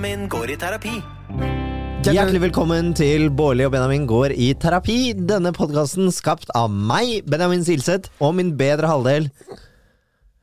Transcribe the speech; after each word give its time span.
Benjamin 0.00 0.30
går 0.32 0.50
i 0.50 0.54
terapi. 0.56 0.92
Hjertelig 2.08 2.38
velkommen 2.46 2.94
til 2.96 3.26
Bårli 3.36 3.66
og 3.66 3.74
Benjamin 3.74 4.06
går 4.08 4.32
i 4.32 4.46
terapi. 4.56 5.12
Denne 5.12 5.52
podkasten 5.52 6.08
skapt 6.08 6.48
av 6.56 6.72
meg, 6.72 7.26
Benjamin 7.28 7.66
Silseth, 7.66 8.08
og 8.16 8.32
min 8.38 8.54
bedre 8.56 8.88
halvdel. 8.88 9.28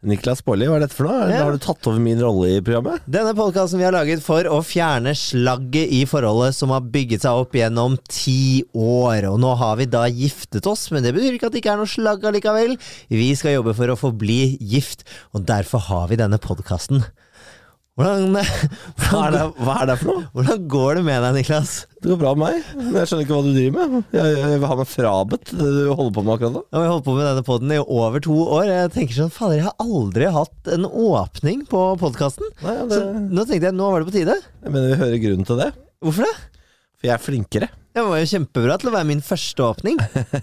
Niklas 0.06 0.44
Baarli, 0.46 0.68
hva 0.70 0.78
er 0.78 0.86
dette 0.86 0.94
for 0.94 1.10
noe? 1.10 1.26
Ja. 1.34 1.42
Har 1.42 1.58
du 1.58 1.64
tatt 1.64 1.90
over 1.90 1.98
min 1.98 2.22
rolle 2.22 2.52
i 2.54 2.62
programmet? 2.62 3.02
Denne 3.10 3.34
podkasten 3.34 3.82
vi 3.82 3.88
har 3.88 3.98
laget 3.98 4.22
for 4.22 4.46
å 4.46 4.62
fjerne 4.62 5.18
slagget 5.18 5.90
i 5.90 6.06
forholdet 6.06 6.54
som 6.54 6.78
har 6.78 6.86
bygget 6.94 7.26
seg 7.26 7.42
opp 7.42 7.58
gjennom 7.58 7.98
ti 8.14 8.62
år. 8.78 9.26
Og 9.32 9.42
nå 9.42 9.58
har 9.58 9.82
vi 9.82 9.90
da 9.90 10.06
giftet 10.06 10.70
oss, 10.70 10.92
men 10.94 11.02
det 11.02 11.18
betyr 11.18 11.40
ikke 11.40 11.50
at 11.50 11.58
det 11.58 11.66
ikke 11.66 11.74
er 11.74 11.82
noe 11.82 11.90
slagg 11.98 12.30
allikevel. 12.30 12.78
Vi 13.10 13.34
skal 13.34 13.58
jobbe 13.58 13.74
for 13.82 13.90
å 13.90 13.98
forbli 14.06 14.60
gift, 14.62 15.02
og 15.34 15.50
derfor 15.50 15.90
har 15.90 16.12
vi 16.14 16.22
denne 16.22 16.38
podkasten. 16.46 17.08
Hvordan, 17.98 18.36
Hva 19.08 19.20
er 19.26 19.32
det, 19.34 19.40
hva 19.66 19.76
er 19.82 19.88
det 19.90 19.96
for 19.98 20.10
noe? 20.12 20.26
hvordan 20.38 20.66
går 20.70 21.00
det 21.00 21.04
med 21.08 21.24
deg, 21.26 21.38
Niklas? 21.40 21.72
Det 21.98 22.12
går 22.12 22.20
bra 22.22 22.34
med 22.38 22.44
meg, 22.52 22.68
men 22.78 22.98
jeg 23.00 23.10
skjønner 23.10 23.26
ikke 23.26 23.34
hva 23.40 23.46
du 23.48 23.56
driver 23.56 23.88
med. 23.96 24.04
Jeg, 24.14 24.36
jeg 24.38 24.60
vil 24.62 24.70
ha 24.70 24.76
meg 24.78 24.90
frabedt 24.92 25.54
det 25.58 25.70
du 25.74 25.80
holder 25.98 26.14
på 26.14 26.24
med 26.28 26.34
akkurat 26.36 26.54
nå. 26.60 26.62
Ja, 26.68 26.76
har 26.78 26.84
vi 26.86 26.92
holdt 26.94 27.08
på 27.08 27.16
med 27.18 27.26
denne 27.26 27.46
podden 27.48 27.74
i 27.74 27.80
over 27.82 28.24
to 28.28 28.36
år. 28.60 28.68
Jeg 28.70 28.92
tenker 28.94 29.18
sånn, 29.18 29.34
fader, 29.34 29.58
jeg 29.64 29.66
har 29.72 29.82
aldri 29.88 30.30
hatt 30.38 30.70
en 30.78 30.86
åpning 30.92 31.66
på 31.74 31.82
podkasten. 32.04 32.54
Ja, 32.62 32.78
Så 32.86 32.92
det, 33.02 33.26
nå 33.34 33.48
tenkte 33.50 33.72
jeg, 33.72 33.78
nå 33.82 33.90
var 33.96 34.06
det 34.06 34.12
på 34.12 34.16
tide. 34.20 34.38
jeg 34.62 34.76
mener 34.78 34.94
vi 34.94 35.02
hører 35.02 35.24
grunnen 35.26 35.50
til 35.50 35.60
det. 35.66 35.72
Hvorfor 36.06 36.30
det? 36.30 36.36
For 36.98 37.10
jeg 37.10 37.14
er 37.18 37.22
flinkere. 37.22 37.68
Det 37.98 38.04
var 38.06 38.20
jo 38.22 38.30
kjempebra 38.30 38.76
til 38.78 38.90
å 38.92 38.94
være 38.94 39.08
min 39.10 39.24
første 39.26 39.64
åpning. 39.66 39.98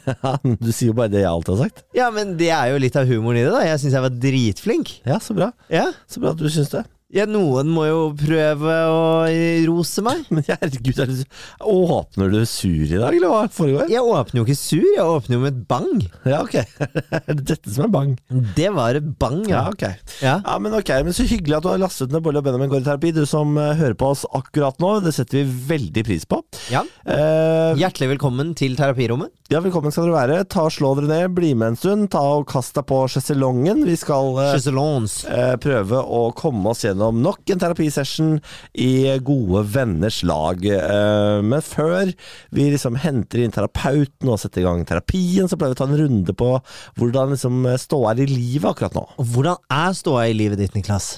Du 0.65 0.71
sier 0.75 0.89
jo 0.91 0.97
bare 0.99 1.13
det 1.13 1.21
jeg 1.23 1.31
alltid 1.31 1.55
har 1.55 1.61
sagt. 1.69 1.85
Ja, 1.95 2.09
men 2.15 2.35
det 2.39 2.49
er 2.51 2.73
jo 2.73 2.81
litt 2.83 2.99
av 2.99 3.07
humoren 3.07 3.39
i 3.39 3.45
det, 3.47 3.53
da. 3.55 3.63
Jeg 3.67 3.79
syns 3.83 3.95
jeg 3.95 4.05
var 4.09 4.17
dritflink. 4.27 4.91
Ja, 5.07 5.21
så 5.23 5.37
bra. 5.39 5.53
Ja. 5.71 5.87
Så 6.11 6.23
bra 6.23 6.33
at 6.35 6.43
du 6.43 6.49
syns 6.51 6.73
det. 6.75 6.83
Ja, 7.15 7.25
noen 7.31 7.69
må 7.71 7.85
jo 7.87 7.99
prøve 8.19 8.75
å 8.91 9.03
rose 9.69 10.03
meg. 10.05 10.25
Men 10.35 10.45
herregud, 10.49 10.99
er 11.05 11.13
du, 11.13 11.21
åpner 11.71 12.33
du 12.35 12.41
sur 12.49 12.83
i 12.85 12.89
dag, 12.99 13.15
eller 13.15 13.31
hva 13.31 13.45
foregår? 13.55 13.87
Jeg 13.93 14.03
åpner 14.03 14.41
jo 14.41 14.47
ikke 14.49 14.59
sur, 14.59 14.83
jeg 14.97 15.05
åpner 15.05 15.37
jo 15.39 15.43
med 15.45 15.53
et 15.53 15.61
bang. 15.71 16.03
Ja, 16.27 16.41
ok. 16.43 16.57
Er 17.25 17.39
det 17.39 17.45
dette 17.55 17.71
som 17.73 17.87
er 17.87 17.93
bang? 17.95 18.15
Det 18.57 18.67
var 18.75 18.99
et 18.99 19.07
bang, 19.21 19.45
Ja, 19.49 19.63
ja. 19.63 19.71
ok. 19.73 19.85
ja. 20.25 20.35
Ja, 20.45 20.57
men 20.61 20.75
ok, 20.77 20.91
men 21.07 21.15
Så 21.17 21.25
hyggelig 21.31 21.57
at 21.61 21.65
du 21.65 21.71
har 21.71 21.81
lastet 21.81 22.13
ned 22.13 22.25
Bolle 22.25 22.41
og 22.43 22.47
Benjamin 22.49 22.71
går 22.73 22.83
i 22.83 22.87
terapi. 22.89 23.13
Du 23.17 23.23
som 23.29 23.55
uh, 23.61 23.71
hører 23.79 23.95
på 24.01 24.11
oss 24.11 24.25
akkurat 24.35 24.79
nå, 24.83 24.97
det 25.05 25.15
setter 25.17 25.41
vi 25.45 25.59
veldig 25.71 26.05
pris 26.09 26.27
på. 26.29 26.41
ja. 26.73 26.83
Uh, 27.07 27.77
Hjertelig 27.79 28.15
velkommen 28.17 28.53
til 28.59 28.75
terapirommet. 28.79 29.31
Ja, 29.53 29.61
velkommen 29.63 29.93
skal 29.95 30.09
dere 30.09 30.17
være. 30.17 30.37
Ta 30.51 30.65
og 30.67 30.73
Slå 30.75 30.95
dere 30.99 31.11
ned, 31.11 31.35
bli 31.37 31.53
med 31.55 31.75
en 31.75 31.79
stund. 31.79 32.09
Ta 32.15 32.23
og 32.39 32.47
Kast 32.51 32.75
deg 32.79 32.87
på 32.89 33.03
sjeselongen. 33.13 33.85
Vi 33.87 33.97
skal 34.01 34.33
uh, 34.41 35.55
prøve 35.63 36.01
å 36.03 36.25
komme 36.37 36.73
oss 36.73 36.83
gjennom 36.87 37.04
nok 37.13 37.53
en 37.53 37.61
terapisession 37.61 38.39
i 38.81 39.19
gode 39.25 39.65
venners 39.75 40.23
lag. 40.27 40.65
Eh, 40.65 41.43
men 41.45 41.65
før 41.65 42.15
vi 42.55 42.71
liksom 42.73 42.97
henter 43.03 43.45
inn 43.45 43.55
terapeuten 43.55 44.33
og 44.33 44.41
setter 44.41 44.63
i 44.63 44.67
gang 44.69 44.87
terapien, 44.89 45.51
så 45.51 45.59
pleier 45.59 45.75
vi 45.75 45.81
å 45.81 45.83
ta 45.83 45.91
en 45.91 46.01
runde 46.01 46.37
på 46.39 46.51
hvordan 47.01 47.37
liksom 47.37 47.69
ståa 47.81 48.15
er 48.15 48.25
i 48.25 48.31
livet 48.33 48.71
akkurat 48.71 48.97
nå. 48.97 49.07
Hvordan 49.21 49.61
er 49.73 49.95
ståa 49.99 50.29
i 50.31 50.37
livet 50.37 50.63
ditt, 50.63 50.77
Niklas? 50.79 51.17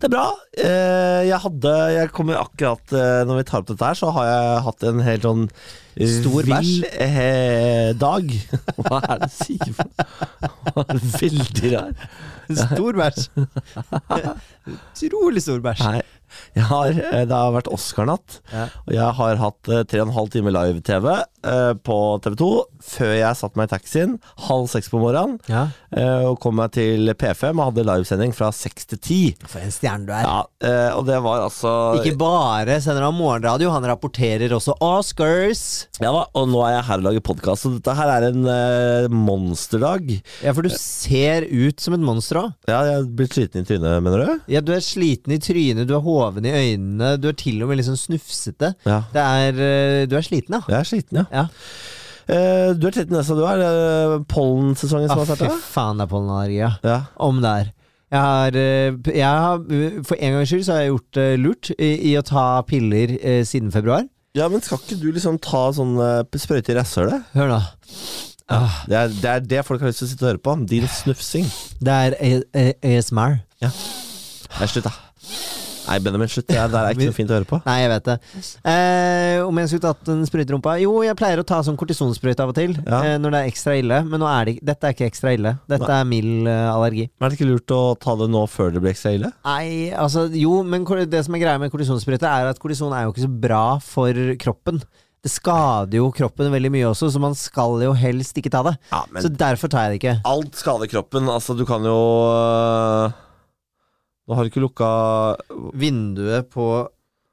Det 0.00 0.08
er 0.08 0.12
bra. 0.12 0.26
Eh, 0.58 1.20
jeg 1.28 1.38
hadde 1.44 1.72
Jeg 1.94 2.10
kommer 2.12 2.40
akkurat 2.42 2.92
eh, 2.92 3.22
Når 3.28 3.38
vi 3.38 3.44
tar 3.48 3.62
opp 3.62 3.70
dette 3.70 3.88
her, 3.88 3.98
så 3.98 4.10
har 4.16 4.28
jeg 4.28 4.64
hatt 4.66 4.86
en 4.90 5.04
helt 5.06 5.28
sånn 5.28 5.46
Stor 5.92 6.46
vill 6.48 6.86
eh, 6.88 7.92
dag. 8.00 8.30
Hva 8.80 9.00
er 9.04 9.20
det 9.20 9.28
du 9.28 9.34
sier 9.36 9.74
for 9.76 9.90
noe? 9.92 11.00
Veldig 11.20 11.72
rar. 11.74 11.90
Stor 12.62 12.92
bæsj. 12.98 13.28
Utrolig 15.06 15.42
stor 15.44 15.60
bæsj. 15.64 15.82
Nei. 15.86 16.02
Jeg 16.56 16.64
har, 16.64 16.88
eh, 16.96 17.24
det 17.28 17.36
har 17.36 17.52
vært 17.52 17.68
Oscar-natt, 17.68 18.38
Ja. 18.52 18.66
og 18.86 18.92
jeg 18.94 19.14
har 19.18 19.36
hatt 19.42 19.68
eh, 19.68 19.82
tre 19.84 20.00
og 20.00 20.08
en 20.08 20.14
halv 20.16 20.30
time 20.32 20.52
live-TV 20.54 21.08
eh, 21.44 21.72
på 21.84 21.96
TV 22.24 22.36
2 22.40 22.50
før 22.82 23.12
jeg 23.14 23.38
satte 23.38 23.58
meg 23.60 23.68
i 23.68 23.72
taxien 23.76 24.16
halv 24.48 24.64
seks 24.72 24.88
på 24.90 24.98
morgenen. 24.98 25.36
Ja. 25.50 25.68
eh, 25.94 26.24
Og 26.26 26.38
kom 26.42 26.56
meg 26.58 26.72
til 26.74 27.12
P5 27.14 27.52
og 27.52 27.68
hadde 27.70 27.84
livesending 27.86 28.32
fra 28.34 28.48
seks 28.54 28.88
til 28.90 28.98
ti. 28.98 29.20
For 29.46 29.62
en 29.62 29.70
stjerne 29.74 30.06
du 30.08 30.12
er. 30.16 30.24
Ja, 30.26 30.40
eh, 30.66 30.90
og 30.96 31.06
det 31.06 31.20
var 31.22 31.44
altså 31.46 31.72
Ikke 32.00 32.16
bare 32.18 32.80
sender 32.82 33.06
han 33.06 33.14
morgenradio, 33.14 33.70
han 33.70 33.86
rapporterer 33.86 34.50
også 34.56 34.74
Oscars. 34.82 35.62
Ja 36.02 36.10
da, 36.14 36.24
og 36.34 36.48
nå 36.50 36.62
er 36.66 36.76
jeg 36.78 36.86
her 36.88 37.02
og 37.02 37.06
lager 37.06 37.24
podkast, 37.28 37.62
så 37.66 37.72
dette 37.76 37.94
her 37.98 38.10
er 38.16 38.26
en 38.32 38.48
eh, 38.50 39.06
monsterdag. 39.12 40.10
Ja, 40.42 40.52
for 40.56 40.66
du 40.66 40.72
ser 40.74 41.46
ut 41.48 41.80
som 41.82 41.94
et 41.96 42.02
monster 42.04 42.40
òg. 42.42 42.50
Ja, 42.70 42.80
jeg 42.88 43.06
blitt 43.18 43.36
sliten 43.36 43.62
i 43.62 43.68
trynet, 43.68 44.02
mener 44.04 44.24
du? 44.26 44.42
Ja, 44.52 44.62
du 44.64 44.72
er 44.74 44.82
sliten 44.84 45.34
i 45.34 45.38
trynet, 45.42 45.86
du 45.88 45.94
er 45.96 46.02
hoven 46.04 46.46
i 46.48 46.52
øynene, 46.54 47.14
du 47.22 47.28
er 47.30 47.36
til 47.38 47.62
og 47.62 47.70
med 47.70 47.78
litt 47.80 47.88
sånn 47.88 48.00
snufsete. 48.00 48.72
Ja. 48.88 49.00
Det 49.14 49.22
er 49.22 49.62
eh, 49.68 50.02
Du 50.10 50.16
er 50.18 50.26
sliten, 50.26 50.58
ja. 50.58 50.62
Jeg 50.72 50.78
er 50.82 50.88
sliten, 50.88 51.22
ja. 51.22 51.26
Ja. 51.32 51.46
Uh, 52.28 52.70
du 52.78 52.86
er 52.86 52.94
tett 52.94 53.10
i 53.10 53.14
nesa, 53.16 53.34
du 53.34 53.42
er. 53.48 53.62
Uh, 53.66 54.16
Pollensesongen 54.30 55.08
som 55.10 55.18
Ah, 55.18 55.26
har 55.26 55.40
fy 55.40 55.48
faen, 55.72 55.98
det 55.98 56.04
er 56.06 56.10
pollenallergi, 56.12 56.58
ja. 56.60 56.70
Ja. 56.86 56.98
Om 57.18 57.40
det 57.42 57.50
er. 57.62 57.70
Jeg 58.12 58.20
har, 58.20 58.56
eh, 58.60 58.92
jeg 59.16 59.24
har 59.24 59.62
For 60.04 60.18
en 60.20 60.34
gangs 60.36 60.50
skyld 60.52 60.66
så 60.66 60.74
har 60.74 60.82
jeg 60.82 60.90
gjort 60.92 61.14
det 61.16 61.24
lurt 61.40 61.70
i, 61.78 61.88
i 62.10 62.12
å 62.20 62.22
ta 62.28 62.42
piller 62.68 63.14
eh, 63.24 63.38
siden 63.48 63.72
februar. 63.72 64.04
ja, 64.36 64.48
men 64.52 64.60
skal 64.60 64.78
ikke 64.84 64.98
du 65.00 65.06
liksom 65.12 65.38
ta 65.40 65.62
sånn 65.72 65.94
sprøyte 66.36 66.72
i 66.74 66.76
rasshølet? 66.76 67.24
Hør 67.32 67.48
nå. 67.54 67.58
Ah, 68.52 68.82
Det 68.84 68.96
er, 69.00 69.08
det 69.16 69.30
er 69.32 69.40
det 69.54 69.64
folk 69.64 69.80
har 69.80 69.88
lyst 69.88 70.02
til 70.04 70.10
å 70.10 70.12
sitte 70.12 70.26
og 70.26 70.30
høre 70.34 70.42
på. 70.44 70.56
Din 70.68 70.84
snufsing. 70.92 71.48
det 71.80 71.96
er 72.12 72.76
ASMR. 72.84 73.40
Ja. 73.64 73.72
Nei, 74.60 74.68
slutt, 74.68 74.84
da. 74.84 74.92
Nei, 75.82 75.96
Benjamin, 76.04 76.30
slutt. 76.30 76.46
Det 76.48 76.56
er, 76.58 76.70
er 76.78 76.94
ikke 76.94 77.08
noe 77.08 77.16
fint 77.16 77.32
å 77.32 77.36
høre 77.36 77.48
på. 77.48 77.58
Nei, 77.66 77.76
jeg 77.82 77.90
vet 77.92 78.08
det. 78.08 78.16
Eh, 78.72 79.38
om 79.44 79.58
jeg 79.60 79.70
skulle 79.72 79.90
tatt 79.90 80.10
en 80.14 80.22
sprøyterumpa? 80.28 80.76
Jo, 80.82 80.92
jeg 81.06 81.16
pleier 81.18 81.42
å 81.42 81.46
ta 81.48 81.58
sånn 81.66 81.78
kortisonsprøyte 81.80 82.44
av 82.44 82.52
og 82.52 82.58
til. 82.58 82.76
Ja. 82.86 83.00
Eh, 83.12 83.16
når 83.22 83.34
det 83.34 83.40
er 83.42 83.50
ekstra 83.52 83.76
ille. 83.80 84.00
Men 84.08 84.24
er 84.28 84.48
det, 84.50 84.56
dette 84.72 84.88
er 84.88 84.96
ikke 84.96 85.08
ekstra 85.10 85.34
ille. 85.36 85.56
Dette 85.70 85.90
er 85.98 86.08
mild 86.08 86.48
eh, 86.50 86.64
allergi. 86.70 87.08
Men 87.18 87.26
er 87.28 87.34
det 87.34 87.40
ikke 87.40 87.50
lurt 87.50 87.74
å 87.76 87.82
ta 88.02 88.16
det 88.22 88.30
nå 88.32 88.44
før 88.52 88.74
det 88.74 88.82
blir 88.84 88.94
ekstra 88.94 89.14
ille? 89.18 89.32
Nei, 89.48 89.68
altså 89.98 90.28
Jo, 90.32 90.60
men 90.66 90.86
det 91.10 91.24
som 91.26 91.34
er 91.36 91.42
greia 91.44 91.60
med 91.62 91.72
kortisonsprøyte, 91.74 92.28
er 92.30 92.52
at 92.52 92.62
kortison 92.62 92.94
er 92.94 93.08
jo 93.08 93.14
ikke 93.16 93.26
så 93.26 93.32
bra 93.48 93.64
for 93.82 94.22
kroppen. 94.42 94.78
Det 95.22 95.30
skader 95.30 96.00
jo 96.00 96.08
kroppen 96.10 96.48
veldig 96.50 96.70
mye 96.74 96.86
også, 96.88 97.06
så 97.14 97.20
man 97.22 97.36
skal 97.38 97.76
jo 97.84 97.92
helst 97.94 98.38
ikke 98.40 98.50
ta 98.50 98.64
det. 98.66 98.72
Ja, 98.90 99.04
Så 99.22 99.30
derfor 99.30 99.70
tar 99.70 99.86
jeg 99.86 99.92
det 99.94 100.00
ikke. 100.00 100.14
alt 100.26 100.58
skader 100.58 100.90
kroppen. 100.90 101.30
Altså, 101.30 101.54
du 101.54 101.62
kan 101.68 101.84
jo 101.86 101.98
Nå 104.32 104.36
har 104.38 104.46
du 104.46 104.50
ikke 104.50 104.62
lukka 104.64 104.88
Vinduet 105.76 106.48
på 106.52 106.66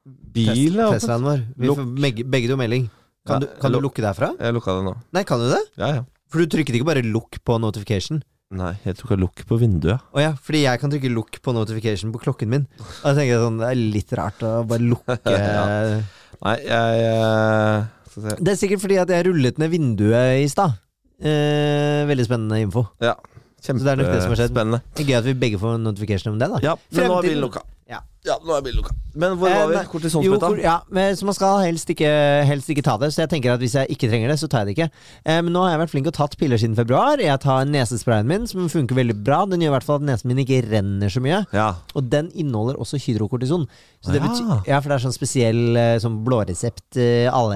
bil. 0.04 0.74
Tes- 0.76 1.00
Teslaen 1.00 1.24
vår. 1.24 1.44
Vi 1.56 1.68
får 1.72 1.86
begge, 1.96 2.24
begge 2.28 2.50
to 2.50 2.56
melding. 2.60 2.90
Kan, 3.26 3.40
Ja, 3.40 3.46
du, 3.46 3.46
kan 3.60 3.72
du 3.72 3.78
lukk. 3.78 3.86
lukke 3.94 4.02
derfra? 4.04 4.28
Jeg 4.40 4.52
lukka 4.56 4.74
det 4.76 4.84
nå. 4.84 4.94
Nei, 5.16 5.22
kan 5.28 5.40
du 5.40 5.48
det? 5.48 5.62
Ja, 5.80 5.88
ja. 6.00 6.04
For 6.30 6.40
du 6.44 6.46
trykket 6.46 6.76
ikke 6.78 6.86
bare 6.88 7.02
'lukk' 7.02 7.40
på 7.44 7.56
notification. 7.60 8.20
Nei, 8.52 8.74
jeg 8.84 8.96
trykka 8.98 9.16
lukk 9.18 9.44
på 9.46 9.58
vinduet. 9.60 10.00
Å 10.12 10.20
ja, 10.20 10.32
fordi 10.34 10.62
jeg 10.64 10.80
kan 10.80 10.90
trykke 10.90 11.10
'lukk' 11.12 11.40
på 11.42 11.52
notification 11.54 12.12
på 12.12 12.20
klokken 12.20 12.48
min. 12.48 12.66
Og 13.04 13.14
jeg 13.14 13.16
tenker 13.16 13.40
sånn, 13.44 13.58
Det 13.58 13.68
er 13.70 13.74
litt 13.96 14.12
rart 14.12 14.40
å 14.42 14.66
bare 14.66 14.80
lukke 14.84 15.18
Ja. 15.26 16.00
Nei, 16.44 16.56
jeg 16.64 17.00
jeg 17.00 17.88
se. 18.10 18.36
Det 18.42 18.48
er 18.52 18.58
sikkert 18.60 18.80
fordi 18.84 18.98
at 19.00 19.08
jeg 19.08 19.26
rullet 19.26 19.58
ned 19.58 19.70
vinduet 19.70 20.42
i 20.44 20.48
stad. 20.48 20.78
Eh, 21.20 22.06
veldig 22.08 22.24
spennende 22.26 22.60
info. 22.62 22.88
Ja. 23.00 23.14
Så 23.60 23.76
det 23.78 23.92
er 23.92 23.96
nok 24.00 24.12
det 24.12 24.22
som 24.22 24.30
har 24.32 24.36
skjedd. 24.40 24.50
Kjempespennende. 24.54 24.82
Det 24.94 25.04
er 25.04 25.10
Gøy 25.12 25.18
at 25.18 25.24
vi 25.28 25.34
begge 25.34 25.58
får 25.60 25.78
notification 25.84 26.32
om 26.34 26.38
det, 26.40 26.48
da. 26.50 26.58
Ja, 26.64 26.76
men 26.96 27.06
nå 27.10 27.18
er 27.20 27.22
bilen 27.28 27.44
lukka. 27.44 27.62
Ja. 27.90 27.98
Ja, 28.24 28.36
nå 28.44 28.52
er 28.54 28.62
bilen 28.62 28.78
lukka. 28.82 28.92
Men 29.18 29.32
hvor 29.40 29.48
Eh, 29.50 29.56
var 29.58 29.68
vi? 29.72 29.88
Kortisonsmitta? 29.90 30.46
Kor- 30.52 30.60
ja, 30.62 30.74
men, 30.94 31.16
så 31.16 31.24
man 31.26 31.34
skal 31.34 31.58
helst 31.64 31.88
ikke, 31.90 32.10
helst 32.46 32.68
ikke 32.70 32.84
ta 32.86 32.94
det. 33.00 33.08
Så 33.12 33.24
jeg 33.24 33.30
tenker 33.32 33.52
at 33.54 33.58
hvis 33.60 33.74
jeg 33.74 33.88
ikke 33.90 34.08
trenger 34.12 34.28
det, 34.30 34.36
så 34.38 34.46
tar 34.48 34.62
jeg 34.64 34.68
det 34.68 34.74
ikke. 34.78 34.90
Eh, 35.26 35.40
men 35.42 35.52
nå 35.52 35.64
har 35.64 35.72
jeg 35.72 35.80
vært 35.80 35.90
flink 35.90 36.06
og 36.06 36.14
tatt 36.14 36.36
piller 36.38 36.56
siden 36.60 36.76
februar. 36.78 37.18
Jeg 37.18 37.40
tar 37.42 37.64
nesesprayen 37.66 38.26
min, 38.30 38.46
som 38.46 38.68
funker 38.70 38.94
veldig 38.94 39.16
bra. 39.24 39.40
Den 39.50 39.60
gjør 39.64 39.72
i 39.72 39.76
hvert 39.78 39.88
fall 39.88 39.96
at 39.96 40.06
nesen 40.06 40.28
min 40.30 40.38
ikke 40.44 40.60
renner 40.70 41.10
så 41.10 41.20
mye. 41.24 41.42
Ja. 41.52 41.74
Og 41.96 42.08
den 42.12 42.30
inneholder 42.30 42.78
også 42.78 43.00
hydrokortison. 43.02 43.66
Så 44.04 44.12
det 44.14 44.22
Ja. 44.22 44.28
betyr, 44.28 44.66
ja, 44.68 44.80
for 44.80 44.88
det 44.88 45.00
er 45.00 45.08
sånn 45.08 45.18
spesiell 45.18 45.76
eh, 45.76 45.98
sånn 45.98 46.22
blåresept 46.24 46.96
eh, 46.96 47.26
Å, 47.28 47.50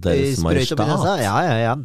Deres 0.00 0.40
allergisprøyte 0.40 0.72
oppi 0.78 0.88
nesa. 0.88 1.18
Ja, 1.22 1.36
ja, 1.44 1.56
ja. 1.68 1.76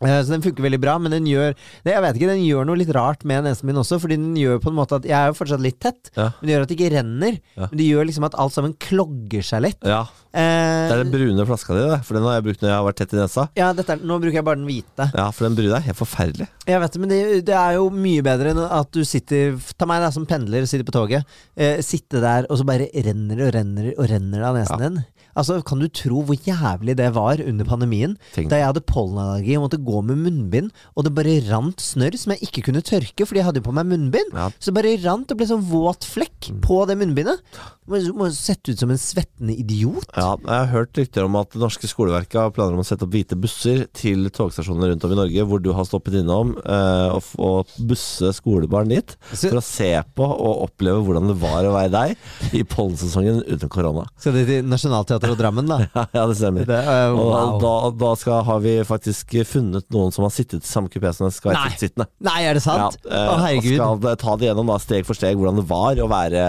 Eh, 0.00 0.22
Så 0.24 0.30
den 0.32 0.40
funker 0.42 0.64
veldig 0.64 0.80
bra, 0.80 0.94
men 0.98 1.12
den 1.12 1.26
gjør 1.28 1.54
Jeg 1.84 2.00
vet 2.02 2.16
ikke, 2.16 2.30
den 2.32 2.44
gjør 2.46 2.64
noe 2.64 2.78
litt 2.80 2.92
rart 2.96 3.24
med 3.28 3.44
nesen 3.44 3.66
min 3.68 3.76
også, 3.76 3.98
fordi 4.00 4.16
den 4.16 4.34
gjør 4.38 4.60
på 4.64 4.70
en 4.72 4.78
måte 4.78 4.96
at 4.96 5.04
Jeg 5.04 5.12
er 5.18 5.26
jo 5.28 5.36
fortsatt 5.36 5.60
litt 5.60 5.78
tett, 5.80 6.10
Ja. 6.16 6.30
men 6.40 6.46
det 6.48 6.54
gjør 6.54 6.62
at 6.62 6.68
det 6.72 6.78
ikke 6.78 6.92
renner. 6.96 7.38
Ja. 7.56 7.66
Men 7.70 7.76
det 7.78 7.86
gjør 7.90 8.06
liksom 8.08 8.24
at 8.24 8.34
alt 8.40 8.52
sammen 8.56 8.74
klogger 8.80 9.42
seg 9.44 9.62
litt. 9.62 9.80
ja. 9.84 10.06
Eh, 10.32 10.88
Det 10.88 10.94
er 10.94 11.02
den 11.04 11.10
brune 11.12 11.44
flaska 11.46 11.74
di. 11.74 12.02
For 12.06 12.14
den 12.14 12.22
har 12.22 12.36
jeg 12.38 12.44
brukt 12.44 12.60
når 12.62 12.68
jeg 12.70 12.76
har 12.78 12.84
vært 12.86 12.96
tett 13.02 13.12
i 13.14 13.16
nesa. 13.18 13.48
ja, 13.56 13.70
er, 13.72 13.96
nå 14.06 14.20
bruker 14.22 14.38
jeg 14.38 14.44
bare 14.46 14.56
den 14.60 14.66
hvite. 14.68 15.10
Ja, 15.12 15.30
for 15.34 15.48
den 15.48 15.56
brune 15.58 15.76
er 15.76 15.80
helt 15.88 15.98
forferdelig. 15.98 16.48
Jeg 16.66 16.80
vet 16.80 16.92
det, 16.92 17.00
men 17.00 17.08
det, 17.10 17.44
det 17.46 17.54
er 17.56 17.72
jo 17.74 17.90
mye 17.90 18.22
bedre 18.22 18.50
enn 18.54 18.62
at 18.70 18.90
du 18.94 19.02
sitter 19.04 19.58
Ta 19.76 19.86
meg 19.86 20.00
da 20.00 20.10
som 20.14 20.24
pendler, 20.26 20.64
sitter 20.70 20.84
på 20.86 20.92
toget. 20.94 21.24
Eh, 21.56 21.80
sitte 21.82 22.20
der, 22.22 22.46
og 22.48 22.56
så 22.60 22.64
bare 22.64 22.86
renner 22.94 23.36
det 23.36 23.48
og 23.48 23.54
renner 23.54 23.90
og 23.98 24.08
renner 24.08 24.38
det 24.38 24.46
av 24.46 24.56
nesen 24.56 24.78
din. 24.84 25.04
Altså, 25.40 25.58
Kan 25.66 25.82
du 25.82 25.88
tro 25.88 26.22
hvor 26.26 26.38
jævlig 26.46 26.96
det 26.98 27.10
var 27.16 27.40
under 27.44 27.68
pandemien? 27.68 28.16
Tenk. 28.34 28.50
Da 28.52 28.60
jeg 28.60 28.70
hadde 28.70 28.84
pollenallergi 28.86 29.56
og 29.58 29.66
måtte 29.66 29.80
gå 29.82 30.04
med 30.06 30.20
munnbind, 30.24 30.70
og 30.94 31.06
det 31.06 31.14
bare 31.16 31.38
rant 31.48 31.82
snørr 31.82 32.18
som 32.20 32.34
jeg 32.34 32.48
ikke 32.48 32.66
kunne 32.68 32.84
tørke, 32.84 33.26
fordi 33.26 33.42
jeg 33.42 33.48
hadde 33.48 33.62
jo 33.62 33.68
på 33.70 33.76
meg 33.76 33.88
munnbind. 33.90 34.34
Ja. 34.36 34.50
Så 34.58 34.70
det 34.70 34.78
bare 34.80 34.96
rant 35.04 35.32
og 35.32 35.40
ble 35.40 35.48
sånn 35.48 35.66
våt 35.70 36.06
flekk 36.08 36.52
på 36.64 36.82
det 36.90 36.98
munnbindet. 37.00 37.42
Du 37.90 38.12
må, 38.14 38.28
sette 38.30 38.70
ut 38.70 38.78
som 38.78 38.92
en 38.92 39.00
svettende 39.00 39.54
idiot. 39.58 40.06
Ja, 40.14 40.36
jeg 40.38 40.50
har 40.52 40.68
hørt 40.70 40.98
rykter 40.98 41.26
om 41.26 41.38
at 41.40 41.50
det 41.50 41.62
norske 41.62 41.88
skoleverket 41.90 42.38
har 42.38 42.52
planer 42.54 42.76
om 42.76 42.84
å 42.84 42.86
sette 42.86 43.02
opp 43.06 43.14
hvite 43.16 43.38
busser 43.40 43.82
til 43.96 44.28
togstasjonene 44.30 44.92
rundt 44.92 45.06
om 45.06 45.14
i 45.14 45.18
Norge, 45.18 45.46
hvor 45.50 45.62
du 45.62 45.72
har 45.74 45.88
stoppet 45.88 46.20
innom, 46.20 46.52
eh, 46.60 47.16
og, 47.16 47.32
og 47.42 47.72
busse 47.90 48.30
skolebarn 48.36 48.92
dit 48.92 49.16
for 49.32 49.58
å 49.58 49.64
se 49.64 49.90
på 50.14 50.28
og 50.30 50.66
oppleve 50.68 51.02
hvordan 51.06 51.32
det 51.32 51.36
var 51.40 51.66
å 51.66 51.74
være 51.74 51.90
deg 51.96 52.54
i 52.60 52.62
pollensesongen 52.68 53.42
uten 53.48 53.72
korona. 53.72 54.06
Skal 54.20 54.38
de 54.38 54.46
til 54.46 54.70
Nationaltheatret 54.70 55.29
og 55.32 55.38
Drammen, 55.40 55.68
da? 55.70 55.78
Ja, 55.94 56.04
ja, 56.14 56.24
det 56.30 56.36
stemmer. 56.38 56.66
Det, 56.68 56.78
er- 56.94 57.14
Og 57.16 57.60
da, 57.62 57.72
da 58.00 58.10
skal, 58.18 58.42
har 58.46 58.60
vi 58.64 58.74
faktisk 58.86 59.34
funnet 59.48 59.86
noen 59.94 60.12
som 60.14 60.26
har 60.26 60.32
sittet 60.34 60.64
i 60.64 60.70
samme 60.70 60.90
kupé 60.92 61.12
som 61.16 61.30
skal 61.34 61.54
være 61.54 61.90
Nei. 62.00 62.06
Nei, 62.26 62.36
er 62.50 62.58
det 62.58 62.62
sant? 62.64 62.98
Ja, 63.04 63.10
uh, 63.10 63.32
Å, 63.34 63.38
herregud. 63.44 63.80
Og 63.80 64.02
skal 64.04 64.20
ta 64.24 64.36
det 64.40 64.48
gjennom 64.50 64.70
da, 64.72 64.78
steg 64.82 65.06
for 65.08 65.18
steg 65.18 65.38
hvordan 65.40 65.60
det 65.60 65.66
var 65.70 66.02
å 66.04 66.08
være 66.10 66.44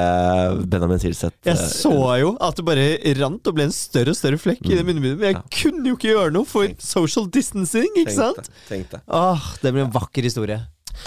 Benjamin 0.71 1.01
Silseth. 1.01 1.37
Jeg 1.47 1.57
eh, 1.57 1.63
så 1.71 1.93
jo 2.21 2.33
at 2.41 2.59
det 2.59 2.65
bare 2.67 2.87
rant 3.21 3.47
og 3.51 3.57
ble 3.57 3.67
en 3.69 3.75
større 3.75 4.13
og 4.13 4.19
større 4.19 4.39
flekk 4.41 4.65
i 4.69 4.77
det 4.77 4.85
munnbindet, 4.87 5.19
men 5.21 5.31
jeg 5.31 5.41
kunne 5.61 5.91
jo 5.91 5.97
ikke 5.97 6.11
gjøre 6.13 6.35
noe 6.35 6.47
for 6.49 6.69
social 6.81 7.27
distancing, 7.31 7.89
ikke 8.03 8.17
sant? 8.17 8.41
Tenkte 8.41 8.69
Tenk 8.71 8.93
det. 8.95 9.01
Åh, 9.07 9.49
det 9.61 9.73
blir 9.75 9.85
en 9.87 9.93
vakker 9.93 10.25
historie. 10.27 10.61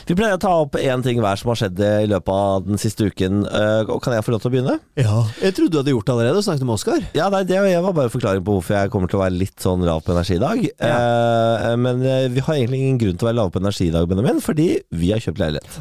Vi 0.08 0.16
pleier 0.18 0.36
å 0.36 0.40
ta 0.42 0.52
opp 0.64 0.78
én 0.80 1.02
ting 1.04 1.20
hver 1.22 1.38
som 1.40 1.52
har 1.52 1.60
skjedd 1.60 1.80
i 1.80 2.08
løpet 2.10 2.32
av 2.34 2.66
den 2.66 2.80
siste 2.80 3.08
uken. 3.10 3.44
Eh, 3.46 3.92
kan 4.04 4.16
jeg 4.16 4.26
få 4.26 4.34
lov 4.34 4.42
til 4.44 4.50
å 4.50 4.54
begynne? 4.54 4.76
Ja. 5.00 5.22
Jeg 5.40 5.56
trodde 5.56 5.74
du 5.74 5.80
hadde 5.80 5.94
gjort 5.94 6.08
det 6.08 6.14
allerede 6.16 6.40
og 6.40 6.46
snakket 6.46 6.68
med 6.68 6.76
Oskar. 6.76 7.06
Ja, 7.16 7.30
nei, 7.32 7.44
Det 7.48 7.60
var 7.60 7.96
bare 7.96 8.12
forklaring 8.12 8.44
på 8.44 8.58
hvorfor 8.58 8.76
jeg 8.78 8.92
kommer 8.92 9.10
til 9.10 9.20
å 9.20 9.24
være 9.24 9.38
litt 9.38 9.56
sånn 9.62 9.84
lav 9.86 10.02
på 10.04 10.14
energi 10.14 10.36
i 10.38 10.42
dag. 10.42 10.64
Eh, 10.88 11.68
men 11.80 12.02
eh, 12.04 12.28
vi 12.34 12.44
har 12.44 12.58
egentlig 12.58 12.82
ingen 12.82 13.00
grunn 13.02 13.18
til 13.18 13.26
å 13.26 13.30
være 13.30 13.40
lave 13.42 13.54
på 13.54 13.62
energi 13.62 13.88
i 13.88 13.94
dag, 13.94 14.08
Benjamin, 14.10 14.42
fordi 14.44 14.68
vi 14.94 15.12
har 15.14 15.22
kjøpt 15.24 15.42
leilighet. 15.42 15.80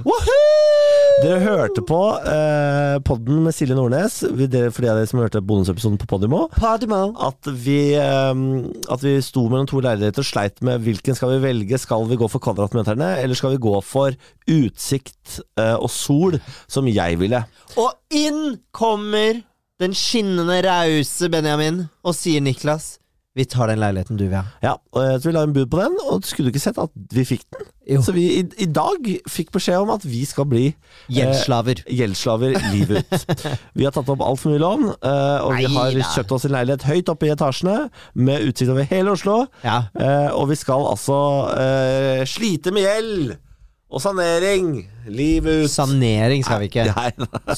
Dere 1.23 1.39
hørte 1.39 1.79
på 1.87 1.97
eh, 2.27 2.97
podden 3.07 3.45
med 3.45 3.55
Silje 3.55 3.77
Nordnes, 3.77 4.17
for 4.27 4.41
de 4.43 4.89
av 4.91 4.97
dere 4.99 5.07
som 5.07 5.21
hørte 5.21 5.39
bonusepisoden 5.39 5.95
på 6.01 6.07
Podimo. 6.11 6.49
Podimo. 6.51 7.13
At 7.23 7.47
vi, 7.63 7.93
eh, 7.95 8.41
at 8.91 9.05
vi 9.05 9.13
sto 9.23 9.45
mellom 9.47 9.69
to 9.69 9.79
leiligheter 9.85 10.19
og 10.19 10.27
sleit 10.27 10.59
med 10.67 10.83
hvilken 10.83 11.15
skal 11.15 11.31
vi 11.37 11.45
velge. 11.45 11.79
Skal 11.79 12.09
vi 12.09 12.17
gå 12.19 12.27
for 12.27 12.43
kvadratmeterne, 12.43 13.13
eller 13.23 13.39
skal 13.39 13.55
vi 13.55 13.61
gå 13.63 13.77
for 13.87 14.17
utsikt 14.51 15.39
eh, 15.55 15.77
og 15.77 15.87
sol, 15.95 16.35
som 16.67 16.91
jeg 16.91 17.21
ville? 17.23 17.39
Og 17.79 18.19
inn 18.19 18.57
kommer 18.75 19.39
den 19.79 19.95
skinnende 19.95 20.59
rause 20.67 21.31
Benjamin 21.31 21.85
og 22.03 22.19
sier 22.19 22.43
Niklas, 22.43 22.97
vi 23.33 23.45
tar 23.49 23.71
den 23.71 23.79
leiligheten 23.81 24.17
du 24.19 24.27
vil 24.27 24.35
ha. 24.37 24.43
Ja, 24.61 24.75
og 24.93 25.05
jeg 25.07 25.21
tror 25.23 25.31
vi 25.31 25.35
la 25.37 25.43
en 25.47 25.53
bud 25.55 25.69
på 25.71 25.79
den, 25.81 25.95
og 26.05 26.25
skulle 26.27 26.51
du 26.51 26.53
ikke 26.53 26.61
sett 26.67 26.77
at 26.81 26.91
vi 27.13 27.23
fikk 27.25 27.45
den? 27.55 27.65
Jo. 27.89 28.01
Så 28.05 28.13
vi 28.15 28.27
i, 28.39 28.43
i 28.63 28.67
dag 28.71 29.07
fikk 29.27 29.49
beskjed 29.55 29.81
om 29.81 29.89
at 29.91 30.05
vi 30.07 30.21
skal 30.29 30.45
bli 30.47 30.67
Gjeldsslaver. 31.11 31.81
eh, 31.83 31.95
gjeldsslaver 31.97 32.53
livet 32.71 33.09
ut. 33.09 33.47
vi 33.79 33.87
har 33.87 33.95
tatt 33.95 34.11
opp 34.13 34.21
altfor 34.23 34.53
mye 34.53 34.61
lån, 34.61 34.85
eh, 34.93 35.47
og 35.47 35.57
vi 35.57 35.65
har 35.73 35.97
da. 35.97 36.11
kjøpt 36.13 36.35
oss 36.37 36.45
en 36.47 36.53
leilighet 36.55 36.85
høyt 36.87 37.11
oppe 37.11 37.27
i 37.27 37.33
etasjene, 37.33 37.89
med 38.13 38.45
utsikt 38.51 38.71
over 38.71 38.87
hele 38.93 39.17
Oslo. 39.17 39.39
Ja. 39.65 39.81
Eh, 39.97 40.29
og 40.37 40.47
vi 40.53 40.59
skal 40.61 40.85
altså 40.93 41.19
eh, 41.57 42.21
slite 42.29 42.71
med 42.75 42.85
gjeld 42.85 43.33
og 43.93 44.01
sanering 44.01 44.71
livet 45.13 45.65
ut. 45.65 45.69
Sanering 45.71 46.41
skal 46.45 46.63
vi 46.63 46.69
ikke. 46.71 46.85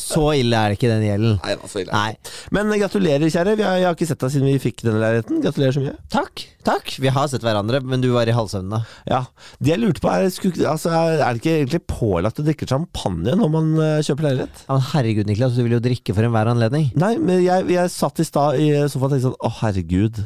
Så 0.02 0.24
ille 0.36 0.58
er 0.60 0.74
det 0.74 0.78
ikke, 0.80 0.90
den 0.92 1.06
gjelden. 1.06 1.38
nei, 1.40 1.54
da, 1.56 1.70
så 1.72 1.82
ille. 1.82 1.94
Nei. 1.96 2.34
Men 2.56 2.74
gratulerer, 2.82 3.26
kjære. 3.32 3.56
Har, 3.62 3.78
jeg 3.80 3.88
har 3.88 3.96
ikke 3.96 4.08
sett 4.10 4.22
deg 4.26 4.34
siden 4.34 4.50
vi 4.50 4.58
fikk 4.64 4.84
denne 4.86 5.00
leiligheten. 5.04 5.40
Gratulerer 5.46 5.78
så 5.78 5.84
mye. 5.86 5.96
Takk. 6.12 6.44
Takk. 6.66 6.92
Vi 7.00 7.14
har 7.14 7.30
sett 7.32 7.46
hverandre, 7.46 7.80
men 7.86 8.04
du 8.04 8.10
var 8.16 8.28
i 8.28 8.36
halvsøvne. 8.36 8.82
Ja, 9.08 9.22
Det 9.62 9.72
jeg 9.76 9.84
lurte 9.84 10.04
på 10.04 10.12
er, 10.12 10.28
altså, 10.72 10.92
er 10.92 11.24
det 11.24 11.40
ikke 11.40 11.56
egentlig 11.62 11.82
pålagt 11.92 12.42
å 12.42 12.48
drikke 12.48 12.68
champagne 12.70 13.38
når 13.38 13.52
man 13.54 13.72
eh, 13.78 14.04
kjøper 14.06 14.30
leilighet? 14.30 14.64
Ja, 14.66 14.76
men 14.80 14.88
herregud, 14.92 15.30
Niklas, 15.30 15.56
du 15.56 15.64
vil 15.64 15.78
jo 15.78 15.84
drikke 15.86 16.16
for 16.18 16.26
enhver 16.28 16.50
anledning. 16.52 16.90
Nei, 17.00 17.16
men 17.22 17.44
jeg, 17.46 17.70
jeg 17.76 17.94
satt 17.94 18.20
i 18.20 18.28
stad 18.28 18.60
i 18.60 18.72
sofaen 18.90 19.12
og 19.12 19.16
tenkte 19.16 19.28
sånn 19.30 19.40
Å, 19.46 19.54
herregud. 19.62 20.24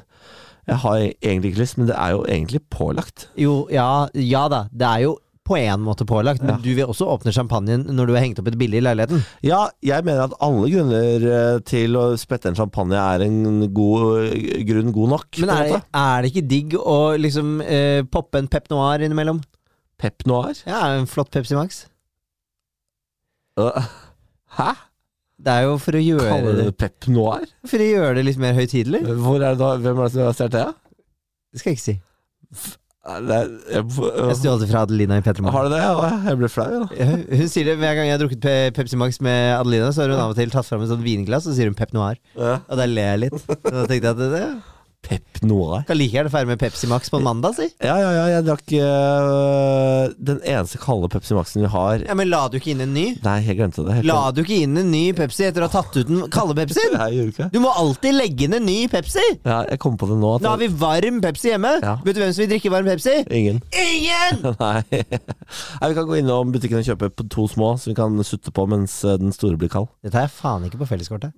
Jeg 0.69 0.81
har 0.83 0.99
egentlig 1.01 1.53
ikke 1.53 1.63
lyst, 1.63 1.77
men 1.79 1.89
det 1.89 1.95
er 1.97 2.13
jo 2.13 2.25
egentlig 2.29 2.61
pålagt. 2.69 3.27
Jo, 3.39 3.63
ja, 3.73 4.07
ja 4.13 4.43
da. 4.51 4.67
Det 4.69 4.85
er 4.85 5.05
jo 5.07 5.15
på 5.49 5.57
en 5.57 5.81
måte 5.81 6.05
pålagt, 6.05 6.43
men 6.45 6.55
Ja. 6.55 6.61
du 6.61 6.69
vil 6.77 6.85
også 6.93 7.07
åpne 7.09 7.33
champagnen 7.33 7.87
når 7.89 8.07
du 8.07 8.13
har 8.13 8.21
hengt 8.21 8.37
opp 8.39 8.47
et 8.51 8.57
bilde 8.61 8.77
i 8.77 8.83
leiligheten. 8.85 9.23
Ja, 9.43 9.63
jeg 9.81 10.05
mener 10.05 10.27
at 10.29 10.35
alle 10.45 10.69
grunner 10.69 11.25
eh, 11.33 11.59
til 11.65 11.97
å 11.97 12.03
spette 12.21 12.51
en 12.51 12.57
champagne 12.59 12.93
er 13.01 13.25
en 13.25 13.65
god 13.73 14.27
eh, 14.29 14.63
grunn 14.69 14.93
god 14.93 15.09
nok. 15.17 15.39
Men 15.41 15.49
er, 15.55 15.63
det- 15.73 15.83
er 16.05 16.21
det 16.21 16.31
ikke 16.35 16.47
digg 16.53 16.75
å 16.79 16.99
liksom 17.17 17.55
eh, 17.65 18.03
poppe 18.05 18.37
en 18.43 18.47
Pep 18.47 18.69
Noir 18.69 19.01
innimellom? 19.01 19.41
Pep 19.99 20.23
Noir? 20.29 20.53
Ja, 20.69 20.85
en 20.95 21.09
flott 21.11 21.31
Pepsi 21.33 21.57
Max. 21.57 21.81
Uh, 23.59 23.83
Hæ? 24.55 24.69
Det 25.39 25.51
er 25.55 25.65
jo 25.65 25.73
for 25.79 25.95
å 25.95 25.99
gjøre 26.03 26.27
Kaller 26.29 26.55
du 26.55 26.59
det 26.61 26.67
det 26.69 26.77
Pep 26.79 27.07
Noir? 27.11 27.43
For 27.67 27.79
å 27.81 27.87
gjøre 27.89 28.13
det 28.19 28.23
litt 28.29 28.39
mer 28.39 28.53
høytidelig. 28.55 29.01
Hvor 29.23 29.39
er 29.41 29.55
det 29.55 29.59
da? 29.59 29.73
Hvem 29.79 29.99
er 29.99 30.07
det 30.07 30.13
som 30.13 30.23
har 30.27 30.37
stjålet 30.37 30.55
det? 30.55 30.63
Det 31.53 31.59
skal 31.61 31.71
jeg 31.73 31.79
ikke 31.79 31.87
si. 31.89 31.97
Er 33.07 33.21
Jeg 33.23 33.85
jeg- 33.87 34.35
stjal 34.37 34.59
det 34.59 34.67
fra 34.69 34.81
Adelina 34.83 35.17
i 35.17 35.21
P3 35.23 35.49
Har 35.49 35.63
du 35.63 35.69
det? 35.71 35.79
Ja, 35.79 36.09
Jeg 36.27 36.37
ble 36.37 36.49
flau, 36.51 36.67
da. 36.83 36.87
Ja, 36.99 37.05
Hun 37.39 37.47
sier 37.47 37.63
det 37.65 37.77
hver 37.79 37.95
gang 37.95 38.05
jeg 38.09 38.17
har 38.19 38.21
drukket 38.27 38.75
Pepsi 38.75 38.97
Max 38.99 39.21
med 39.21 39.53
Adelina, 39.55 39.87
så 39.95 40.01
har 40.03 40.09
hun 40.09 40.19
av 40.19 40.31
og 40.31 40.35
til 40.35 40.49
tatt 40.51 40.65
fram 40.67 40.83
et 40.83 40.89
sånt 40.91 41.03
vinglass, 41.05 41.47
og 41.47 41.55
sier 41.55 41.65
hun 41.71 41.73
Pep 41.79 41.93
Noir. 41.95 42.19
Ja. 42.35 42.59
Og 42.69 42.77
da 42.77 42.85
ler 42.85 43.15
jeg 43.15 43.19
litt. 43.31 43.47
Da 43.63 43.85
tenkte 43.87 44.03
jeg 44.03 44.11
at 44.11 44.17
det, 44.19 44.29
det 44.35 44.43
Pep 45.01 45.39
Noir. 45.41 45.83
kan 45.87 45.97
like 45.97 46.11
gjerne 46.13 46.29
feire 46.29 46.45
med 46.49 46.59
Pepsi 46.59 46.87
Max 46.91 47.09
på 47.09 47.17
en 47.17 47.23
mandag, 47.23 47.55
si. 47.55 47.65
Ja, 47.81 47.95
ja, 47.97 48.09
ja, 48.13 48.25
jeg 48.35 48.43
drakk 48.45 48.73
øh, 48.75 50.11
den 50.19 50.41
eneste 50.43 50.77
kalde 50.83 51.07
Pepsi 51.09 51.33
Maxen 51.37 51.63
vi 51.63 51.69
har. 51.71 52.03
Ja, 52.05 52.13
Men 52.19 52.29
la 52.29 52.41
du 52.51 52.57
ikke 52.59 52.73
inn 52.73 52.83
en 52.83 52.91
ny? 52.93 53.05
Nei, 53.23 53.37
jeg 53.47 53.57
glemte 53.57 53.85
det. 53.87 53.95
helt. 53.99 54.09
La 54.09 54.19
du 54.35 54.41
ikke 54.43 54.57
inn 54.65 54.75
en 54.77 54.91
ny 54.91 55.05
Pepsi 55.17 55.47
etter 55.47 55.63
å 55.65 55.69
ha 55.69 55.73
tatt 55.81 55.95
ut 55.97 56.09
den 56.11 56.25
kalde 56.33 56.55
Pepsien? 56.59 56.93
Nei, 56.99 57.07
jeg 57.13 57.19
gjorde 57.21 57.33
ikke. 57.35 57.49
Du 57.55 57.59
må 57.63 57.71
alltid 57.81 58.17
legge 58.19 58.45
inn 58.49 58.57
en 58.59 58.67
ny 58.67 58.77
Pepsi! 58.91 59.25
Ja, 59.47 59.61
jeg 59.71 59.79
kom 59.81 59.97
på 60.01 60.09
det 60.11 60.19
nå. 60.19 60.35
At 60.37 60.45
Nå 60.45 60.53
har 60.53 60.61
vi 60.61 60.69
varm 60.83 61.21
Pepsi 61.25 61.53
hjemme. 61.53 61.73
Ja. 61.81 61.95
Vet 62.05 62.19
du 62.19 62.23
hvem 62.25 62.35
som 62.35 62.43
vil 62.45 62.51
drikke 62.53 62.73
varm 62.75 62.91
Pepsi? 62.91 63.15
Ingen. 63.39 63.63
Ingen! 63.87 64.43
Nei. 64.59 64.83
Nei, 64.91 65.89
Vi 65.89 65.95
kan 65.97 66.09
gå 66.11 66.19
innom 66.19 66.51
butikken 66.53 66.83
og 66.83 66.87
kjøpe 66.91 67.11
to 67.31 67.47
små, 67.49 67.73
så 67.79 67.93
vi 67.93 67.97
kan 67.97 68.19
sutte 68.27 68.53
på 68.53 68.67
mens 68.69 68.99
øh, 69.07 69.17
den 69.21 69.33
store 69.35 69.57
blir 69.59 69.71
kald. 69.73 69.89
Det 70.03 70.13
tar 70.13 70.27
jeg 70.27 70.35
faen 70.37 70.67
ikke 70.69 70.83
på 70.83 70.91
felleskortet. 70.91 71.33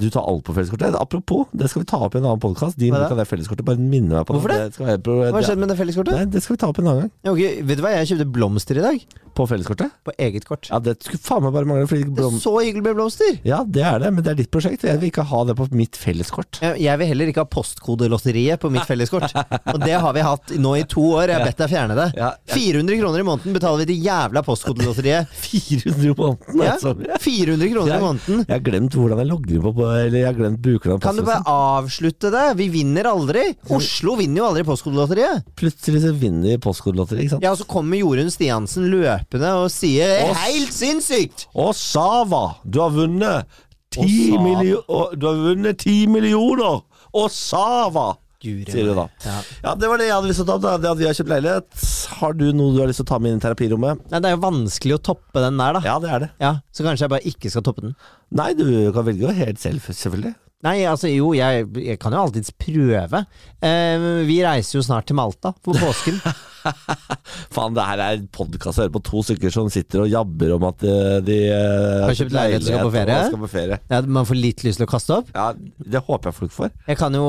Du 0.00 0.08
tar 0.10 0.24
alt 0.24 0.44
på 0.46 0.54
felleskortet. 0.56 0.94
Apropos, 0.96 1.46
det 1.52 1.68
skal 1.70 1.82
vi 1.82 1.88
ta 1.90 1.98
opp 2.06 2.14
i 2.16 2.20
en 2.20 2.24
annen 2.26 2.40
podkast. 2.40 2.78
De 2.80 2.88
Hva 2.90 3.02
da? 3.02 3.08
bruk 3.10 3.18
det 3.20 3.26
felleskortet. 3.28 3.66
Bare 3.68 3.80
minne 3.80 4.14
meg 4.16 4.26
på 4.28 4.36
Hvorfor 4.38 4.54
det? 4.54 4.60
være 4.80 5.00
på, 5.04 5.16
Hva 5.20 5.32
har 5.36 5.48
skjedd 5.50 5.60
med 5.60 5.68
det 5.72 5.76
felleskortet? 5.80 6.16
Nei, 6.16 6.28
det 6.32 6.42
skal 6.44 6.56
vi 6.56 6.60
ta 6.62 6.70
opp 6.72 6.80
en 6.80 6.88
annen 6.88 7.02
gang. 7.04 7.10
Ja, 7.26 7.34
okay. 7.34 7.60
vet 7.68 7.80
du 7.80 7.84
hva, 7.84 7.92
jeg 7.98 8.08
kjøpte 8.14 8.28
blomster 8.38 8.80
i 8.80 8.84
dag. 8.86 9.04
På 9.36 9.46
felleskortet? 9.46 9.92
På 10.04 10.12
eget 10.18 10.44
kort. 10.48 10.66
Ja, 10.72 10.80
det 10.82 10.96
skulle 11.04 11.20
faen 11.22 11.44
meg 11.44 11.52
bare 11.54 11.68
mangle. 11.68 11.86
Fordi 11.90 12.08
Det 12.08 12.24
er 12.26 12.38
så 12.42 12.54
hyggelig 12.58 12.82
med 12.88 12.96
blomster! 12.98 13.36
Ja, 13.46 13.60
det 13.62 13.84
er 13.86 14.00
det, 14.02 14.10
men 14.16 14.24
det 14.26 14.32
er 14.32 14.38
ditt 14.40 14.50
prosjekt. 14.50 14.82
Jeg 14.88 14.98
vil 15.00 15.12
ikke 15.12 15.22
ha 15.30 15.42
det 15.46 15.54
på 15.60 15.68
mitt 15.76 15.96
felleskort. 16.00 16.58
Ja, 16.64 16.72
Jeg 16.74 16.98
vil 16.98 17.10
heller 17.12 17.30
ikke 17.30 17.44
ha 17.44 17.50
postkodelotteriet 17.52 18.60
på 18.60 18.70
mitt 18.72 18.88
felleskort. 18.88 19.30
Og 19.74 19.78
det 19.84 19.94
har 20.02 20.16
vi 20.16 20.24
hatt 20.26 20.54
nå 20.58 20.74
i 20.80 20.82
to 20.88 21.04
år. 21.20 21.30
Jeg 21.30 21.38
har 21.38 21.46
bedt 21.46 21.62
deg 21.62 21.70
fjerne 21.72 21.96
det. 22.00 22.08
400 22.50 22.98
kroner 23.04 23.22
i 23.22 23.28
måneden 23.30 23.56
betaler 23.56 23.84
vi 23.84 23.88
til 23.92 24.08
jævla 24.08 24.42
postkodelotteriet. 24.48 25.30
400 25.46 26.10
i 26.10 26.14
måneden, 26.16 26.64
Ja, 26.64 26.74
altså. 26.74 26.94
400 27.20 27.72
kroner 27.76 27.94
i 27.96 28.02
måneden. 28.02 28.44
Jeg 28.48 28.56
har 28.56 28.64
glemt 28.66 28.98
hvordan 28.98 29.22
jeg 29.22 29.30
logger 29.30 29.64
på, 29.68 29.74
på 29.78 29.89
Eller 29.96 30.18
jeg 30.22 30.28
har 30.28 30.36
glemt 30.38 30.60
brukernavn. 30.64 31.02
Kan 31.02 31.18
du 31.18 31.24
bare 31.26 31.42
avslutte 31.50 32.30
det? 32.34 32.44
Vi 32.60 32.68
vinner 32.72 33.08
aldri. 33.10 33.42
Oslo 33.72 34.16
vinner 34.20 34.42
jo 34.42 34.48
aldri 34.50 34.64
Postkodelotteriet. 34.68 35.48
Plutselig 35.58 36.04
så 36.04 36.12
vinner 36.16 36.54
vi 36.54 36.60
Postkodelotteriet, 36.62 37.26
ikke 37.26 37.34
sant? 37.36 37.46
Ja, 37.46 37.54
og 37.54 37.60
så 37.60 37.66
kommer 37.70 38.00
Jorunn 38.00 38.30
Stiansen 38.32 38.88
løpende 38.92 39.54
og 39.62 39.68
sier 39.74 40.16
er 40.20 40.38
helt 40.44 40.74
sinnssykt! 40.74 41.48
Og 41.54 41.74
Sava, 41.78 42.44
du 42.64 42.80
har 42.82 42.94
vunnet 42.94 43.60
ti 43.90 44.06
10 44.06 44.38
millioner 44.38 45.16
Du 45.18 45.26
har 45.26 45.40
vunnet 45.48 45.80
ti 45.82 46.04
millioner! 46.10 46.82
Og 47.10 47.30
Sava! 47.34 48.12
Sier 48.40 48.88
du 48.88 48.94
da. 48.96 49.06
Ja. 49.26 49.36
Ja, 49.64 49.74
det 49.76 49.88
var 49.90 50.00
det 50.00 50.06
jeg 50.08 50.14
hadde 50.16 50.30
lyst 50.30 50.40
til 50.40 50.46
å 50.46 50.50
ta 50.50 50.56
opp. 50.56 50.62
da. 50.64 50.76
Det 50.80 50.90
at 50.90 51.00
vi 51.00 51.08
har 51.08 51.16
kjøpt 51.18 51.32
leilighet. 51.34 51.86
Har 52.20 52.36
du 52.40 52.46
noe 52.56 52.74
du 52.74 52.80
har 52.80 52.88
lyst 52.90 53.02
til 53.02 53.08
å 53.08 53.10
ta 53.12 53.18
med 53.20 53.34
inn 53.34 53.40
i 53.40 53.44
terapirommet? 53.44 54.04
Nei, 54.10 54.20
det 54.20 54.30
er 54.30 54.36
jo 54.36 54.42
vanskelig 54.46 54.96
å 54.96 55.02
toppe 55.10 55.42
den 55.44 55.58
der, 55.60 55.76
da. 55.76 55.82
Ja, 55.84 55.96
det 56.02 56.10
er 56.10 56.24
det. 56.24 56.30
Ja, 56.40 56.52
Så 56.72 56.86
kanskje 56.86 57.06
jeg 57.06 57.12
bare 57.14 57.28
ikke 57.34 57.52
skal 57.52 57.66
toppe 57.66 57.84
den. 57.84 57.96
Nei, 58.40 58.52
du 58.56 58.64
kan 58.96 59.04
velge 59.06 59.26
jo 59.28 59.34
helt 59.36 59.60
selv, 59.62 59.84
selvfølgelig. 59.86 60.34
Nei, 60.66 60.76
altså 60.84 61.08
jo, 61.08 61.30
jeg, 61.32 61.68
jeg 61.80 61.96
kan 62.00 62.12
jo 62.12 62.20
alltids 62.20 62.52
prøve. 62.52 63.22
Eh, 63.64 64.08
vi 64.28 64.42
reiser 64.44 64.76
jo 64.76 64.82
snart 64.84 65.06
til 65.08 65.16
Malta 65.16 65.54
for 65.64 65.76
påsken. 65.80 66.18
Faen, 67.54 67.74
det 67.76 67.84
her 67.86 68.02
er 68.04 68.22
podkast 68.34 68.78
å 68.78 68.84
høre 68.84 68.92
på 68.94 69.02
to 69.06 69.22
stykker 69.26 69.52
som 69.54 69.70
sitter 69.72 70.04
og 70.04 70.10
jabber 70.10 70.54
om 70.56 70.66
at 70.68 70.82
de, 70.82 70.94
de 71.26 71.38
eh, 71.48 72.04
Har 72.06 72.16
kjøpt 72.18 72.34
leilighet 72.34 72.64
og 72.64 72.68
skal 72.68 72.84
på 72.86 72.92
ferie? 72.94 73.18
skal 73.30 73.42
på 73.44 73.50
ferie. 73.52 73.78
Ja, 73.92 74.00
man 74.18 74.28
får 74.28 74.40
litt 74.40 74.64
lyst 74.66 74.80
til 74.80 74.86
å 74.88 74.90
kaste 74.90 75.16
opp. 75.20 75.30
Ja, 75.34 75.48
det 75.56 76.02
håper 76.06 76.30
jeg 76.30 76.38
folk 76.40 76.54
får. 76.56 76.72
Jeg 76.90 77.00
kan 77.00 77.16
jo, 77.16 77.26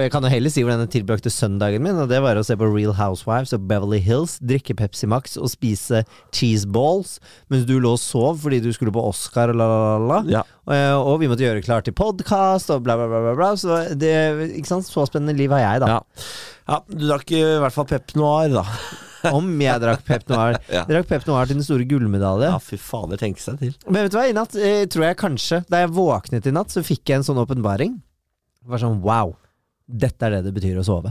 jeg 0.00 0.12
kan 0.14 0.26
jo 0.26 0.32
heller 0.32 0.54
si 0.54 0.64
hvordan 0.64 0.84
jeg 0.86 0.92
tilbrakte 0.98 1.32
søndagen 1.32 1.84
min, 1.84 1.98
og 2.04 2.10
det 2.12 2.20
var 2.24 2.38
å 2.40 2.44
se 2.46 2.56
på 2.60 2.68
Real 2.70 2.94
Housewives 2.98 3.54
og 3.56 3.66
Beverly 3.70 4.00
Hills, 4.04 4.38
drikke 4.42 4.76
Pepsi 4.78 5.08
Max 5.10 5.38
og 5.40 5.50
spise 5.52 6.04
cheese 6.36 6.68
balls 6.70 7.18
mens 7.50 7.66
du 7.68 7.76
lå 7.80 7.94
og 7.96 8.02
sov 8.02 8.38
fordi 8.44 8.60
du 8.64 8.70
skulle 8.74 8.94
på 8.94 9.02
Oscar 9.10 9.52
og 9.52 9.60
la, 9.60 9.68
la, 9.70 9.98
la. 10.10 10.20
Ja. 10.38 10.44
Og, 10.70 10.76
eh, 10.76 11.18
vi 11.18 11.26
måtte 11.26 11.42
gjøre 11.42 11.64
klart 11.66 11.88
til 11.88 11.94
podkast 11.98 12.70
og 12.70 12.84
bla, 12.86 12.94
bla, 12.94 13.08
bla, 13.10 13.20
bla, 13.24 13.34
bla. 13.34 13.50
Så 13.58 13.80
det, 13.98 14.14
ikke 14.54 14.70
sant? 14.70 14.86
Så 14.86 15.02
spennende 15.08 15.34
liv 15.34 15.50
har 15.50 15.64
jeg, 15.64 15.80
da. 15.82 15.96
Ja. 15.96 16.26
Ja, 16.70 16.76
du 16.86 17.06
drakk 17.08 17.32
i 17.34 17.40
hvert 17.58 17.74
fall 17.74 17.88
Pep 17.90 18.12
Noir, 18.14 18.52
da. 18.54 18.62
Om 19.34 19.48
jeg 19.60 19.82
drakk 19.82 20.04
Pep 20.06 20.28
Noir. 20.30 20.60
Ja. 20.70 20.84
Drakk 20.86 21.08
Pep 21.10 21.26
Noir 21.26 21.50
til 21.50 21.58
den 21.58 21.66
store 21.66 21.88
gullmedalje. 21.90 22.52
Ja, 22.52 22.60
fy 22.62 22.78
fader, 22.78 23.18
tenke 23.18 23.42
seg 23.42 23.58
til. 23.58 23.74
Men 23.88 24.06
vet 24.06 24.14
du 24.14 24.20
hva, 24.20 24.28
i 24.30 24.36
natt 24.36 24.54
eh, 24.54 24.84
tror 24.90 25.08
jeg 25.08 25.18
kanskje 25.18 25.58
Da 25.66 25.82
jeg 25.82 25.90
våknet 25.96 26.46
i 26.46 26.54
natt, 26.54 26.70
så 26.70 26.84
fikk 26.86 27.10
jeg 27.10 27.18
en 27.18 27.26
sånn 27.26 27.42
åpenbaring. 27.42 27.98
Det 28.62 28.70
var 28.70 28.84
sånn 28.84 29.00
wow, 29.02 29.34
dette 29.90 30.28
er 30.28 30.36
det 30.36 30.44
det 30.46 30.54
betyr 30.54 30.78
å 30.78 30.86
sove. 30.86 31.10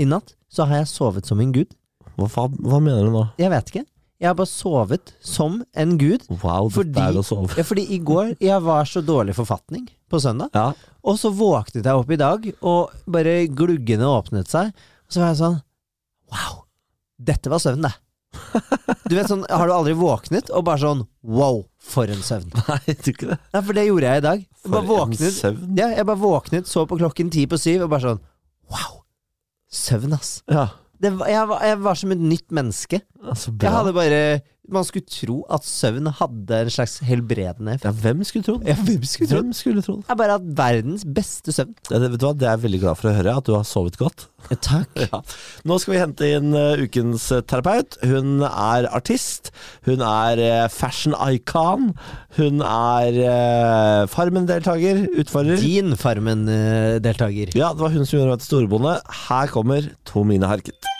I 0.00 0.08
natt 0.08 0.34
så 0.50 0.66
har 0.66 0.82
jeg 0.82 0.90
sovet 0.90 1.30
som 1.30 1.38
en 1.38 1.54
gud. 1.54 1.70
Hva, 2.18 2.26
faen, 2.26 2.58
hva 2.66 2.82
mener 2.82 3.06
du 3.06 3.14
nå? 3.14 3.22
Jeg 3.38 3.54
vet 3.54 3.70
ikke. 3.70 3.86
Jeg 4.20 4.28
har 4.28 4.34
bare 4.36 4.50
sovet 4.50 5.14
som 5.24 5.62
en 5.80 5.94
gud. 6.00 6.26
Wow, 6.42 6.68
det 6.68 6.74
Fordi, 6.76 7.00
er 7.00 7.16
å 7.16 7.22
sove. 7.24 7.54
ja, 7.56 7.64
fordi 7.64 7.86
i 7.96 7.98
går 8.04 8.34
jeg 8.42 8.60
var 8.66 8.84
så 8.88 9.00
dårlig 9.00 9.32
forfatning 9.38 9.86
på 10.12 10.20
søndag. 10.20 10.50
Ja, 10.54 10.72
Og 11.02 11.16
så 11.16 11.30
våknet 11.32 11.86
jeg 11.88 11.96
opp 11.96 12.10
i 12.12 12.18
dag, 12.20 12.44
og 12.60 12.92
bare 13.08 13.46
gluggene 13.48 14.04
åpnet 14.10 14.50
seg. 14.52 14.74
Og 15.08 15.14
så 15.16 15.22
var 15.22 15.32
jeg 15.32 15.40
sånn 15.40 15.58
Wow! 16.30 16.60
Dette 17.20 17.50
var 17.52 17.58
søvn, 17.64 17.82
det. 17.88 17.94
Du 19.10 19.16
vet 19.16 19.26
sånn, 19.26 19.42
Har 19.50 19.66
du 19.66 19.72
aldri 19.74 19.96
våknet 19.98 20.52
og 20.54 20.62
bare 20.68 20.78
sånn 20.84 21.00
Wow, 21.26 21.64
for 21.82 22.12
en 22.12 22.20
søvn. 22.22 22.52
nei, 22.68 22.76
jeg 22.86 22.98
tror 23.00 23.14
ikke 23.16 23.30
det. 23.32 23.38
Nei, 23.56 23.62
for 23.66 23.78
det 23.80 23.86
gjorde 23.88 24.12
jeg 24.12 24.20
i 24.22 24.26
dag. 24.28 24.44
Jeg 24.60 24.72
bare 24.76 25.00
en 25.08 25.16
søvn. 25.40 25.64
ja, 25.80 25.88
jeg 25.96 26.06
bare 26.12 26.20
våknet, 26.26 26.68
så 26.70 26.84
på 26.86 27.00
klokken 27.00 27.32
ti 27.32 27.46
på 27.50 27.58
syv, 27.58 27.86
og 27.88 27.94
bare 27.96 28.04
sånn 28.10 28.22
Wow! 28.70 29.00
Søvn, 29.72 30.12
ass. 30.20 30.42
Ja, 30.50 30.68
var, 31.00 31.26
jeg, 31.32 31.48
var, 31.48 31.62
jeg 31.64 31.78
var 31.84 31.94
som 31.96 32.12
et 32.12 32.20
nytt 32.20 32.48
menneske. 32.52 33.00
altså 33.24 33.54
Jeg 33.62 33.72
hadde 33.72 33.94
bare 33.96 34.20
Man 34.70 34.86
skulle 34.86 35.06
tro 35.10 35.40
at 35.52 35.66
søvn 35.66 36.10
hadde 36.20 36.60
en 36.64 36.72
slags 36.72 36.98
helbredende 37.06 37.76
effekt. 37.76 37.88
Ja, 37.88 37.94
hvem 38.04 38.24
skulle 38.28 38.46
trodd? 38.46 38.66
Ja, 38.68 38.76
hvem 38.78 39.06
skulle 39.08 39.30
trodd? 39.30 39.48
Hvem 39.48 39.56
skulle 39.56 39.84
trodd? 39.86 40.04
Jeg 40.08 40.20
bare 40.20 40.36
hatt 40.38 40.50
verdens 40.60 41.06
beste 41.06 41.54
søvn. 41.54 41.74
Ja, 41.90 41.98
det, 42.02 42.12
vet 42.12 42.22
du 42.22 42.26
hva, 42.28 42.34
det 42.38 42.46
er 42.48 42.54
jeg 42.56 42.64
veldig 42.66 42.80
glad 42.84 43.00
for 43.00 43.10
å 43.10 43.14
høre, 43.16 43.34
at 43.40 43.48
du 43.48 43.54
har 43.56 43.66
sovet 43.68 43.98
godt. 44.00 44.28
Takk. 44.50 44.88
Ja. 45.10 45.20
Nå 45.66 45.78
skal 45.80 45.94
vi 45.94 46.00
hente 46.00 46.28
inn 46.36 46.54
eh, 46.56 46.82
ukens 46.84 47.26
eh, 47.34 47.42
terapeut. 47.48 47.96
Hun 48.06 48.44
er 48.46 48.86
artist. 48.94 49.50
Hun 49.88 50.04
er 50.04 50.42
eh, 50.44 50.66
fashion 50.72 51.16
icon. 51.32 51.90
Hun 52.38 52.62
er 52.64 53.18
Farmen-deltaker. 54.12 55.06
Utfordrer. 55.20 55.60
Din 55.62 55.96
Farmen-deltaker. 55.98 57.56
Ja, 57.58 57.72
det 57.74 57.84
var 57.84 57.94
hun 57.96 58.06
som 58.06 58.20
gjorde 58.20 58.36
meg 58.36 58.44
til 58.44 58.52
storebonde. 58.52 58.96
Her 59.26 59.52
kommer 59.52 59.90
Tomine 60.08 60.50
Harket. 60.50 60.99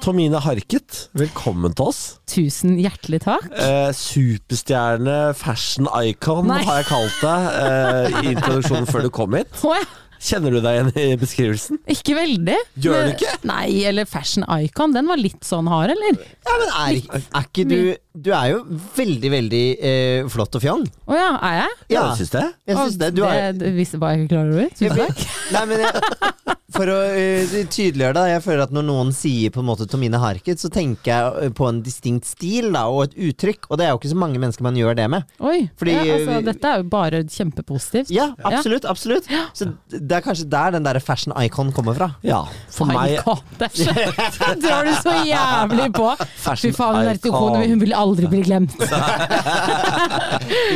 Tomine 0.00 0.40
Harket, 0.40 1.08
velkommen 1.18 1.74
til 1.76 1.90
oss. 1.90 1.98
Tusen 2.30 2.78
hjertelig 2.80 3.20
takk. 3.26 3.44
Eh, 3.52 3.90
superstjerne, 3.96 5.18
fashion 5.36 5.88
icon 6.08 6.48
Nei. 6.48 6.62
har 6.64 6.80
jeg 6.80 6.88
kalt 6.88 7.18
deg 7.20 7.48
eh, 7.60 8.20
i 8.22 8.30
introduksjonen 8.32 8.88
før 8.88 9.04
du 9.04 9.10
kom 9.12 9.36
hit. 9.36 9.52
Oh, 9.66 9.76
ja, 9.76 9.84
Kjenner 10.20 10.52
du 10.52 10.58
deg 10.60 10.74
igjen 10.76 10.88
i 11.00 11.04
beskrivelsen? 11.20 11.78
ikke 11.88 12.12
veldig. 12.16 12.56
Gjør 12.84 13.06
du 13.06 13.12
ikke? 13.14 13.30
Nei, 13.48 13.68
eller 13.88 14.04
fashion 14.08 14.44
icon. 14.60 14.92
Den 14.92 15.08
var 15.08 15.16
litt 15.20 15.44
sånn 15.48 15.68
hard, 15.72 15.94
eller? 15.94 16.18
Ja, 16.44 16.56
men 16.60 16.74
er, 16.76 17.22
er 17.24 17.46
ikke 17.48 17.64
du 17.70 17.76
Du 18.20 18.28
er 18.36 18.50
jo 18.52 18.58
veldig, 18.98 19.30
veldig 19.32 19.62
eh, 19.80 20.28
flott 20.32 20.58
og 20.60 20.64
fjong. 20.64 20.84
Å 21.08 21.16
ja, 21.16 21.30
er 21.48 21.56
jeg? 21.62 21.78
Ja, 21.88 21.94
Ja. 21.94 22.02
synes 22.16 22.28
syns 22.28 22.34
det? 22.36 22.44
Jeg 22.68 22.80
syns 22.82 22.98
det. 23.00 23.12
Du 23.16 23.22
er 23.28 23.52
det 23.56 23.72
visste 23.78 24.00
bare 24.02 24.16
jeg 24.18 24.26
ikke 24.26 24.34
klar 24.34 24.52
over. 24.52 24.72
Tusen 24.76 25.00
takk. 25.04 25.24
Nei, 25.56 25.64
men 25.72 25.84
jeg, 25.86 26.56
For 26.80 26.88
å 26.88 26.96
eh, 27.12 27.50
tydeliggjøre 27.68 28.14
det, 28.16 28.22
jeg 28.30 28.42
føler 28.46 28.62
at 28.64 28.70
når 28.72 28.84
noen 28.88 29.10
sier 29.12 29.52
på 29.52 29.60
en 29.60 29.66
måte 29.68 29.84
Tomine 29.90 30.16
Harket, 30.22 30.62
så 30.62 30.70
tenker 30.72 31.10
jeg 31.10 31.48
eh, 31.50 31.50
på 31.52 31.66
en 31.68 31.82
distinkt 31.84 32.24
stil 32.24 32.70
da, 32.72 32.86
og 32.88 33.10
et 33.10 33.16
uttrykk, 33.28 33.66
og 33.68 33.76
det 33.76 33.84
er 33.84 33.90
jo 33.92 33.98
ikke 34.00 34.12
så 34.14 34.20
mange 34.22 34.40
mennesker 34.40 34.64
man 34.64 34.78
gjør 34.78 34.96
det 34.96 35.04
med. 35.12 35.26
Oi. 35.44 35.66
Fordi, 35.76 35.96
ja, 35.98 36.14
altså, 36.16 36.38
dette 36.46 36.70
er 36.70 36.80
jo 36.80 36.86
bare 36.94 37.20
kjempepositivt. 37.28 38.12
Ja, 38.14 38.30
absolutt, 38.48 38.86
absolutt. 38.88 39.28
Så 39.52 39.68
det 39.92 40.16
er 40.16 40.24
kanskje 40.24 40.46
der 40.48 40.72
den 40.78 40.86
derre 40.88 41.02
fashion 41.04 41.34
icon 41.44 41.74
kommer 41.76 41.98
fra. 41.98 42.08
Ja. 42.24 42.40
For 42.72 42.88
meg 42.88 43.18
Det 43.60 43.68
drar 44.64 44.88
du 44.88 44.94
så 45.04 45.18
jævlig 45.28 45.90
på. 45.98 46.08
Fy 46.64 46.72
faen, 46.76 47.02
er 47.02 47.20
icon. 47.20 47.36
kone, 47.36 47.66
hun 47.74 47.84
vil 47.84 47.92
aldri 47.98 48.30
bli 48.32 48.40
glemt. 48.48 48.78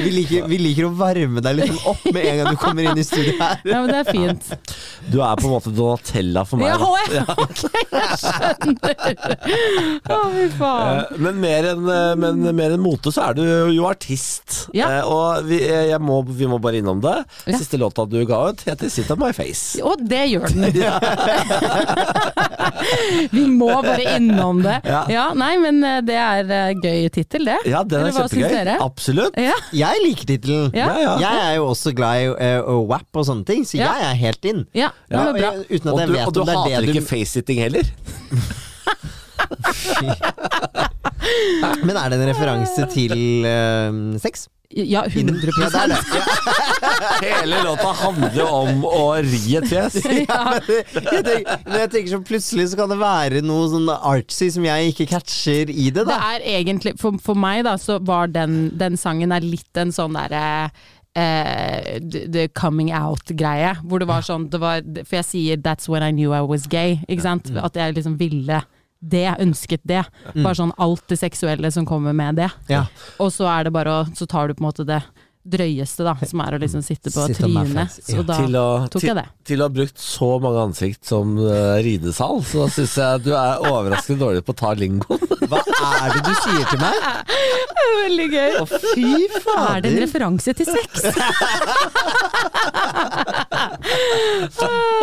Vi 0.05 0.11
liker, 0.13 0.45
vi 0.51 0.59
liker 0.61 0.87
å 0.87 0.91
varme 0.95 1.41
deg 1.43 1.57
litt 1.57 1.71
sånn 1.71 1.89
opp 1.91 2.05
med 2.13 2.27
en 2.29 2.41
gang 2.41 2.51
du 2.53 2.59
kommer 2.61 2.87
inn 2.91 2.99
i 3.01 3.05
studio 3.07 3.35
her. 3.41 3.63
Ja, 3.65 3.81
men 3.83 3.91
det 3.91 4.01
er 4.03 4.11
fint. 4.11 4.51
Du 5.11 5.21
er 5.23 5.37
på 5.37 5.45
en 5.49 5.53
måte 5.53 5.71
Donatella 5.75 6.45
for 6.49 6.57
meg. 6.61 6.69
Ja, 6.73 6.79
ja, 7.13 7.25
ok, 7.45 7.61
jeg 7.93 8.17
skjønner. 8.23 8.97
Å, 10.09 10.11
fy 10.33 10.47
faen. 10.59 10.99
Eh, 11.03 11.07
Men 11.27 11.35
mer 11.43 11.63
enn 11.75 11.85
eh, 11.93 12.15
men 12.21 12.35
mer 12.57 12.71
enn 12.77 12.83
mote, 12.83 13.09
så 13.15 13.21
er 13.29 13.33
du 13.39 13.43
jo 13.77 13.85
artist. 13.89 14.49
Ja. 14.77 14.87
Eh, 15.01 15.05
Og 15.11 15.45
vi, 15.49 15.59
jeg 15.65 16.01
må, 16.03 16.17
vi 16.27 16.47
må 16.51 16.59
bare 16.63 16.77
innom 16.81 17.01
det. 17.05 17.17
Ja. 17.47 17.59
Siste 17.61 17.77
låta 17.81 18.03
du 18.09 18.19
ga 18.29 18.39
ut, 18.51 18.61
heter 18.67 18.89
'Sit 18.91 19.11
on 19.15 19.19
my 19.21 19.33
face'. 19.37 19.81
Og 19.85 19.97
det 20.09 20.25
gjør 20.33 20.47
den. 20.55 20.65
Vi 23.35 23.45
må 23.49 23.69
bare 23.83 24.17
innom 24.17 24.63
det. 24.65 24.79
Ja. 24.85 25.05
Ja, 25.11 25.25
nei, 25.37 25.55
men 25.63 25.81
det 26.07 26.17
er 26.19 26.45
gøy 26.81 27.09
tittel, 27.15 27.45
det. 27.49 27.57
Ja, 27.71 27.83
den 27.87 28.01
er 28.05 28.09
Eller 28.11 28.29
kjempegøy. 28.29 28.75
Absolutt. 28.85 29.37
Ja. 29.41 29.55
Jeg 29.75 29.95
liker 30.05 30.25
tittelen. 30.29 30.71
Ja. 30.77 30.87
Ja, 30.95 30.99
ja. 31.05 31.15
Jeg 31.25 31.37
er 31.49 31.55
jo 31.59 31.65
også 31.73 31.93
glad 31.97 32.15
i 32.23 32.25
uh, 32.31 32.35
WAP 32.91 33.17
og 33.21 33.25
sånne 33.29 33.45
ting, 33.49 33.61
så 33.69 33.75
Ja. 33.81 33.85
jeg 34.01 34.07
er 34.11 34.15
helt 34.21 34.45
inn. 34.51 34.61
Ja, 34.77 34.89
Ja. 35.11 35.29
Og 35.29 35.37
Uten 35.69 35.89
at 35.91 35.99
jeg 36.01 36.09
du, 36.09 36.15
vet 36.15 36.27
om 36.27 36.33
det 36.35 36.41
er 36.41 36.59
hater 36.59 36.81
det 36.81 36.87
du 36.87 36.93
ikke 36.95 37.09
face-sitting 37.11 37.59
heller? 37.61 37.85
Men 41.85 41.97
er 41.97 42.11
det 42.11 42.19
en 42.19 42.29
referanse 42.31 42.89
til 42.95 43.47
uh, 43.47 44.19
sex? 44.23 44.49
Ja, 44.75 45.05
100 45.07 45.53
Ja, 45.61 45.69
det 45.71 45.89
det. 45.89 45.99
Hele 47.23 47.63
låta 47.63 47.93
handler 47.93 48.49
om 48.51 48.85
å 48.89 49.03
ri 49.23 49.57
et 49.59 49.69
fjes. 49.71 50.01
Ja, 50.25 50.57
men 50.57 51.13
jeg 51.13 51.25
tenker, 51.27 51.61
men 51.69 51.79
jeg 51.79 51.91
tenker 51.93 52.11
så 52.11 52.21
plutselig 52.27 52.67
så 52.73 52.79
kan 52.81 52.91
det 52.91 52.99
være 52.99 53.43
noe 53.45 53.69
sånn 53.71 53.93
artsy 53.95 54.49
som 54.55 54.67
jeg 54.67 54.91
ikke 54.91 55.07
catcher 55.13 55.71
i 55.71 55.91
det, 55.95 56.07
Det 56.09 56.17
er 56.17 56.47
egentlig, 56.57 56.97
for, 56.99 57.21
for 57.23 57.39
meg 57.39 57.63
da, 57.69 57.77
så 57.79 58.01
var 58.03 58.33
den, 58.35 58.73
den 58.81 58.99
sangen 58.99 59.35
er 59.37 59.47
litt 59.47 59.79
en 59.79 59.95
sånn 59.95 60.17
derre 60.19 60.73
eh, 61.17 61.99
the- 62.01 62.27
the 62.29 62.49
coming 62.49 62.91
out-greie. 62.93 63.77
Hvor 63.85 63.99
det 64.01 64.09
var 64.09 64.21
sånn 64.23 64.49
det 64.51 64.61
var, 64.61 64.81
For 65.05 65.17
jeg 65.17 65.25
sier 65.25 65.57
'that's 65.57 65.89
when 65.89 66.03
I 66.03 66.11
knew 66.13 66.33
I 66.33 66.41
was 66.43 66.67
gay'. 66.67 67.05
Ikke 67.09 67.23
sant? 67.23 67.45
Mm. 67.51 67.65
At 67.65 67.75
jeg 67.75 67.95
liksom 67.95 68.19
ville 68.19 68.63
det, 69.07 69.37
ønsket 69.39 69.81
det. 69.87 70.05
Bare 70.35 70.55
sånn 70.55 70.73
alt 70.79 71.07
det 71.09 71.19
seksuelle 71.19 71.71
som 71.71 71.85
kommer 71.87 72.15
med 72.15 72.37
det. 72.37 72.51
Ja. 72.69 72.87
Og 73.21 73.31
så 73.33 73.45
er 73.47 73.65
det 73.65 73.73
bare 73.73 73.87
å 74.05 74.17
Så 74.17 74.27
tar 74.27 74.49
du 74.49 74.55
på 74.55 74.65
en 74.65 74.71
måte 74.73 74.87
det 74.87 75.03
drøyeste, 75.45 76.05
da, 76.07 76.15
som 76.25 76.41
er 76.45 76.57
å 76.57 76.59
liksom 76.63 76.83
sitte 76.85 77.11
på 77.13 77.27
Sitte 77.29 77.45
trynet. 77.45 77.93
Så 78.01 78.17
ja. 78.17 78.23
Da 78.25 78.39
å, 78.63 78.89
tok 78.89 79.01
til, 79.03 79.11
jeg 79.11 79.17
det. 79.19 79.25
til 79.51 79.61
å 79.61 79.67
ha 79.69 79.73
brukt 79.75 80.01
så 80.01 80.29
mange 80.41 80.63
ansikt 80.71 81.05
som 81.09 81.35
uh, 81.39 81.77
ridesal, 81.85 82.41
så 82.49 82.69
syns 82.73 82.97
jeg 83.01 83.25
du 83.27 83.33
er 83.37 83.61
overraskende 83.69 84.25
dårlig 84.25 84.45
på 84.47 84.55
å 84.55 84.59
ta 84.63 84.73
lingoen. 84.79 85.21
Hva 85.51 85.61
er 86.01 86.17
det 86.17 86.23
du 86.25 86.33
sier 86.41 86.65
til 86.71 86.81
meg? 86.81 86.95
Det 86.95 87.83
er 87.85 88.01
Veldig 88.05 88.29
gøy. 88.33 88.53
Å, 88.59 88.65
fy 88.69 89.05
Er 89.05 89.85
det 89.85 89.91
en 89.93 90.01
referanse 90.03 90.55
til 90.57 90.67
sex? 90.69 91.05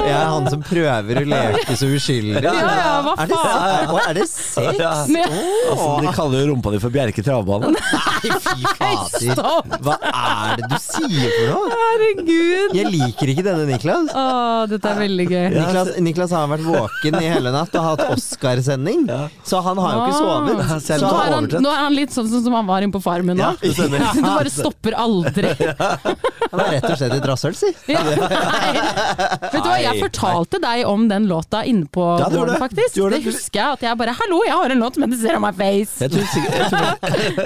Jeg 0.01 0.11
er 0.11 0.27
han 0.27 0.47
som 0.49 0.61
prøver 0.65 1.21
å 1.21 1.25
leke 1.29 1.75
så 1.77 1.89
uskyldig. 1.93 2.41
Ja, 2.43 2.53
ja, 2.57 2.93
hva 3.05 3.13
Er 3.21 3.29
det, 3.29 3.37
faen? 3.37 3.99
er 4.01 4.13
det 4.17 4.27
sex? 4.29 4.79
Ja. 4.79 4.91
Men- 5.07 5.37
Altså, 5.71 5.89
de 6.01 6.13
kaller 6.15 6.37
jo 6.41 6.45
rumpa 6.51 6.71
di 6.73 6.79
for 6.81 6.89
Bjerke 6.93 7.23
travbane. 7.23 7.71
Nei, 7.71 8.31
fy 8.43 8.55
fader. 8.79 9.77
Hva 9.85 9.95
er 10.01 10.30
det 10.59 10.67
du 10.71 10.77
sier 10.81 11.33
for 11.37 11.47
noe? 11.53 11.79
Herregud. 11.81 12.75
Jeg 12.77 12.91
liker 12.93 13.31
ikke 13.33 13.45
denne 13.45 13.65
Niklas. 13.69 14.11
Å, 14.13 14.25
dette 14.71 14.91
er 14.91 14.99
veldig 15.01 15.27
gøy. 15.31 15.47
Niklas, 15.55 15.91
Niklas 16.07 16.35
har 16.35 16.51
vært 16.51 16.65
våken 16.67 17.19
i 17.21 17.25
hele 17.31 17.53
natt 17.55 17.75
og 17.79 17.87
hatt 17.87 18.05
Oscarsending, 18.11 19.07
så 19.47 19.61
han 19.65 19.81
har 19.81 19.95
jo 19.97 20.03
ikke 20.05 20.19
sovet. 20.19 20.61
Ah. 20.61 20.77
Så 20.81 20.99
Nå 21.01 21.09
er, 21.11 21.35
han, 21.35 21.49
han, 21.51 21.65
nå 21.65 21.71
er 21.73 21.81
han 21.85 21.95
litt 21.95 22.15
sånn 22.15 22.29
som 22.31 22.41
som 22.45 22.55
han 22.57 22.67
var 22.67 22.81
inne 22.85 22.93
på 22.95 23.01
Farmen 23.03 23.37
nå. 23.39 23.43
Ja, 23.43 23.55
det. 23.61 24.01
Du 24.15 24.21
bare 24.25 24.51
stopper 24.51 24.95
aldri. 24.99 25.51
han 26.51 26.61
er 26.65 26.71
rett 26.75 26.87
og 26.89 26.97
slett 26.99 27.15
et 27.15 27.27
rasshøl, 27.29 27.55
si. 27.57 27.71
Ja. 27.91 28.01
Vet 28.03 29.55
du 29.55 29.67
hva, 29.67 29.77
jeg 29.81 30.01
fortalte 30.01 30.61
deg 30.63 30.85
om 30.89 31.07
den 31.11 31.27
låta 31.31 31.63
inne 31.67 31.87
på 31.91 32.05
Ja, 32.21 32.29
du 32.31 32.39
gården, 32.39 32.57
faktisk. 32.61 32.97
Det 32.97 33.09
det. 33.15 33.21
husker 33.27 33.61
jeg. 33.61 33.79
At 33.79 33.85
jeg 33.87 33.99
bare 33.99 34.15
'hallo, 34.17 34.41
jeg 34.45 34.57
har 34.57 34.69
en 34.75 34.83
låt 34.83 34.95
som 34.95 35.03
heter 35.05 35.21
'Zero 35.21 35.39
My 35.43 35.51
Face'. 35.55 36.01
Jeg 36.01 36.11
tror, 36.11 36.21
jeg, 36.21 36.69
tror, 36.71 36.87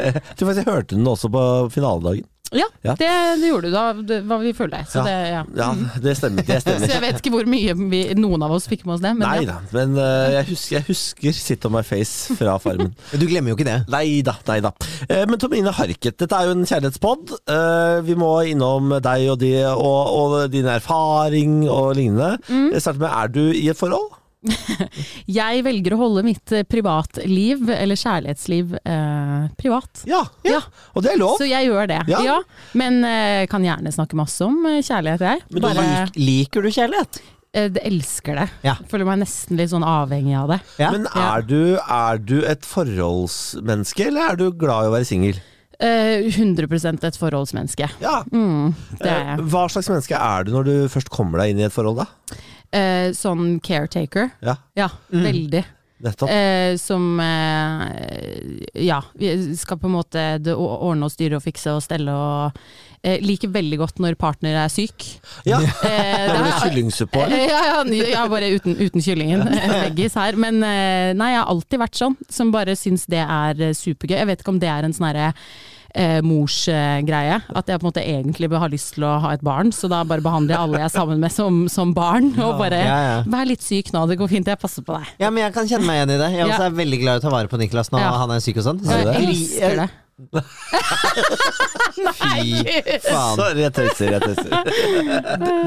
jeg 0.05 0.37
tror 0.37 0.47
faktisk 0.47 0.65
jeg 0.65 0.73
hørte 0.73 0.95
den 0.95 1.07
også 1.07 1.29
på 1.31 1.43
finaledagen. 1.75 2.25
Ja, 2.53 2.67
Ja. 2.85 2.93
Det, 2.99 3.07
det 3.41 3.47
gjorde 3.49 3.69
du 3.71 3.73
da. 3.73 3.83
Det 4.05 4.19
hva 4.29 4.37
vi 4.39 4.51
fulle. 4.53 4.83
Så, 4.87 4.99
Ja. 5.01 5.03
det, 5.03 5.15
ja. 5.33 5.43
Ja, 5.57 5.69
det 6.01 6.13
stemmer. 6.17 6.45
Det 6.45 6.59
så 6.63 6.75
jeg 6.91 7.01
vet 7.01 7.17
ikke 7.19 7.31
hvor 7.33 7.47
mye 7.49 7.73
vi, 7.89 8.01
noen 8.15 8.43
av 8.45 8.53
oss 8.53 8.67
fikk 8.69 8.85
med 8.85 8.95
oss 8.95 9.01
det. 9.03 9.13
Men 9.17 9.25
Nei 9.27 9.39
ja. 9.45 9.55
da, 9.55 9.57
men 9.73 9.95
uh, 9.97 10.33
jeg, 10.37 10.45
husker, 10.51 10.75
jeg 10.77 10.85
husker 10.91 11.33
Sit 11.35 11.65
on 11.65 11.73
my 11.75 11.81
face 11.83 12.35
fra 12.37 12.57
Farmen. 12.61 12.93
Men 13.11 13.21
du 13.21 13.25
glemmer 13.27 13.51
jo 13.51 13.57
ikke 13.57 13.67
det. 13.67 13.77
Nei 13.91 14.21
da, 14.25 14.35
nei 14.47 14.59
da. 14.63 14.71
Uh, 15.09 15.23
Men 15.29 15.39
Tomine 15.41 15.73
Harket, 15.75 16.15
dette 16.21 16.37
er 16.37 16.49
jo 16.51 16.55
en 16.55 16.65
kjærlighetspod. 16.69 17.33
Uh, 17.49 18.03
Vi 18.05 18.15
må 18.19 18.29
innom 18.53 18.93
deg 19.03 19.25
og, 19.33 19.39
de, 19.41 19.53
og, 19.73 20.13
og 20.21 20.37
din 20.53 20.69
erfaring 20.69 21.63
og 21.69 21.95
lignende. 21.97 22.35
Mm. 22.47 22.69
Jeg 22.75 22.85
starter 22.85 23.01
med, 23.07 23.09
er 23.11 23.33
du 23.35 23.43
i 23.55 23.65
et 23.73 23.79
forhold? 23.79 24.13
Jeg 25.39 25.63
velger 25.65 25.95
å 25.95 25.99
holde 26.03 26.23
mitt 26.27 26.51
eh, 26.55 26.63
privatliv, 26.69 27.69
eller 27.73 27.95
kjærlighetsliv, 27.99 28.75
eh, 28.85 29.45
privat. 29.59 30.03
Ja, 30.09 30.23
Ja. 30.47 30.61
og 30.93 31.03
det 31.05 31.13
er 31.15 31.21
lov. 31.21 31.37
Så 31.41 31.47
jeg 31.49 31.69
gjør 31.69 31.87
det. 31.91 32.01
Ja. 32.11 32.21
Ja. 32.25 32.39
Men 32.77 33.01
eh, 33.07 33.45
kan 33.51 33.63
gjerne 33.65 33.93
snakke 33.95 34.17
masse 34.19 34.41
om 34.45 34.59
eh, 34.69 34.81
kjærlighet, 34.85 35.25
jeg. 35.25 35.45
Men 35.49 35.61
du 35.61 35.65
Bare 35.67 35.85
Lik, 35.85 36.19
liker 36.19 36.61
du 36.61 36.69
kjærlighet? 36.75 37.21
eh, 37.55 37.69
det 37.71 37.81
elsker 37.87 38.35
det. 38.41 38.47
Ja. 38.67 38.75
Føler 38.91 39.07
meg 39.07 39.21
nesten 39.23 39.57
litt 39.57 39.71
sånn 39.71 39.85
avhengig 39.87 40.35
av 40.37 40.49
det. 40.55 40.61
Ja. 40.81 40.91
Men 40.91 41.07
Ja. 41.13 41.25
er 41.37 41.41
du, 41.47 41.59
er 41.79 42.17
du 42.19 42.37
et 42.45 42.65
forholdsmenneske, 42.67 44.07
eller 44.09 44.31
er 44.33 44.39
du 44.39 44.49
glad 44.51 44.85
i 44.85 44.89
å 44.91 44.95
være 44.95 45.07
singel? 45.07 45.39
Eh, 45.75 46.29
100% 46.31 47.03
et 47.03 47.17
forholdsmenneske. 47.19 47.87
Ja. 47.99 48.21
Mm, 48.31 48.73
det 48.99 49.09
er 49.09 49.15
Eh, 49.19 49.31
jeg. 49.35 49.45
Hva 49.51 49.65
slags 49.71 49.89
menneske 49.91 50.15
er 50.15 50.45
du 50.47 50.53
når 50.53 50.63
du 50.69 50.75
først 50.87 51.09
kommer 51.11 51.41
deg 51.41 51.51
inn 51.51 51.59
i 51.59 51.65
et 51.67 51.73
forhold, 51.75 51.97
da? 51.99 52.05
Eh, 52.71 53.11
sånn 53.13 53.59
caretaker. 53.63 54.31
Ja, 54.41 54.55
Ja, 54.75 54.89
veldig. 55.11 55.63
nettopp. 56.05 56.29
Eh, 56.29 56.75
som 56.77 57.19
eh, 57.19 58.59
Ja, 58.85 59.01
vi 59.15 59.55
skal 59.55 59.77
på 59.77 59.87
en 59.87 59.95
måte 59.95 60.25
ordne 60.55 61.07
og 61.07 61.11
styre 61.13 61.37
og 61.39 61.43
fikse 61.45 61.71
og 61.75 61.81
stelle 61.85 62.11
og 62.11 62.57
eh, 63.05 63.19
Liker 63.23 63.51
veldig 63.53 63.77
godt 63.79 63.99
når 64.03 64.17
partner 64.19 64.57
er 64.65 64.71
syk. 64.73 65.05
Ja. 65.47 65.59
Eh, 65.61 66.25
det 66.31 66.39
er- 66.41 66.59
kyllingsuppe 66.65 67.23
eller? 67.25 67.45
Ja, 67.53 67.61
ja, 67.83 68.09
ja, 68.11 68.25
bare 68.31 68.49
uten, 68.57 68.75
uten 68.81 69.01
kyllingen. 69.05 69.45
eh, 69.47 69.77
Veggis 69.85 70.17
her. 70.19 70.35
Men 70.35 70.61
eh, 70.63 71.13
nei, 71.17 71.31
jeg 71.35 71.41
har 71.43 71.53
alltid 71.53 71.79
vært 71.85 72.01
sånn, 72.01 72.17
som 72.29 72.51
bare 72.55 72.75
syns 72.79 73.05
det 73.11 73.21
er 73.23 73.61
eh, 73.69 73.73
supergøy. 73.77 74.17
Jeg 74.19 74.27
vet 74.33 74.43
ikke 74.43 74.53
om 74.55 74.59
det 74.61 74.71
er 74.73 74.83
en 74.89 74.93
sånn 74.95 75.09
herre 75.13 75.31
eh, 75.95 76.19
morsgreie. 76.25 77.39
At 77.55 77.71
jeg 77.71 77.79
på 77.79 77.85
en 77.85 77.89
måte 77.89 78.03
egentlig 78.03 78.51
har 78.51 78.69
lyst 78.73 78.93
til 78.97 79.03
å 79.07 79.15
ha 79.23 79.31
et 79.35 79.41
barn, 79.45 79.71
så 79.75 79.89
da 79.91 80.03
bare 80.03 80.21
behandler 80.25 80.53
jeg 80.55 80.61
alle 80.61 80.77
jeg 80.83 80.89
er 80.91 80.95
sammen 80.99 81.19
med 81.23 81.31
som, 81.33 81.63
som 81.71 81.93
barn. 81.97 82.33
Og 82.37 82.57
bare 82.61 82.83
Ja, 82.83 82.99
ja. 83.09 83.17
vær 83.31 83.45
litt 83.49 83.63
syk 83.65 83.91
nå, 83.95 84.05
det 84.11 84.19
går 84.21 84.27
fint, 84.35 84.47
jeg 84.51 84.59
passer 84.61 84.83
på 84.85 84.93
deg. 84.99 85.07
Ja, 85.23 85.29
men 85.31 85.43
jeg 85.47 85.53
kan 85.55 85.67
kjenne 85.71 85.87
meg 85.87 86.01
igjen 86.03 86.15
i 86.17 86.21
det. 86.21 86.31
Jeg 86.37 86.49
også 86.51 86.67
er 86.69 86.79
veldig 86.83 86.99
glad 87.01 87.13
i 87.15 87.19
å 87.23 87.25
ta 87.29 87.33
vare 87.33 87.47
på 87.51 87.57
Niklas 87.63 87.91
nå, 87.95 87.99
Ja. 88.03 88.11
han 88.21 88.31
er 88.35 88.39
syk 88.43 88.57
og 88.61 88.67
sånn. 88.69 88.83
Jeg 88.85 89.29
elsker 89.29 89.79
det. 89.83 89.89
Fy 91.95 92.53
faen. 93.03 93.35
Sorry, 93.35 93.63
jeg 93.65 93.73
tøyser, 93.75 94.13
jeg 94.15 94.21
tøyser. 94.23 94.51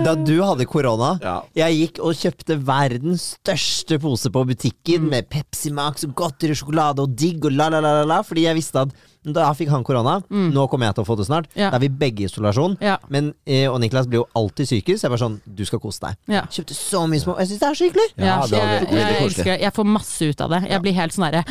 Da 0.07 0.15
du 0.17 0.35
hadde 0.45 0.67
korona, 0.69 1.11
Ja. 1.23 1.35
jeg 1.57 1.77
gikk 1.83 2.01
og 2.05 2.15
kjøpte 2.17 2.57
verdens 2.65 3.27
største 3.39 3.99
pose 4.01 4.31
på 4.33 4.45
butikken 4.49 5.05
Mm. 5.05 5.11
med 5.11 5.29
Pepsi 5.31 5.71
Max 5.73 6.05
og 6.05 6.15
godteri, 6.15 6.55
sjokolade 6.57 7.01
og 7.05 7.15
digg 7.17 7.45
og 7.45 7.53
la, 7.53 7.69
la, 7.69 7.81
la, 7.81 7.93
la, 8.01 8.05
la, 8.05 8.23
fordi 8.23 8.43
jeg 8.47 8.57
visste 8.57 8.81
at 8.87 8.89
da 9.25 9.49
fikk 9.57 9.71
han 9.73 9.85
korona. 9.85 10.19
Nå 10.31 10.67
kommer 10.71 10.89
jeg 10.89 10.99
til 10.99 11.05
å 11.05 11.09
få 11.09 11.17
det 11.19 11.27
snart. 11.29 11.49
Mm. 11.53 11.59
Ja. 11.61 11.71
Da 11.73 11.79
er 11.79 11.85
vi 11.87 11.91
begge 12.01 12.25
i 12.25 12.29
isolasjon. 12.29 12.77
Ja. 12.85 12.97
Men, 13.13 13.33
eh, 13.47 13.67
og 13.71 13.81
Niklas 13.83 14.07
blir 14.09 14.23
jo 14.23 14.27
alltid 14.39 14.71
syke, 14.71 14.97
så 14.99 15.09
jeg 15.09 15.15
var 15.15 15.23
sånn 15.23 15.41
Du 15.45 15.65
skal 15.65 15.81
kose 15.83 16.01
deg. 16.05 16.19
Ja. 16.31 16.45
Kjøpte 16.47 16.75
så 16.77 17.05
mye 17.11 17.23
små 17.23 17.39
Jeg 17.39 17.51
syns 17.51 17.61
det 17.61 17.69
er 17.69 17.79
så 17.79 17.89
hyggelig! 17.89 18.09
Ja, 18.17 18.37
jeg, 18.47 18.89
jeg 18.93 19.23
elsker 19.25 19.51
det. 19.53 19.61
Jeg 19.63 19.75
får 19.75 19.89
masse 19.89 20.31
ut 20.31 20.41
av 20.45 20.55
det. 20.55 20.63
Jeg 20.71 20.85
blir 20.85 20.97
helt 20.99 21.17
sånn 21.17 21.27
derre 21.29 21.45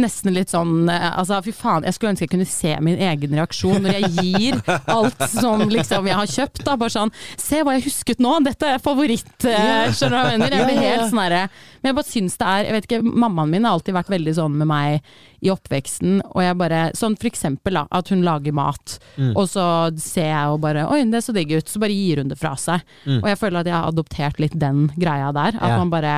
Nesten 0.00 0.34
litt 0.34 0.50
sånn 0.50 0.88
eh, 0.90 1.10
Altså, 1.18 1.38
fy 1.44 1.52
faen, 1.54 1.84
jeg 1.86 1.94
skulle 1.96 2.12
ønske 2.14 2.24
jeg 2.26 2.32
kunne 2.32 2.48
se 2.48 2.72
min 2.84 2.98
egen 2.98 3.36
reaksjon 3.38 3.82
når 3.84 3.98
jeg 3.98 4.10
gir 4.16 4.58
alt 4.90 5.20
som 5.30 5.62
liksom 5.70 6.08
jeg 6.08 6.18
har 6.18 6.30
kjøpt. 6.34 6.62
Da. 6.66 6.76
Bare 6.80 6.94
sånn 6.94 7.12
Se 7.36 7.60
hva 7.62 7.76
jeg 7.76 7.86
husket 7.88 8.22
nå! 8.24 8.32
Dette 8.46 8.74
er 8.74 8.82
favoritt! 8.82 9.28
Yeah. 9.44 9.92
Skjønner 9.94 10.16
du 10.16 10.20
hva 10.22 10.32
jeg 10.34 10.42
mener? 10.42 10.58
Jeg 10.58 10.70
blir 10.70 10.82
helt 10.82 11.08
sånn 11.12 11.22
herre 11.22 11.42
Men 11.82 11.90
jeg 11.90 11.98
bare 12.00 12.10
syns 12.10 12.38
det 12.40 12.48
er 12.54 12.64
Jeg 12.68 12.76
vet 12.78 12.88
ikke, 12.90 13.02
mammaen 13.24 13.52
min 13.54 13.64
har 13.68 13.76
alltid 13.78 13.96
vært 13.98 14.12
veldig 14.14 14.34
sånn 14.40 14.58
med 14.62 14.70
meg 14.70 15.14
i 15.44 15.50
oppveksten, 15.52 16.22
og 16.32 16.40
jeg 16.40 16.56
bare 16.56 16.78
Sånn 16.96 17.18
for 17.20 17.28
eksempel, 17.28 17.76
da, 17.76 17.82
at 17.92 18.08
hun 18.14 18.22
lager 18.24 18.54
mat, 18.56 18.94
Mm. 19.18 19.34
og 19.36 19.44
så 19.50 19.64
ser 20.00 20.30
jeg 20.30 20.52
og 20.54 20.62
bare 20.62 20.86
Oi, 20.90 21.02
det 21.10 21.18
er 21.20 21.24
så 21.26 21.34
digg 21.36 21.52
ut. 21.52 21.68
Så 21.70 21.78
bare 21.82 21.92
gir 21.94 22.22
hun 22.22 22.30
det 22.32 22.38
fra 22.40 22.54
seg. 22.58 22.80
Og 23.20 23.26
jeg 23.28 23.38
føler 23.38 23.60
at 23.60 23.68
jeg 23.68 23.74
har 23.76 23.90
adoptert 23.92 24.40
litt 24.42 24.56
den 24.58 24.86
greia 24.96 25.28
der. 25.36 25.54
At 25.58 25.68
yeah. 25.68 25.78
Man 25.82 25.92
bare 25.92 26.14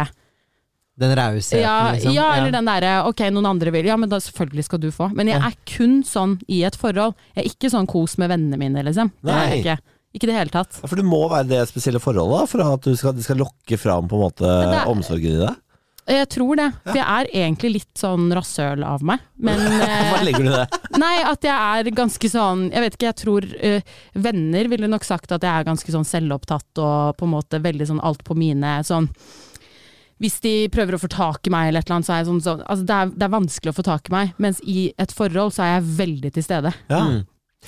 Den 0.96 1.12
rausheten, 1.18 1.60
ja, 1.60 1.92
liksom. 1.92 2.14
ja, 2.16 2.30
eller 2.38 2.54
den 2.54 2.68
derre 2.70 2.92
ok, 3.10 3.26
noen 3.34 3.50
andre 3.50 3.72
vil, 3.74 3.84
ja 3.90 3.98
men 4.00 4.08
da 4.08 4.16
selvfølgelig 4.22 4.64
skal 4.64 4.80
du 4.80 4.88
få. 4.94 5.10
Men 5.12 5.28
jeg 5.28 5.42
er 5.44 5.58
kun 5.68 5.98
sånn 6.08 6.38
i 6.48 6.62
et 6.64 6.78
forhold. 6.80 7.12
Jeg 7.34 7.42
er 7.42 7.50
ikke 7.50 7.70
sånn 7.74 7.88
kos 7.90 8.16
med 8.22 8.32
vennene 8.32 8.56
mine, 8.60 8.84
liksom. 8.86 9.12
Det 9.20 9.34
er 9.34 9.50
jeg 9.50 9.60
ikke. 9.60 9.76
Ikke 10.16 10.24
i 10.24 10.30
det 10.30 10.38
hele 10.38 10.54
tatt. 10.54 10.78
Ja, 10.80 10.88
For 10.88 10.96
det 10.96 11.04
må 11.04 11.20
være 11.28 11.50
det 11.50 11.60
spesielle 11.68 12.00
forholdet 12.00 12.40
da, 12.40 12.48
for 12.48 12.64
at 12.64 12.88
du 12.88 12.96
skal, 12.96 13.12
de 13.12 13.24
skal 13.26 13.36
lokke 13.42 13.76
fram 13.76 14.08
på 14.08 14.16
en 14.16 14.24
måte 14.24 14.48
det 14.48 14.80
er- 14.80 14.88
omsorgen 14.88 15.36
i 15.36 15.44
deg? 15.44 15.62
Jeg 16.06 16.28
tror 16.30 16.54
det. 16.54 16.68
For 16.84 16.94
jeg 16.94 17.06
er 17.18 17.28
egentlig 17.34 17.70
litt 17.80 17.98
sånn 17.98 18.28
rasshøl 18.30 18.84
av 18.86 19.02
meg. 19.02 19.24
Men 19.42 19.58
Hva 19.82 20.20
eh, 20.20 20.24
legger 20.28 20.46
du 20.46 20.50
i 20.52 20.54
det? 20.54 20.80
Nei, 21.02 21.16
at 21.26 21.44
jeg 21.44 21.56
er 21.80 21.90
ganske 21.98 22.30
sånn 22.30 22.68
Jeg 22.70 22.84
vet 22.84 22.94
ikke, 22.96 23.08
jeg 23.10 23.18
tror 23.20 23.46
uh, 23.58 23.96
Venner 24.14 24.70
ville 24.70 24.88
nok 24.88 25.04
sagt 25.04 25.34
at 25.34 25.42
jeg 25.44 25.50
er 25.50 25.66
ganske 25.66 25.92
sånn 25.92 26.06
selvopptatt 26.06 26.80
og 26.80 27.18
på 27.18 27.26
en 27.26 27.34
måte 27.34 27.60
veldig 27.60 27.90
sånn 27.90 28.00
alt 28.06 28.22
på 28.24 28.38
mine 28.38 28.78
sånn 28.86 29.10
hvis 30.22 30.40
de 30.44 30.54
prøver 30.72 30.96
å 30.96 31.02
få 31.02 31.10
tak 31.12 31.46
i 31.46 31.52
meg, 31.52 31.68
eller 31.68 31.84
et 31.84 31.88
eller 31.90 31.98
annet, 32.00 32.08
så 32.08 32.16
er 32.16 32.22
jeg 32.22 32.30
sånn, 32.30 32.42
sånn 32.44 32.62
altså 32.66 32.88
det, 32.88 32.98
er, 33.02 33.14
det 33.16 33.26
er 33.28 33.34
vanskelig 33.36 33.72
å 33.74 33.76
få 33.76 33.86
tak 33.86 34.08
i 34.10 34.14
meg. 34.16 34.34
Mens 34.42 34.60
i 34.64 34.90
et 34.96 35.12
forhold 35.12 35.52
så 35.56 35.66
er 35.66 35.74
jeg 35.76 35.88
veldig 36.02 36.34
til 36.38 36.46
stede. 36.46 36.72
Ja. 36.92 37.02
Mm. 37.10 37.24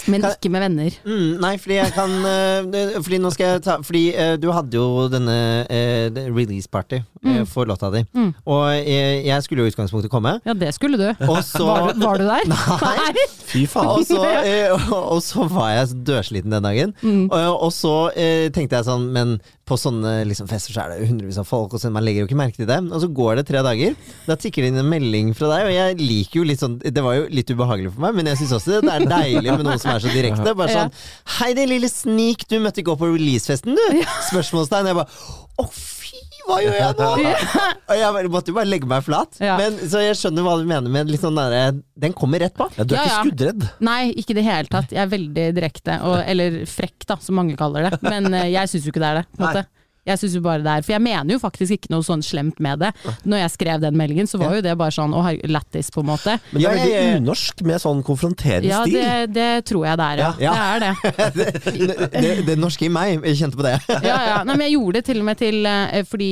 Men 0.06 0.22
Kan- 0.22 0.34
ikke 0.36 0.50
med 0.52 0.62
venner. 0.62 0.94
Mm, 1.08 1.40
nei, 1.42 1.56
fordi 1.58 1.74
jeg 1.74 1.90
kan 1.96 2.12
uh, 2.22 3.00
Fordi 3.02 3.18
nå 3.18 3.30
skal 3.34 3.48
jeg 3.56 3.62
ta 3.64 3.78
Fordi 3.82 4.02
uh, 4.14 4.34
du 4.38 4.46
hadde 4.54 4.76
jo 4.78 5.08
denne 5.10 5.34
uh, 5.64 6.20
release-party 6.36 7.00
eh, 7.24 7.40
for 7.48 7.66
låta 7.66 7.90
di. 7.90 8.04
Mm. 8.14 8.28
Og 8.46 8.62
jeg, 8.76 9.24
jeg 9.26 9.42
skulle 9.42 9.64
jo 9.64 9.66
i 9.66 9.72
utgangspunktet 9.72 10.12
komme. 10.12 10.36
Ja, 10.46 10.54
det 10.54 10.70
skulle 10.76 11.00
du. 11.00 11.08
Og 11.26 11.40
så 11.42 11.64
Var, 11.66 11.92
du- 11.96 12.04
var 12.04 12.20
du 12.20 12.28
der? 12.28 12.46
Nei. 12.84 13.26
Fy 13.48 13.64
faen. 13.66 13.90
Og 13.96 14.06
så, 14.06 14.22
eh, 14.46 14.70
og, 14.92 15.16
og 15.16 15.22
så 15.24 15.48
var 15.50 15.72
jeg 15.74 15.98
dørsliten 16.12 16.54
den 16.54 16.68
dagen. 16.68 16.94
Mm. 17.02 17.24
Og, 17.32 17.66
og 17.66 17.74
så 17.74 17.96
eh, 18.14 18.52
tenkte 18.54 18.78
jeg 18.78 18.86
sånn 18.86 19.08
Men 19.16 19.38
på 19.68 19.76
sånne 19.78 20.12
liksom, 20.28 20.48
fester 20.50 20.74
så 20.74 20.84
er 20.84 20.94
det 20.94 21.08
hundrevis 21.10 21.38
av 21.40 21.46
folk, 21.48 21.74
og 21.76 21.82
så 21.82 21.90
man 21.92 22.04
legger 22.06 22.24
jo 22.24 22.28
ikke 22.30 22.38
merke 22.40 22.58
til 22.60 22.68
det. 22.70 22.78
Og 22.88 23.02
så 23.04 23.10
går 23.20 23.40
det 23.40 23.46
tre 23.50 23.62
dager. 23.66 23.96
Da 24.28 24.38
tikker 24.40 24.64
det 24.64 24.72
inn 24.72 24.80
en 24.82 24.90
melding 24.90 25.34
fra 25.38 25.50
deg, 25.52 25.68
og 25.68 25.74
jeg 25.76 25.98
liker 26.00 26.40
jo 26.40 26.46
litt 26.48 26.62
sånn 26.62 26.78
Det 26.82 27.04
var 27.04 27.18
jo 27.18 27.26
litt 27.32 27.52
ubehagelig 27.52 27.92
for 27.94 28.06
meg, 28.06 28.16
men 28.18 28.32
jeg 28.32 28.42
syns 28.42 28.56
også 28.58 28.80
det 28.84 28.94
er 28.94 29.06
deilig 29.08 29.54
med 29.54 29.66
noen 29.66 29.82
som 29.82 29.94
er 29.94 30.04
så 30.04 30.14
direkte. 30.14 30.56
Bare 30.58 30.74
sånn 30.74 30.94
Hei, 31.38 31.52
det 31.58 31.68
lille 31.70 31.90
snik, 31.92 32.46
du 32.48 32.58
møtte 32.64 32.82
ikke 32.82 32.94
opp 32.94 33.04
på 33.04 33.12
releasefesten, 33.12 33.76
du! 33.76 34.02
Spørsmålstegn. 34.30 34.92
Jeg 34.92 35.00
bare 35.02 35.36
Å, 35.58 35.68
fy! 35.72 36.27
Hva 36.48 36.58
gjør 36.64 36.76
jeg 36.78 36.96
nå? 36.98 37.08
Og 37.90 37.98
jeg 38.00 38.30
måtte 38.32 38.52
jo 38.52 38.56
bare 38.56 38.68
legge 38.70 38.88
meg 38.88 39.04
flat. 39.04 39.36
Ja. 39.44 39.56
Men, 39.60 39.76
så 39.90 40.00
jeg 40.00 40.16
skjønner 40.18 40.46
hva 40.46 40.54
du 40.60 40.68
mener 40.68 40.92
med 40.92 41.10
litt 41.12 41.20
sånn 41.24 41.36
derre 41.36 41.74
Den 42.00 42.14
kommer 42.16 42.40
rett 42.40 42.56
på. 42.56 42.68
Ja, 42.78 42.86
du 42.88 42.94
er 42.94 42.98
Ja, 42.98 43.04
ikke 43.04 43.14
ja. 43.14 43.24
skuddredd? 43.26 43.66
Nei, 43.84 44.00
ikke 44.16 44.32
i 44.32 44.38
det 44.40 44.46
hele 44.48 44.72
tatt. 44.72 44.94
Jeg 44.96 45.02
er 45.04 45.12
veldig 45.12 45.48
direkte, 45.58 45.98
og, 46.08 46.20
eller 46.24 46.62
frekk, 46.68 47.04
da, 47.08 47.18
som 47.22 47.36
mange 47.40 47.56
kaller 47.60 47.88
det. 47.90 48.00
Men 48.06 48.32
eh, 48.32 48.48
jeg 48.54 48.72
syns 48.72 48.88
jo 48.88 48.94
ikke 48.94 49.04
det 49.04 49.10
er 49.12 49.20
det. 49.22 49.66
Jeg 50.08 50.20
synes 50.22 50.34
jo 50.38 50.42
bare 50.44 50.62
det 50.64 50.72
er 50.78 50.84
For 50.86 50.94
jeg 50.96 51.02
mener 51.04 51.34
jo 51.36 51.38
faktisk 51.42 51.76
ikke 51.76 51.90
noe 51.92 52.04
sånn 52.06 52.22
slemt 52.24 52.58
med 52.64 52.80
det. 52.82 52.90
Når 53.28 53.42
jeg 53.44 53.52
skrev 53.54 53.82
den 53.84 53.96
meldingen, 54.00 54.28
så 54.30 54.40
var 54.40 54.56
jo 54.58 54.62
det 54.64 54.74
bare 54.80 54.94
sånn 54.94 55.12
å 55.16 55.22
herregud, 55.26 55.52
lættis, 55.52 55.90
på 55.94 56.02
en 56.04 56.08
måte. 56.10 56.38
Men 56.52 56.60
det 56.60 56.64
er 56.64 56.68
Ja, 56.68 56.74
veldig 56.78 56.94
ja, 56.94 57.02
ja. 57.12 57.18
unorsk 57.22 57.62
med 57.68 57.82
sånn 57.84 58.02
konfronterende 58.06 58.70
Ja, 58.70 58.82
stil. 58.86 58.98
det, 58.98 59.32
det 59.36 59.48
tror 59.68 59.86
jeg 59.88 60.00
det 60.00 60.08
er, 60.08 60.22
ja. 60.24 60.30
Ja. 60.40 60.54
Det 60.54 60.64
er 60.64 60.84
det. 60.84 61.28
det, 61.38 62.10
det, 62.16 62.32
det 62.48 62.58
norske 62.60 62.86
i 62.88 62.92
meg 62.92 63.22
jeg 63.28 63.38
kjente 63.42 63.60
på 63.60 63.66
det. 63.68 63.76
Ja, 64.08 64.18
ja. 64.30 64.36
Nei, 64.46 64.54
men 64.56 64.66
jeg 64.68 64.76
gjorde 64.78 64.98
det 65.00 65.04
til 65.10 65.20
og 65.22 65.26
med 65.28 65.38
til 65.40 65.66
eh, 65.68 66.02
fordi 66.08 66.30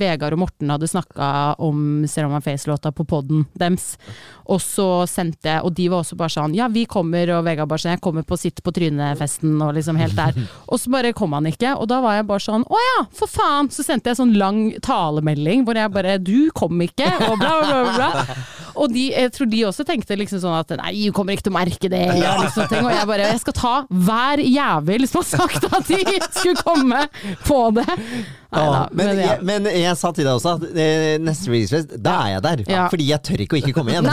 Vegard 0.00 0.34
og 0.36 0.42
Morten 0.42 0.72
hadde 0.72 0.88
snakka 0.90 1.28
om 1.62 2.02
Ser 2.10 2.26
on 2.26 2.34
my 2.34 2.40
face-låta 2.44 2.92
på 2.96 3.04
poden 3.08 3.44
dems. 3.58 3.92
Og 4.50 4.58
så 4.62 4.86
sendte 5.10 5.50
jeg, 5.50 5.62
og 5.62 5.74
de 5.76 5.88
var 5.92 6.02
også 6.02 6.16
bare 6.18 6.32
sånn 6.34 6.56
Ja, 6.56 6.66
vi 6.72 6.84
kommer, 6.90 7.30
og 7.36 7.44
Vegard 7.46 7.70
bare 7.70 7.82
sånn 7.82 7.94
Jeg 7.94 8.02
kommer 8.04 8.24
på 8.26 8.38
Sitt 8.40 8.62
på 8.64 8.72
trynet-festen, 8.74 9.54
og 9.62 9.74
liksom 9.76 10.00
helt 10.00 10.16
der. 10.18 10.34
Og 10.72 10.80
så 10.80 10.90
bare 10.92 11.12
kom 11.16 11.34
han 11.36 11.46
ikke, 11.50 11.74
og 11.76 11.86
da 11.90 12.00
var 12.02 12.16
jeg 12.18 12.26
bare 12.30 12.42
sånn 12.42 12.64
Å 12.66 12.80
ja, 12.82 12.98
for 13.14 13.30
faen! 13.30 13.70
Så 13.72 13.84
sendte 13.86 14.10
jeg 14.10 14.18
sånn 14.18 14.34
lang 14.38 14.62
talemelding 14.84 15.66
hvor 15.66 15.78
jeg 15.78 15.92
bare 15.94 16.18
Du 16.22 16.50
kom 16.56 16.80
ikke, 16.84 17.08
og 17.28 17.38
bla, 17.40 17.54
bla, 17.62 17.80
bla. 17.86 18.10
bla. 18.16 18.36
Og 18.74 18.92
de, 18.92 19.08
jeg 19.12 19.32
tror 19.34 19.48
de 19.52 19.62
også 19.68 19.86
tenkte 19.88 20.16
liksom 20.18 20.40
sånn 20.42 20.58
at 20.58 20.74
nei, 20.80 20.92
du 21.06 21.12
kommer 21.16 21.36
ikke 21.36 21.48
til 21.48 21.54
å 21.54 21.58
merke 21.58 21.90
det. 21.92 22.04
Ja. 22.20 22.36
Liksom. 22.42 22.68
Og 22.82 22.90
jeg 22.92 23.08
bare 23.10 23.30
jeg 23.32 23.40
skal 23.42 23.56
ta 23.58 23.74
hver 23.88 24.42
jævel 24.44 25.08
som 25.10 25.22
har 25.22 25.28
sagt 25.32 25.66
at 25.68 25.90
de 25.90 26.20
skulle 26.38 26.62
komme 26.62 27.00
på 27.46 27.60
det. 27.78 27.88
Nei 28.52 28.64
da, 28.68 28.80
men, 28.92 29.06
men 29.06 29.16
ja. 29.16 29.26
jeg, 29.30 29.44
men 29.48 29.68
jeg 29.72 29.96
sa 29.96 30.10
til 30.12 30.26
deg 30.28 30.34
også 30.36 30.50
at 30.58 30.64
eh, 30.76 31.14
neste 31.22 31.48
releasefest, 31.48 31.94
da 32.04 32.18
er 32.26 32.34
jeg 32.34 32.42
der. 32.44 32.58
Fordi 32.92 33.06
jeg 33.08 33.20
tør 33.28 33.44
ikke 33.46 33.56
å 33.56 33.62
ikke 33.62 33.76
komme 33.78 33.90
igjen. 33.94 34.08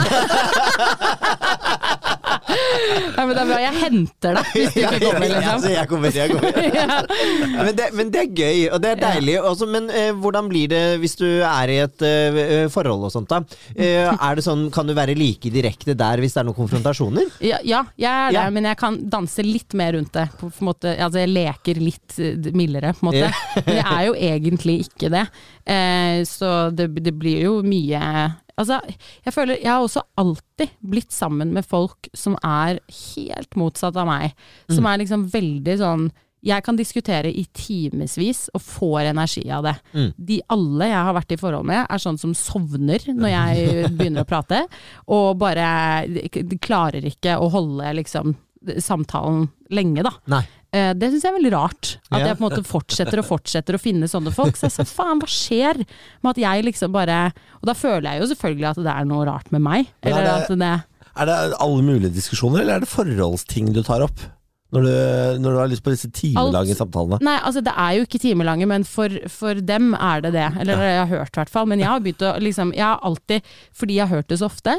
Nei, 2.70 3.24
men 3.26 3.32
det 3.34 3.42
er 3.42 3.48
bra 3.50 3.58
jeg 3.62 3.76
henter 3.80 4.36
deg 4.38 4.50
hvis 4.54 4.74
du 4.74 4.80
ikke 4.80 5.00
kommer, 5.04 5.26
Ja, 5.30 5.40
altså, 5.40 5.68
liksom. 5.68 5.74
jeg 5.74 5.88
kommer, 5.90 6.16
jeg 6.20 6.34
kommer. 6.34 6.58
Ja. 6.80 7.64
Men 7.64 7.76
det, 7.76 7.86
men 7.98 8.10
det 8.14 8.20
er 8.22 8.30
gøy, 8.40 8.60
og 8.74 8.80
det 8.84 8.90
er 8.94 9.00
deilig. 9.00 9.34
Også, 9.50 9.66
men 9.70 9.88
eh, 9.94 10.10
hvordan 10.16 10.48
blir 10.50 10.70
det 10.70 10.82
hvis 11.02 11.16
du 11.20 11.26
er 11.26 11.72
i 11.72 11.78
et 11.84 12.04
eh, 12.06 12.66
forhold 12.72 13.06
og 13.08 13.12
sånt, 13.14 13.30
da? 13.32 13.40
Eh, 13.74 14.06
er 14.10 14.38
det 14.38 14.44
sånn, 14.46 14.66
kan 14.74 14.88
du 14.88 14.94
være 14.96 15.16
like 15.18 15.50
direkte 15.52 15.96
der 15.98 16.22
hvis 16.22 16.36
det 16.36 16.42
er 16.44 16.48
noen 16.50 16.58
konfrontasjoner? 16.58 17.30
Ja, 17.44 17.58
ja, 17.66 17.82
jeg 18.00 18.10
er 18.10 18.30
der, 18.34 18.38
Ja. 18.40 18.46
men 18.54 18.68
jeg 18.70 18.78
kan 18.80 18.98
danse 19.12 19.44
litt 19.46 19.74
mer 19.78 19.94
rundt 19.98 20.12
det. 20.16 20.28
På, 20.40 20.50
på 20.54 20.66
måte, 20.70 20.94
altså 20.96 21.22
jeg 21.24 21.32
leker 21.34 21.80
litt 21.82 22.18
eh, 22.22 22.50
mildere, 22.56 22.94
på 22.98 23.06
en 23.06 23.10
måte. 23.12 23.32
Men 23.66 23.76
jeg 23.80 23.86
er 23.90 24.04
jo 24.06 24.14
egentlig 24.14 24.76
ikke 24.86 25.10
det. 25.12 25.24
Eh, 25.70 26.20
så 26.28 26.70
det, 26.74 26.88
det 27.04 27.12
blir 27.18 27.44
jo 27.48 27.58
mye 27.66 28.00
Altså, 28.60 28.76
jeg 29.24 29.32
føler 29.32 29.56
Jeg 29.62 29.70
har 29.70 29.80
også 29.80 30.02
alltid 30.20 30.72
blitt 30.84 31.14
sammen 31.16 31.52
med 31.56 31.64
folk 31.64 32.10
som 32.12 32.34
er 32.44 32.59
helt 33.14 33.56
motsatt 33.60 33.96
av 33.96 34.06
meg. 34.10 34.34
Som 34.70 34.86
er 34.90 34.98
liksom 35.02 35.28
veldig 35.32 35.78
sånn 35.80 36.10
jeg 36.42 36.64
kan 36.64 36.72
diskutere 36.78 37.28
i 37.28 37.42
timevis 37.52 38.46
og 38.56 38.62
får 38.64 39.10
energi 39.10 39.42
av 39.52 39.66
det. 39.66 39.74
Mm. 39.92 40.06
De 40.16 40.38
alle 40.48 40.86
jeg 40.88 41.02
har 41.04 41.12
vært 41.18 41.34
i 41.36 41.36
forhold 41.36 41.66
med, 41.68 41.82
er 41.84 42.00
sånn 42.00 42.16
som 42.22 42.32
sovner 42.32 43.02
når 43.12 43.28
jeg 43.34 43.90
begynner 43.98 44.24
å 44.24 44.28
prate, 44.30 44.62
og 45.12 45.34
bare 45.42 45.66
klarer 46.64 47.04
ikke 47.10 47.36
å 47.36 47.50
holde 47.52 47.92
liksom 48.00 48.32
samtalen 48.80 49.50
lenge, 49.72 50.02
da. 50.04 50.14
Nei. 50.32 50.42
Eh, 50.72 50.92
Det 50.94 51.10
syns 51.10 51.24
jeg 51.24 51.32
er 51.32 51.38
veldig 51.38 51.52
rart. 51.52 51.96
At 52.10 52.20
Ja. 52.20 52.26
jeg 52.28 52.38
på 52.38 52.44
en 52.44 52.48
måte 52.50 52.64
fortsetter 52.66 53.18
og 53.18 53.26
fortsetter 53.26 53.74
å 53.76 53.80
finne 53.82 54.08
sånne 54.08 54.32
folk. 54.32 54.54
Så 54.56 54.68
jeg 54.68 54.72
sa 54.78 54.84
faen, 54.84 55.18
hva 55.20 55.26
skjer 55.28 55.76
med 56.22 56.30
at 56.30 56.36
jeg 56.38 56.64
liksom 56.64 56.92
bare 56.92 57.32
Og 57.60 57.66
da 57.66 57.74
føler 57.74 58.12
jeg 58.14 58.20
jo 58.22 58.34
selvfølgelig 58.34 58.68
at 58.70 58.76
det 58.76 58.94
er 58.96 59.04
noe 59.04 59.26
rart 59.26 59.50
med 59.52 59.60
meg. 59.60 59.88
Er 60.02 60.10
Eller 60.10 60.22
det- 60.24 60.42
at 60.42 60.48
det 60.58 60.84
Er 61.16 61.26
det 61.26 61.38
alle 61.58 61.82
mulige 61.82 62.12
diskusjoner, 62.14 62.60
eller 62.62 62.74
er 62.78 62.80
det 62.84 62.88
forholdsting 62.90 63.72
du 63.74 63.82
tar 63.82 64.02
opp? 64.06 64.20
Når 64.70 64.84
du, 64.86 64.90
når 65.42 65.50
du 65.50 65.58
har 65.58 65.66
lyst 65.72 65.82
på 65.82 65.90
disse 65.90 66.06
timelange 66.14 66.70
Alt- 66.70 66.78
samtalene? 66.78 67.18
Nei, 67.26 67.38
altså 67.42 67.58
det 67.66 67.72
er 67.74 67.96
jo 67.96 68.04
ikke 68.06 68.20
timelange, 68.22 68.68
men 68.70 68.84
for, 68.86 69.10
for 69.26 69.58
dem 69.66 69.94
er 69.98 70.20
det 70.22 70.30
det. 70.36 70.44
Eller 70.62 70.78
jeg 70.78 71.00
har 71.00 71.10
hørt 71.10 71.32
i 71.34 71.40
hvert 71.40 71.50
fall. 71.50 71.66
Men 71.66 71.80
jeg 71.82 71.88
har 71.90 72.00
begynt 72.04 72.22
å 72.22 72.36
liksom 72.38 72.70
Jeg 72.76 72.84
har 72.86 73.00
alltid, 73.02 73.42
fordi 73.74 73.96
jeg 73.98 74.06
har 74.06 74.20
hørt 74.20 74.28
det 74.30 74.38
så 74.38 74.46
ofte, 74.46 74.76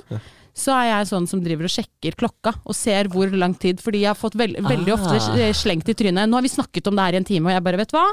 så 0.55 0.71
er 0.79 0.85
jeg 0.93 1.09
sånn 1.11 1.27
som 1.27 1.43
driver 1.43 1.67
og 1.67 1.71
sjekker 1.75 2.15
klokka 2.19 2.53
og 2.63 2.75
ser 2.75 3.11
hvor 3.11 3.27
lang 3.35 3.53
tid. 3.59 3.83
Fordi 3.83 4.05
jeg 4.05 4.13
har 4.13 4.19
fått 4.19 4.39
veld, 4.39 4.55
veldig 4.63 4.95
ofte 4.95 5.19
Ah. 5.19 5.51
slengt 5.51 5.91
i 5.91 5.93
trynet. 5.99 6.23
Nå 6.31 6.39
har 6.39 6.47
vi 6.47 6.55
snakket 6.55 6.87
om 6.87 6.95
det 6.95 7.03
her 7.09 7.13
i 7.13 7.17
en 7.17 7.27
time, 7.27 7.51
og 7.51 7.55
jeg 7.59 7.63
bare 7.67 7.77
vet 7.83 7.91
hva? 7.91 8.05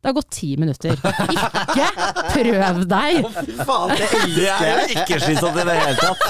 Det 0.00 0.10
har 0.10 0.14
gått 0.14 0.30
ti 0.36 0.52
minutter. 0.60 0.92
Ikke 0.94 1.86
prøv 2.30 2.82
deg! 2.86 3.24
Fy 3.36 3.54
faen, 3.66 3.94
det 3.96 4.46
er 4.52 4.68
jo 4.70 5.00
ikke 5.00 5.18
slitsomt 5.24 5.56
i 5.58 5.64
det 5.66 5.76
hele 5.80 5.96
tatt. 5.98 6.20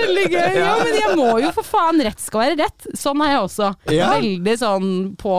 Veldig 0.00 0.24
gøy. 0.30 0.56
Ja, 0.60 0.72
men 0.84 0.96
jeg 1.00 1.16
må 1.18 1.28
jo 1.42 1.52
for 1.56 1.66
faen 1.66 2.00
Rett 2.06 2.22
skal 2.22 2.44
være 2.44 2.58
rett. 2.62 2.88
Sånn 2.98 3.22
er 3.24 3.34
jeg 3.34 3.44
også. 3.46 3.70
Ja. 3.94 4.12
Veldig 4.18 4.56
sånn 4.60 4.90
på 5.20 5.36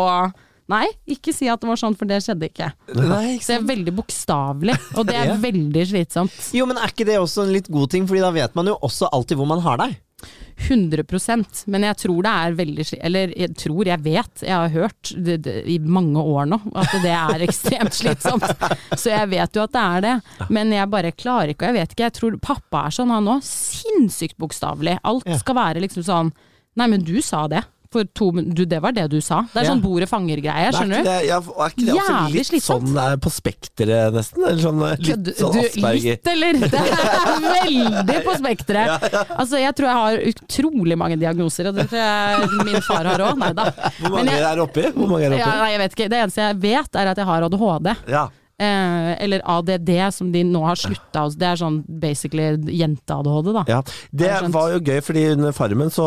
Nei, 0.72 0.86
ikke 1.12 1.34
si 1.36 1.50
at 1.52 1.60
det 1.60 1.68
var 1.68 1.76
sånn, 1.82 1.98
for 2.00 2.08
det 2.08 2.22
skjedde 2.24 2.48
ikke. 2.48 2.70
Nei, 2.96 3.34
ikke 3.34 3.44
Så 3.44 3.50
det 3.52 3.56
er 3.58 3.66
veldig 3.74 3.94
bokstavelig, 3.98 4.76
og 4.96 5.08
det 5.10 5.16
er 5.20 5.26
Ja. 5.34 5.36
veldig 5.44 5.84
slitsomt. 5.90 6.38
Jo, 6.56 6.64
men 6.70 6.78
er 6.80 6.94
ikke 6.94 7.04
det 7.10 7.18
også 7.20 7.44
en 7.44 7.52
litt 7.52 7.68
god 7.68 7.90
ting, 7.92 8.06
Fordi 8.08 8.22
da 8.24 8.30
vet 8.32 8.56
man 8.56 8.70
jo 8.72 8.78
også 8.80 9.10
alltid 9.12 9.36
hvor 9.42 9.48
man 9.52 9.60
har 9.60 9.78
deg. 9.82 9.98
100% 10.58 11.64
Men 11.72 11.86
jeg 11.88 11.98
tror 12.04 12.22
det 12.26 12.32
er 12.32 12.56
veldig 12.58 12.86
sli- 12.88 13.00
Eller 13.08 13.34
jeg 13.38 13.54
tror, 13.60 13.86
jeg 13.88 14.04
vet, 14.06 14.44
jeg 14.46 14.56
har 14.56 14.70
hørt 14.74 15.12
det, 15.16 15.38
det, 15.46 15.56
i 15.70 15.78
mange 15.80 16.22
år 16.22 16.46
nå 16.52 16.60
at 16.76 16.96
det 17.04 17.14
er 17.16 17.44
ekstremt 17.48 17.94
slitsomt. 17.98 18.46
Så 18.98 19.12
jeg 19.14 19.30
vet 19.32 19.56
jo 19.58 19.64
at 19.66 19.74
det 19.76 19.82
er 19.84 20.06
det. 20.08 20.48
Men 20.50 20.72
jeg 20.76 20.90
bare 20.92 21.12
klarer 21.12 21.54
ikke, 21.54 21.68
og 21.68 21.74
jeg 21.74 21.80
vet 21.82 21.96
ikke. 21.96 22.08
Jeg 22.10 22.18
tror 22.20 22.38
pappa 22.44 22.86
er 22.88 22.96
sånn 22.98 23.14
han 23.14 23.30
òg. 23.38 23.44
Sinnssykt 23.46 24.38
bokstavelig. 24.42 24.98
Alt 25.08 25.28
skal 25.42 25.58
være 25.60 25.84
liksom 25.84 26.04
sånn 26.08 26.34
Nei, 26.80 26.86
men 26.88 27.02
du 27.04 27.18
sa 27.22 27.48
det. 27.52 27.66
For 27.92 28.06
to, 28.16 28.32
min- 28.32 28.54
du, 28.56 28.64
det 28.66 28.78
var 28.82 28.94
det 28.96 29.10
du 29.12 29.18
sa. 29.20 29.42
Det 29.52 29.60
er 29.62 29.66
Ja. 29.66 29.72
sånn 29.74 29.82
bordet 29.84 30.08
fanger-greie, 30.08 30.68
Er 30.70 30.72
skjønner 30.72 31.02
du? 31.02 31.10
det, 31.10 31.16
ja, 31.28 31.40
er 31.40 31.70
ikke 31.74 31.86
det 31.86 31.94
også 31.98 32.14
Jævlig 32.14 32.34
litt 32.40 32.48
slitsomt. 32.48 32.88
sånn 32.88 32.98
eh, 33.12 33.16
på 33.26 33.30
spekteret, 33.36 34.14
nesten? 34.16 34.46
Eller 34.48 34.62
sånn 34.64 34.82
eh, 34.88 34.96
litt 35.02 35.24
Du, 35.24 35.32
sånn 35.36 35.60
Asperger? 35.60 36.16
litt 36.16 36.28
eller? 36.32 36.54
Det 36.54 36.80
er 36.80 37.44
veldig 37.66 38.18
på 38.26 38.38
spekteret. 38.40 39.08
Altså, 39.42 39.60
jeg 39.60 39.76
tror 39.76 39.88
jeg 39.92 39.98
har 40.00 40.18
utrolig 40.32 40.98
mange 40.98 41.18
diagnoser, 41.20 41.68
og 41.68 41.76
det 41.76 41.90
tror 41.92 42.00
jeg 42.00 42.66
min 42.66 42.82
far 42.86 43.04
har 43.12 43.20
òg. 43.28 43.38
Nei 43.42 43.52
da. 43.58 43.66
Hvor 44.00 44.10
mange 44.16 44.32
jeg, 44.32 44.44
er 44.54 44.60
oppi? 44.64 44.84
Hvor 44.96 45.08
mange 45.12 45.26
er 45.28 45.36
ja, 45.38 45.46
oppi? 45.48 45.58
nei, 45.62 45.72
jeg 45.72 45.80
vet 45.84 45.96
ikke. 45.98 46.10
Det 46.16 46.20
eneste 46.24 46.42
jeg 46.48 46.60
vet, 46.64 46.96
er 46.96 47.12
at 47.12 47.18
jeg 47.18 47.26
har 47.26 47.44
ADHD. 47.50 47.96
Ja. 48.08 48.24
Eh, 48.62 49.12
eller 49.26 49.42
ADD, 49.50 49.90
som 50.14 50.28
de 50.34 50.44
nå 50.46 50.60
har 50.68 50.78
slutta 50.78 51.24
hos. 51.26 51.34
Det 51.40 51.48
er 51.50 51.58
sånn 51.58 51.80
basically 52.02 52.52
jente-ADHD, 52.78 53.52
da. 53.56 53.64
Ja, 53.72 53.80
Det 54.14 54.30
var 54.54 54.70
jo 54.76 54.80
gøy, 54.86 55.00
fordi 55.02 55.24
under 55.34 55.56
Farmen 55.56 55.90
så, 55.94 56.06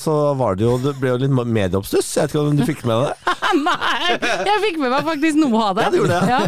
så 0.00 0.14
var 0.38 0.56
det 0.56 0.64
jo 0.64 0.78
Det 0.80 0.94
ble 1.00 1.12
jo 1.12 1.18
litt 1.20 1.34
medieoppstuss. 1.34 2.08
Jeg 2.16 2.28
vet 2.28 2.34
ikke 2.34 2.44
om 2.46 2.56
du 2.56 2.64
fikk 2.68 2.84
med 2.88 3.02
deg 3.02 3.10
det? 3.10 3.36
Nei! 3.66 4.16
Jeg 4.46 4.58
fikk 4.64 4.78
med 4.80 4.92
meg 4.94 5.04
faktisk 5.10 5.40
noe 5.42 5.62
av 5.68 5.76
det. 5.76 5.84
Ja, 5.84 5.90
det 5.90 6.00
gjorde 6.00 6.20
det. 6.20 6.30
Ja. 6.30 6.40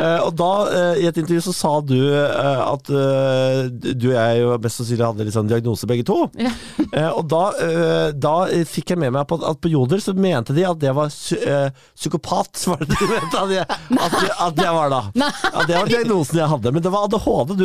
Ja. 0.00 0.12
og 0.26 0.34
da, 0.40 0.50
eh, 0.74 1.00
i 1.04 1.08
et 1.08 1.20
intervju 1.22 1.44
så 1.48 1.54
sa 1.56 1.72
du 1.86 1.96
eh, 1.96 2.62
at 2.66 2.90
eh, 2.92 3.60
du 3.94 4.08
og 4.10 4.16
jeg 4.18 4.40
jo 4.42 4.52
mest 4.66 4.80
sannsynlig 4.82 5.06
hadde 5.06 5.26
litt 5.28 5.36
sånn 5.36 5.50
diagnose 5.50 5.88
begge 5.90 6.06
to. 6.10 6.20
Ja. 6.40 6.52
Eh, 6.90 7.06
og 7.14 7.28
da, 7.30 7.40
eh, 7.62 8.08
da 8.18 8.32
fikk 8.66 8.90
jeg 8.90 8.98
med 8.98 9.12
meg 9.14 9.30
at, 9.30 9.58
på 9.62 9.70
Joder 9.70 10.00
så 10.02 10.10
mente 10.18 10.50
de 10.56 10.64
at 10.66 10.80
det 10.82 10.90
var 10.96 11.06
eh, 11.38 11.68
psykopat, 11.94 12.64
var 12.66 12.80
det 12.82 12.96
de 12.98 13.06
mente 13.12 13.38
at 13.44 13.52
jeg, 13.54 13.66
at, 13.94 14.16
jeg- 14.24 14.32
at 14.48 14.58
da. 14.90 15.00
Ja, 15.50 15.64
det 15.66 15.76
var 15.78 15.88
diagnosen 15.90 16.38
jeg 16.40 16.48
hadde. 16.52 16.72
Men 16.76 16.82
det 16.84 16.90
var 16.94 17.06
ADHD 17.08 17.54
du 17.58 17.64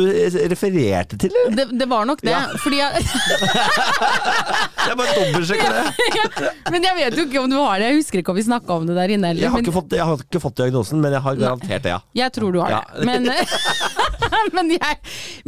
refererte 0.52 1.18
til, 1.20 1.30
eller? 1.42 1.56
Det, 1.58 1.66
det 1.80 1.88
var 1.90 2.06
nok 2.08 2.22
det. 2.24 2.32
Ja. 2.34 2.42
Fordi 2.62 2.80
jeg, 2.80 3.06
Jeg 4.86 4.94
bare 5.00 5.14
dobbeltsjekker 5.16 5.72
det. 5.76 6.50
men 6.72 6.84
jeg 6.86 6.96
vet 7.00 7.16
jo 7.18 7.24
ikke 7.26 7.40
om 7.42 7.50
du 7.50 7.56
har 7.58 7.80
det. 7.82 7.88
Jeg 7.90 8.00
husker 8.02 8.20
ikke 8.22 8.34
om 8.34 8.38
vi 8.38 8.44
snakka 8.46 8.76
om 8.76 8.86
det 8.88 8.94
der 8.98 9.12
inne 9.16 9.32
Jeg 9.34 9.50
har, 9.50 9.56
men- 9.58 9.66
ikke 9.66 9.74
fått, 9.74 9.96
jeg 9.98 10.06
har 10.06 10.22
ikke 10.22 10.42
fått 10.44 10.58
diagnosen, 10.60 11.00
men 11.02 11.16
jeg 11.16 11.22
har 11.26 11.40
garantert 11.40 11.82
det, 11.86 11.94
ja. 11.96 12.00
Jeg 12.22 12.34
tror 12.36 12.54
du 12.54 12.60
har 12.62 12.70
Ja. 12.76 12.82
det. 12.94 13.06
Men, 13.08 13.26
men, 14.56 14.72
jeg, 14.76 14.98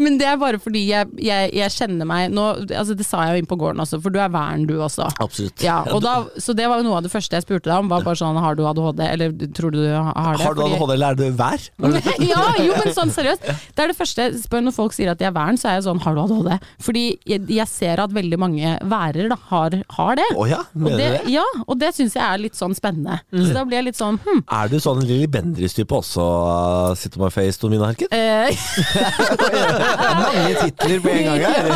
men 0.00 0.18
det 0.20 0.28
er 0.30 0.38
bare 0.40 0.60
fordi 0.62 0.84
jeg, 0.90 1.10
jeg, 1.22 1.52
jeg 1.56 1.74
kjenner 1.74 2.08
meg 2.08 2.32
nå, 2.34 2.44
altså 2.68 2.96
Det 2.98 3.06
sa 3.06 3.24
jeg 3.26 3.36
jo 3.38 3.42
inn 3.42 3.50
på 3.50 3.58
gården 3.60 3.82
også, 3.84 4.00
for 4.04 4.14
du 4.14 4.20
er 4.22 4.32
vern 4.32 4.66
du 4.68 4.76
også. 4.76 5.08
Absolutt. 5.22 5.62
Ja, 5.64 5.80
og 5.94 6.02
da, 6.04 6.20
så 6.40 6.54
det 6.56 6.68
var 6.70 6.82
jo 6.82 6.88
noe 6.88 7.00
av 7.00 7.06
det 7.06 7.12
første 7.12 7.38
jeg 7.38 7.46
spurte 7.46 7.70
deg 7.70 7.76
om. 7.78 7.90
Var 7.92 8.06
bare 8.06 8.20
sånn, 8.20 8.38
Har 8.42 8.58
du 8.58 8.64
ADHD, 8.68 9.04
eller 9.08 9.34
tror 9.56 9.74
du 9.74 9.78
du 9.78 9.86
har 9.94 10.36
det? 10.36 10.44
Har 10.44 10.56
du 10.56 10.64
ADHD, 10.64 10.92
eller 10.96 11.12
er 11.12 11.18
du 11.18 11.24
vær? 11.38 11.66
ja, 12.32 12.44
jo, 12.62 12.74
men 12.74 12.94
sånn 12.96 13.12
seriøst. 13.14 13.46
Det 13.46 13.84
er 13.84 13.92
det 13.92 13.98
første 13.98 14.28
spør 14.42 14.64
når 14.66 14.76
folk 14.76 14.96
sier 14.96 15.12
at 15.12 15.20
de 15.20 15.28
er 15.28 15.34
væren, 15.36 15.58
så 15.60 15.70
er 15.70 15.78
jeg 15.78 15.86
sånn 15.88 16.02
Har 16.04 16.16
du 16.16 16.22
ADHD? 16.24 16.68
Fordi 16.84 17.04
jeg, 17.28 17.66
ser 17.68 18.00
at 18.02 18.14
veldig 18.14 18.38
mange 18.40 18.74
værer 18.88 19.28
da, 19.32 19.36
har, 19.50 19.76
har 19.98 20.18
det. 20.18 20.26
Å 20.34 20.46
ja, 20.48 20.62
Og 20.72 20.86
mener 20.86 20.96
du 20.96 21.02
det, 21.02 21.10
det? 21.18 21.32
ja, 21.36 21.44
og 21.66 21.78
det 21.80 21.92
syns 21.96 22.16
jeg 22.16 22.24
er 22.24 22.42
litt 22.42 22.58
sånn 22.58 22.74
spennende. 22.76 23.20
Så 23.34 23.50
da 23.54 23.64
blir 23.68 23.80
jeg 23.80 23.90
litt 23.90 23.98
sånn 23.98 24.18
hm. 24.24 24.42
Er 24.58 24.70
du 24.72 24.78
sånn 24.82 25.02
Lilly 25.04 25.28
Bendriss-type 25.30 25.94
også, 25.94 26.24
uh, 26.24 26.94
sitter 26.98 27.22
my 27.22 27.30
face, 27.32 27.60
Domina 27.60 27.90
Harket? 27.90 28.12
Eh, 28.14 28.48
Mange 28.78 30.54
titler 30.62 31.02
på 31.04 31.12
en 31.12 31.28
gang 31.28 31.44
her. 31.44 31.74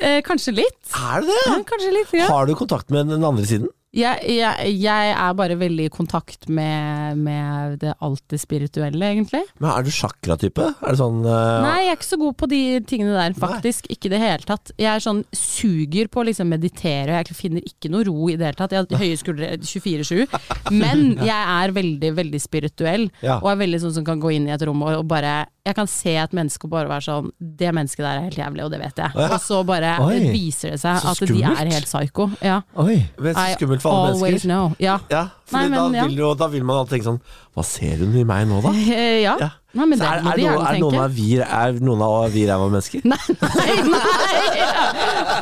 eh, 0.00 0.20
kanskje 0.26 0.56
litt. 0.60 0.78
Er 0.94 1.24
det 1.26 1.34
Ja, 1.46 1.56
det? 1.56 1.64
kanskje 1.72 1.94
litt. 1.96 2.14
Ja. 2.16 2.28
Har 2.32 2.46
du 2.48 2.54
kontakt 2.58 2.90
med 2.94 3.08
den 3.12 3.24
andre 3.24 3.44
siden? 3.48 3.68
Jeg, 3.98 4.20
jeg, 4.28 4.72
jeg 4.84 5.12
er 5.16 5.32
bare 5.34 5.54
veldig 5.56 5.86
i 5.88 5.90
kontakt 5.90 6.44
med, 6.52 7.16
med 7.24 7.78
det 7.80 7.94
alt 8.04 8.20
det 8.28 8.36
spirituelle, 8.42 9.00
egentlig. 9.14 9.40
Men 9.58 9.70
Er 9.72 9.86
du 9.86 9.88
sjakra-type? 9.90 10.60
Er 10.84 10.92
det 10.92 10.98
sånn 11.00 11.22
uh, 11.24 11.62
Nei, 11.64 11.86
jeg 11.86 11.94
er 11.94 11.96
ikke 11.96 12.08
så 12.10 12.18
god 12.20 12.36
på 12.42 12.50
de 12.52 12.60
tingene 12.84 13.16
der, 13.16 13.32
faktisk. 13.40 13.88
Ikke 13.90 14.10
i 14.10 14.12
det 14.12 14.20
hele 14.20 14.44
tatt. 14.44 14.74
Jeg 14.76 14.90
er 14.92 15.00
sånn 15.02 15.24
suger 15.32 16.12
på 16.12 16.20
å 16.20 16.26
liksom 16.28 16.52
meditere, 16.52 17.16
og 17.16 17.32
jeg 17.32 17.38
finner 17.40 17.64
ikke 17.64 17.88
noe 17.96 18.04
ro 18.10 18.28
i 18.28 18.36
det 18.36 18.50
hele 18.50 18.60
tatt. 18.60 18.76
Jeg 18.76 18.84
har 18.92 19.02
høye 19.06 19.18
skuldre 19.24 19.50
24-7. 19.56 20.36
Men 20.76 21.06
jeg 21.24 21.40
er 21.56 21.76
veldig, 21.80 22.12
veldig 22.20 22.44
spirituell, 22.44 23.08
Ja. 23.24 23.40
og 23.40 23.54
er 23.54 23.62
veldig 23.64 23.80
sånn 23.88 23.96
som 23.96 24.04
kan 24.06 24.20
gå 24.20 24.36
inn 24.36 24.52
i 24.52 24.54
et 24.54 24.68
rom 24.68 24.84
og, 24.84 24.98
og 25.00 25.08
bare 25.08 25.46
Jeg 25.68 25.76
kan 25.76 25.88
se 25.90 26.14
et 26.16 26.32
menneske 26.36 26.64
og 26.64 26.70
bare 26.72 26.88
være 26.88 27.04
sånn 27.04 27.26
Det 27.60 27.72
mennesket 27.76 28.00
der 28.00 28.10
er 28.14 28.26
helt 28.28 28.38
jævlig, 28.40 28.62
og 28.64 28.70
det 28.72 28.78
vet 28.80 29.02
jeg. 29.02 29.12
Ja. 29.18 29.26
Og 29.34 29.42
så 29.44 29.58
bare 29.68 29.90
Oi. 30.06 30.18
viser 30.32 30.72
det 30.72 30.80
seg 30.80 31.04
at 31.12 31.20
de 31.28 31.42
er 31.44 31.72
helt 31.74 31.88
psyko. 31.90 32.28
Ja. 32.44 32.60
Oi. 32.80 32.96
Men 33.20 33.36
så 33.36 33.46
skummelt 33.58 33.84
for 33.84 33.92
alle 33.92 34.16
mennesker. 34.22 34.48
know. 34.48 34.72
Ja. 34.80 34.96
Ja, 35.12 35.26
fordi 35.48 35.58
Nei, 35.58 35.68
men 35.68 35.78
da, 35.78 35.98
ja. 35.98 36.06
vil 36.08 36.22
jo, 36.22 36.32
da 36.40 36.48
vil 36.52 36.64
man 36.64 36.80
alltid 36.80 36.96
tenke 36.96 37.10
sånn 37.10 37.20
Hva 37.56 37.64
ser 37.66 38.00
hun 38.00 38.16
i 38.16 38.24
meg 38.28 38.48
nå, 38.48 38.62
da? 38.64 38.72
Ja. 39.28 39.36
Ja. 39.44 39.50
Nei, 39.76 39.84
men 39.84 40.00
det 40.00 40.06
er, 40.08 40.22
er, 40.24 40.38
noen, 40.40 40.62
er, 40.64 40.76
noen 40.80 40.94
av 41.02 41.10
vi, 41.12 41.26
er 41.44 41.74
noen 41.84 42.00
av 42.00 42.30
vi 42.32 42.46
ræva 42.48 42.70
mennesker? 42.72 43.02
Nei, 43.04 43.18
nei, 43.36 43.74
nei! 43.84 44.62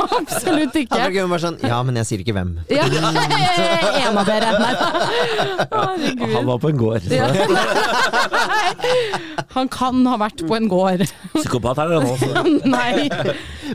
Absolutt 0.02 0.74
ikke. 0.80 0.98
jo 1.14 1.28
bare 1.30 1.42
sånn 1.44 1.60
Ja, 1.62 1.78
men 1.86 2.00
jeg 2.00 2.08
sier 2.08 2.24
ikke 2.24 2.34
hvem. 2.34 2.56
Ja. 2.66 2.88
En 4.06 4.18
av 4.18 4.26
dere. 4.26 4.50
Herregud. 5.70 6.34
Han 6.34 6.50
var 6.50 6.58
på 6.62 6.72
en 6.72 6.82
gård. 6.82 7.06
Ja. 7.14 7.30
Han 9.54 9.70
kan 9.72 10.02
ha 10.10 10.18
vært 10.20 10.42
på 10.46 10.58
en 10.58 10.66
gård. 10.74 11.06
Psykopat 11.36 11.84
er 11.84 11.94
det 11.94 12.02
nå. 12.02 12.18
Så. 12.18 12.44
Nei. 12.66 13.06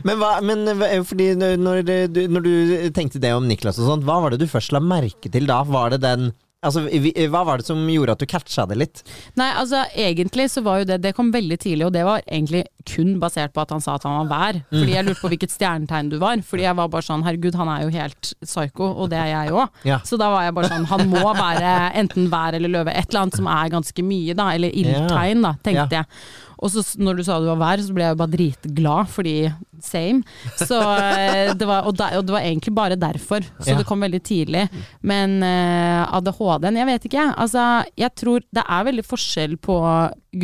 Men, 0.04 0.14
hva, 0.20 0.34
men 0.44 0.68
fordi 1.08 1.32
når, 1.40 1.82
du, 2.12 2.22
når 2.28 2.44
du 2.44 2.54
tenkte 2.96 3.20
det 3.24 3.32
om 3.36 3.48
Niklas 3.48 3.80
og 3.80 3.88
sånt, 3.88 4.04
hva 4.08 4.20
var 4.24 4.36
det 4.36 4.44
du 4.44 4.50
først 4.52 4.76
la 4.76 4.84
merke 4.84 5.32
til 5.32 5.48
da? 5.48 5.62
Var 5.64 5.96
det 5.96 6.04
den 6.04 6.32
Altså, 6.62 6.84
Hva 7.32 7.40
var 7.44 7.58
det 7.58 7.66
som 7.66 7.80
gjorde 7.90 8.14
at 8.14 8.20
du 8.22 8.26
catcha 8.30 8.64
det 8.70 8.76
litt? 8.78 9.00
Nei, 9.40 9.48
altså 9.58 9.80
egentlig 9.98 10.44
så 10.52 10.62
var 10.62 10.82
jo 10.82 10.86
det 10.92 11.00
Det 11.02 11.10
kom 11.16 11.32
veldig 11.34 11.58
tidlig, 11.58 11.86
og 11.88 11.92
det 11.96 12.04
var 12.06 12.22
egentlig 12.22 12.64
kun 12.86 13.16
basert 13.22 13.52
på 13.54 13.62
at 13.64 13.70
han 13.74 13.82
sa 13.82 13.96
at 13.98 14.06
han 14.06 14.28
var 14.28 14.30
vær. 14.30 14.60
Fordi 14.70 14.94
jeg 14.94 15.06
lurte 15.06 15.22
på 15.22 15.30
hvilket 15.32 15.52
stjernetegn 15.54 16.12
du 16.12 16.16
var. 16.22 16.38
Fordi 16.46 16.64
jeg 16.68 16.78
var 16.78 16.88
bare 16.92 17.06
sånn 17.06 17.22
herregud, 17.26 17.58
han 17.58 17.70
er 17.70 17.82
jo 17.84 17.92
helt 17.94 18.32
psyko, 18.46 18.88
og 19.02 19.10
det 19.10 19.18
er 19.22 19.30
jeg 19.32 19.52
òg. 19.58 19.82
Ja. 19.86 19.98
Så 20.06 20.18
da 20.22 20.30
var 20.34 20.46
jeg 20.46 20.54
bare 20.58 20.70
sånn 20.72 20.86
han 20.90 21.04
må 21.10 21.22
være 21.38 21.74
enten 22.02 22.30
vær 22.32 22.54
eller 22.58 22.72
løve. 22.78 22.94
Et 22.94 23.06
eller 23.10 23.24
annet 23.24 23.38
som 23.42 23.50
er 23.50 23.74
ganske 23.74 24.06
mye, 24.06 24.34
da. 24.38 24.48
Eller 24.54 24.70
ildtegn, 24.70 25.42
da, 25.46 25.54
tenkte 25.66 25.88
Ja. 25.98 26.02
jeg. 26.02 26.50
Og 26.62 26.70
så 26.70 26.82
når 27.02 27.18
du 27.18 27.22
sa 27.26 27.40
du 27.42 27.48
var 27.50 27.58
vær, 27.58 27.82
så 27.82 27.94
ble 27.96 28.04
jeg 28.06 28.14
jo 28.14 28.18
bare 28.20 28.32
dritglad, 28.36 29.08
fordi 29.10 29.34
same. 29.82 30.22
Så 30.60 30.78
eh, 30.78 31.50
det 31.58 31.66
var, 31.66 31.88
og, 31.90 31.96
da, 31.98 32.12
og 32.20 32.26
det 32.28 32.34
var 32.36 32.46
egentlig 32.46 32.74
bare 32.76 32.98
derfor. 33.00 33.42
Så 33.58 33.72
Ja. 33.72 33.78
det 33.80 33.86
kom 33.88 34.04
veldig 34.04 34.20
tidlig. 34.22 34.68
Men 35.02 35.40
uh, 35.42 36.06
ADHD-en, 36.18 36.78
jeg 36.78 36.86
vet 36.92 37.08
ikke. 37.10 37.26
Altså, 37.34 37.64
jeg 37.98 38.14
tror 38.22 38.46
det 38.54 38.62
er 38.62 38.86
veldig 38.92 39.04
forskjell 39.10 39.56
på 39.58 39.76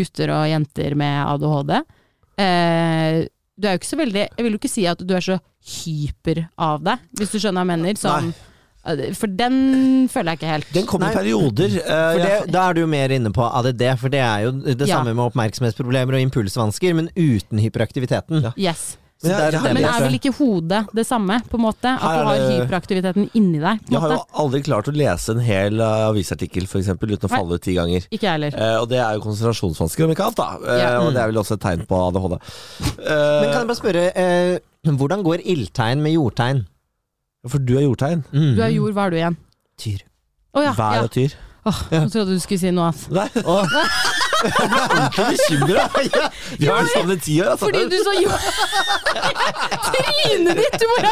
gutter 0.00 0.34
og 0.34 0.48
jenter 0.50 0.98
med 0.98 1.22
ADHD. 1.36 1.74
Uh, 2.38 3.26
du 3.58 3.66
er 3.66 3.74
jo 3.74 3.80
ikke 3.80 3.88
så 3.90 3.96
veldig 3.98 4.20
Jeg 4.22 4.44
vil 4.46 4.54
jo 4.54 4.58
ikke 4.60 4.70
si 4.70 4.84
at 4.86 5.00
du 5.02 5.14
er 5.16 5.24
så 5.24 5.38
hyper 5.68 6.44
av 6.62 6.82
det, 6.86 6.94
hvis 7.18 7.32
du 7.34 7.40
skjønner 7.42 7.62
hva 7.66 7.74
jeg 7.74 7.82
mener. 7.82 7.98
Sånn, 7.98 8.30
For 9.18 9.26
den 9.26 10.08
føler 10.12 10.32
jeg 10.34 10.40
ikke 10.40 10.52
helt. 10.52 10.70
Den 10.74 10.86
kommer 10.86 11.10
i 11.12 11.18
perioder. 11.18 11.74
Uh, 11.82 12.18
det, 12.22 12.52
da 12.54 12.68
er 12.70 12.78
du 12.78 12.80
jo 12.84 12.86
mer 12.90 13.08
inne 13.14 13.32
på 13.34 13.44
ADD, 13.48 13.84
for 14.00 14.08
det 14.14 14.20
er 14.24 14.46
jo 14.48 14.52
det 14.62 14.88
Ja. 14.88 14.96
samme 14.98 15.14
med 15.14 15.24
oppmerksomhetsproblemer 15.30 16.14
og 16.18 16.20
impulsvansker, 16.28 16.94
men 16.94 17.10
uten 17.16 17.58
hyperaktiviteten. 17.60 18.42
Ja. 18.48 18.52
Yes. 18.70 18.96
Men 19.20 19.32
jeg- 19.32 19.38
det 19.38 19.46
er 19.48 19.64
jeg 19.66 19.74
Men 19.74 19.84
er 19.84 20.00
vel 20.04 20.14
ikke 20.14 20.30
hodet 20.36 20.86
det 20.94 21.04
samme, 21.04 21.40
på 21.50 21.58
en 21.58 21.64
måte? 21.64 21.90
At 21.90 22.00
du 22.00 22.24
har 22.28 22.38
hyperaktiviteten 22.52 23.30
inni 23.34 23.58
deg? 23.58 23.80
på 23.82 23.90
jeg 23.90 24.00
har 24.00 24.12
jo 24.14 24.20
aldri 24.32 24.60
klart 24.62 24.86
å 24.86 24.94
lese 24.94 25.30
en 25.34 25.40
hel 25.42 25.80
eh, 25.80 26.06
avisartikkel 26.06 26.68
for 26.68 26.78
eksempel, 26.78 27.10
uten 27.10 27.26
å 27.26 27.32
falle 27.32 27.54
ut 27.58 27.60
ti 27.66 27.74
ganger. 27.74 28.06
Ikke 28.14 28.30
heller. 28.30 28.54
Eh, 28.54 28.76
og 28.80 28.88
det 28.88 28.98
er 29.02 29.14
jo 29.18 29.20
konsentrasjonsvansker, 29.26 30.04
om 30.04 30.10
ikke 30.14 30.22
annet. 30.28 30.36
da 30.36 30.58
eh, 30.70 30.78
Ja. 30.84 31.00
Og 31.02 31.12
det 31.12 31.20
er 31.20 31.26
vel 31.32 31.42
også 31.42 31.54
et 31.58 31.60
tegn 31.66 31.84
på 31.84 31.98
ADHD. 31.98 32.38
Men 32.38 33.08
Eh, 33.08 33.52
kan 33.52 33.66
jeg 33.66 33.66
bare 33.66 33.82
spørre, 33.82 34.06
eh, 34.14 34.58
hvordan 34.86 35.24
går 35.24 35.42
ildtegn 35.44 36.00
med 36.00 36.12
jordtegn? 36.14 36.66
For 37.46 37.62
du 37.62 37.76
er 37.76 37.86
jordtegn. 37.86 38.24
Mm. 38.32 38.54
Du 38.56 38.62
er 38.64 38.72
jord, 38.74 38.92
hva 38.96 39.06
er 39.06 39.10
du 39.10 39.16
igjen? 39.20 39.36
Tyr. 39.78 40.00
Oh, 40.54 40.62
ja. 40.64 40.72
Vær 40.74 40.98
ja. 40.98 41.02
og 41.06 41.12
tyr. 41.14 41.36
Åh, 41.68 41.82
jeg 41.90 42.10
trodde 42.12 42.32
du 42.32 42.40
skulle 42.42 42.58
si 42.58 42.70
noe 42.72 42.88
annet. 42.90 43.10
Nei, 43.14 43.28
Åh. 43.44 43.76
jeg 44.44 44.70
ble 44.70 44.80
ordentlig 44.84 45.26
bekymra! 45.32 45.84
Vi 46.58 46.66
har 46.68 46.78
vært 46.78 46.92
sammen 46.94 47.14
i 47.14 47.20
ti 47.22 47.38
år, 47.42 47.52
altså. 47.54 47.68
Fordi 47.68 47.80
du 47.90 47.98
så 48.04 48.14
jord 48.18 48.40
Trynet 49.88 50.60
ditt! 50.60 50.78
Du 50.78 50.86
bare 50.92 51.10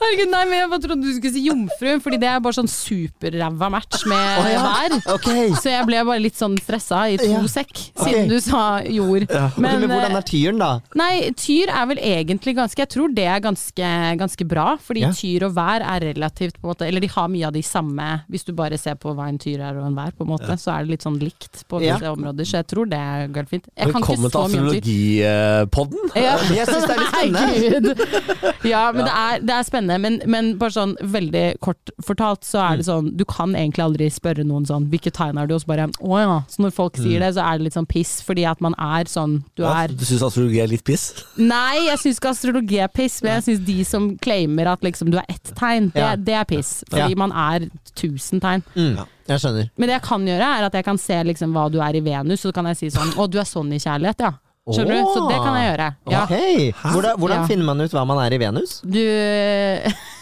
Herregud, 0.00 0.30
nei, 0.32 0.42
men 0.48 0.56
jeg 0.56 0.70
bare 0.72 0.82
trodde 0.84 1.04
du 1.04 1.12
skulle 1.16 1.34
si 1.34 1.44
jomfru, 1.46 1.90
fordi 2.02 2.20
det 2.22 2.28
er 2.30 2.42
bare 2.42 2.56
sånn 2.56 2.70
superræva 2.70 3.70
match 3.72 4.04
med 4.10 4.40
oh, 4.40 4.48
ja. 4.48 4.62
vær. 4.64 4.96
Okay. 5.16 5.50
Så 5.60 5.72
jeg 5.72 5.86
ble 5.88 6.00
bare 6.08 6.22
litt 6.22 6.38
sånn 6.38 6.56
stressa 6.60 7.04
i 7.12 7.18
to 7.20 7.28
Ja. 7.30 7.42
sekk, 7.50 7.72
siden 8.00 8.24
okay. 8.24 8.28
du 8.30 8.36
sa 8.42 8.64
jord. 8.84 9.26
Men, 9.60 9.84
Men, 9.84 9.86
hvordan 9.92 10.16
eh, 10.16 10.18
er 10.18 10.26
tyren, 10.26 10.60
da? 10.62 10.70
Nei, 10.98 11.12
tyr 11.38 11.70
er 11.72 11.88
vel 11.90 12.00
egentlig 12.02 12.56
ganske 12.58 12.80
Jeg 12.80 12.90
tror 12.94 13.12
det 13.14 13.26
er 13.28 13.42
ganske, 13.44 13.90
ganske 14.20 14.46
bra, 14.48 14.74
fordi 14.82 15.04
Ja. 15.04 15.12
tyr 15.16 15.46
og 15.48 15.54
vær 15.56 15.84
er 15.84 16.06
relativt 16.10 16.58
på 16.58 16.66
en 16.66 16.72
måte 16.72 16.86
Eller 16.88 17.00
de 17.04 17.10
har 17.12 17.28
mye 17.28 17.46
av 17.46 17.52
de 17.52 17.62
samme 17.62 18.08
Hvis 18.30 18.44
du 18.46 18.52
bare 18.56 18.78
ser 18.78 18.96
på 19.00 19.14
hva 19.14 19.28
en 19.28 19.38
tyr 19.38 19.60
er 19.60 19.78
og 19.78 19.86
en 19.86 19.96
vær, 19.96 20.12
på 20.16 20.26
en 20.26 20.32
måte, 20.32 20.56
så 20.60 20.74
er 20.74 20.84
det 20.84 20.96
litt 20.96 21.06
sånn 21.06 21.18
likt 21.20 21.59
på 21.68 21.80
Ja. 21.82 21.96
visse 21.98 22.10
områder. 22.10 22.44
Så 22.44 22.56
jeg 22.60 22.66
tror 22.66 22.84
det 22.90 22.98
er 22.98 23.26
galt 23.28 23.48
fint. 23.48 23.66
Jeg 23.76 23.92
kan 23.92 24.02
ikke 24.02 24.16
Velkommen 24.16 24.30
til 24.30 24.40
astrologipodden. 24.40 26.10
Ja. 26.16 26.36
Jeg 26.60 26.66
syns 26.68 26.86
det 26.86 26.96
er 26.96 27.00
litt 27.00 27.14
spennende. 27.14 27.94
Ja, 28.70 28.92
men 28.92 29.04
det 29.06 29.12
er, 29.16 29.38
det 29.40 29.54
er 29.56 29.62
spennende. 29.64 29.96
Men, 30.02 30.18
men 30.30 30.50
bare 30.60 30.74
sånn 30.74 30.94
veldig 31.00 31.44
kort 31.64 31.90
fortalt, 32.04 32.44
så 32.44 32.58
er 32.60 32.76
det 32.76 32.80
Mm. 32.80 32.88
sånn 32.90 33.16
Du 33.16 33.24
kan 33.28 33.52
egentlig 33.54 33.82
aldri 33.84 34.06
spørre 34.10 34.44
noen 34.46 34.64
sånn 34.66 34.86
Hvilke 34.90 35.10
tegn 35.12 35.38
er 35.40 35.46
du? 35.46 35.54
Og 35.54 35.60
så 35.62 35.66
bare 35.66 35.86
Å 36.00 36.18
ja. 36.20 36.36
Så 36.48 36.62
når 36.64 36.72
folk 36.72 36.96
Mm. 36.96 37.02
sier 37.04 37.20
det, 37.20 37.34
så 37.34 37.42
er 37.44 37.58
det 37.58 37.64
litt 37.64 37.74
sånn 37.76 37.88
piss, 37.88 38.20
fordi 38.22 38.44
at 38.48 38.60
man 38.60 38.74
er 38.78 39.04
sånn 39.04 39.42
Du 39.56 39.62
Ja, 39.62 39.84
er 39.84 39.88
du 39.88 40.04
syns 40.04 40.22
astrologi 40.22 40.60
er 40.62 40.66
litt 40.68 40.84
piss? 40.84 41.12
Nei, 41.36 41.86
jeg 41.88 41.98
syns 41.98 42.18
ikke 42.20 42.30
astrologi 42.34 42.78
er 42.82 42.88
piss, 42.88 43.22
men 43.22 43.40
jeg 43.40 43.44
syns 43.58 43.64
de 43.66 43.84
som 43.84 44.16
claimer 44.18 44.66
at 44.72 44.80
liksom 44.82 45.10
du 45.10 45.18
er 45.18 45.24
ett 45.28 45.52
tegn, 45.56 45.90
det, 45.92 46.00
Ja. 46.00 46.16
det 46.16 46.34
er 46.34 46.44
piss. 46.44 46.84
Fordi 46.90 47.10
Ja. 47.10 47.16
man 47.16 47.32
er 47.32 47.68
tusen 47.94 48.40
tegn. 48.40 48.62
Mm. 48.76 49.06
Ja. 49.30 49.36
Jeg 49.38 49.44
skjønner. 49.46 49.70
Men 49.78 49.90
det 49.92 49.94
jeg 50.00 50.06
kan 50.10 50.26
gjøre, 50.26 50.52
er 50.58 50.68
at 50.68 50.74
jeg 50.80 50.84
kan 50.90 50.98
se 50.98 51.22
liksom 51.30 51.54
hva 51.54 51.68
du 51.70 51.78
er 51.80 51.94
i 51.94 52.02
Venus, 52.02 52.42
og 52.42 52.50
så 52.50 52.56
kan 52.60 52.66
jeg 52.72 52.80
si 52.82 52.90
sånn 52.94 53.14
Å, 53.14 53.28
du 53.30 53.38
er 53.38 53.46
sånn 53.46 53.70
i 53.72 53.78
kjærlighet, 53.78 54.26
ja. 54.26 54.32
Skjønner 54.70 55.00
du? 55.00 55.06
Så 55.16 55.22
det 55.26 55.38
kan 55.40 55.54
jeg 55.56 55.66
gjøre. 55.70 55.86
Ja. 56.12 56.18
Okay. 56.28 56.66
Hvordan, 56.84 57.14
hvordan 57.18 57.40
Ja. 57.40 57.46
finner 57.48 57.64
man 57.66 57.80
ut 57.80 57.94
hva 57.96 58.02
man 58.06 58.18
er 58.22 58.34
i 58.36 58.38
Venus? 58.38 58.74
Du 58.84 59.00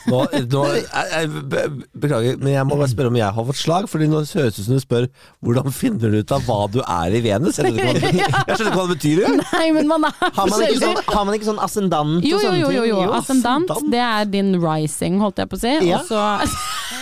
Nå, 0.09 0.23
nå, 0.49 0.61
jeg, 0.73 0.85
jeg, 0.89 1.73
beklager, 2.01 2.39
men 2.41 2.55
jeg 2.55 2.65
må 2.65 2.79
bare 2.79 2.89
spørre 2.89 3.11
om 3.11 3.19
jeg 3.19 3.29
har 3.37 3.45
fått 3.51 3.59
slag. 3.61 3.89
Fordi 3.93 4.07
nå 4.09 4.23
høres 4.23 4.31
det 4.33 4.47
ut 4.47 4.61
som 4.65 4.79
du 4.79 4.81
spør 4.81 5.09
hvordan 5.45 5.75
finner 5.75 6.15
du 6.15 6.23
ut 6.23 6.33
av 6.33 6.47
hva 6.49 6.61
du 6.73 6.79
er 6.81 7.17
i 7.19 7.21
Venus? 7.27 7.59
Jeg 7.61 7.75
skjønner 7.75 7.83
ikke 7.83 7.91
hva 7.91 7.99
det, 7.99 8.23
jeg 8.49 8.57
skjønner 8.57 8.71
ikke 8.71 8.79
hva 8.79 8.87
det 8.87 8.95
betyr 8.97 9.21
engang. 9.27 9.43
Nei, 9.53 9.67
men 9.77 9.91
man 9.91 10.09
er 10.09 10.15
Har 10.39 10.49
man 10.55 10.65
ikke 10.65 10.81
sånn, 10.87 11.03
har 11.11 11.29
man 11.29 11.37
ikke 11.37 11.51
sånn 11.51 11.61
ascendant 11.67 12.25
Jo, 12.25 12.39
og 12.39 12.41
jo, 12.41 12.47
sånne 12.47 12.63
jo, 12.63 12.71
jo, 12.73 12.87
ting? 12.87 13.05
jo. 13.05 13.13
Ascendant, 13.19 13.75
ascendant. 13.75 13.93
det 13.93 14.05
er 14.07 14.33
din 14.39 14.55
rising, 14.65 15.21
holdt 15.21 15.43
jeg 15.45 15.53
på 15.53 15.61
å 15.61 15.65
si. 15.67 15.75
Ja. 15.91 16.01
Og 16.01 16.09
så 16.09 16.25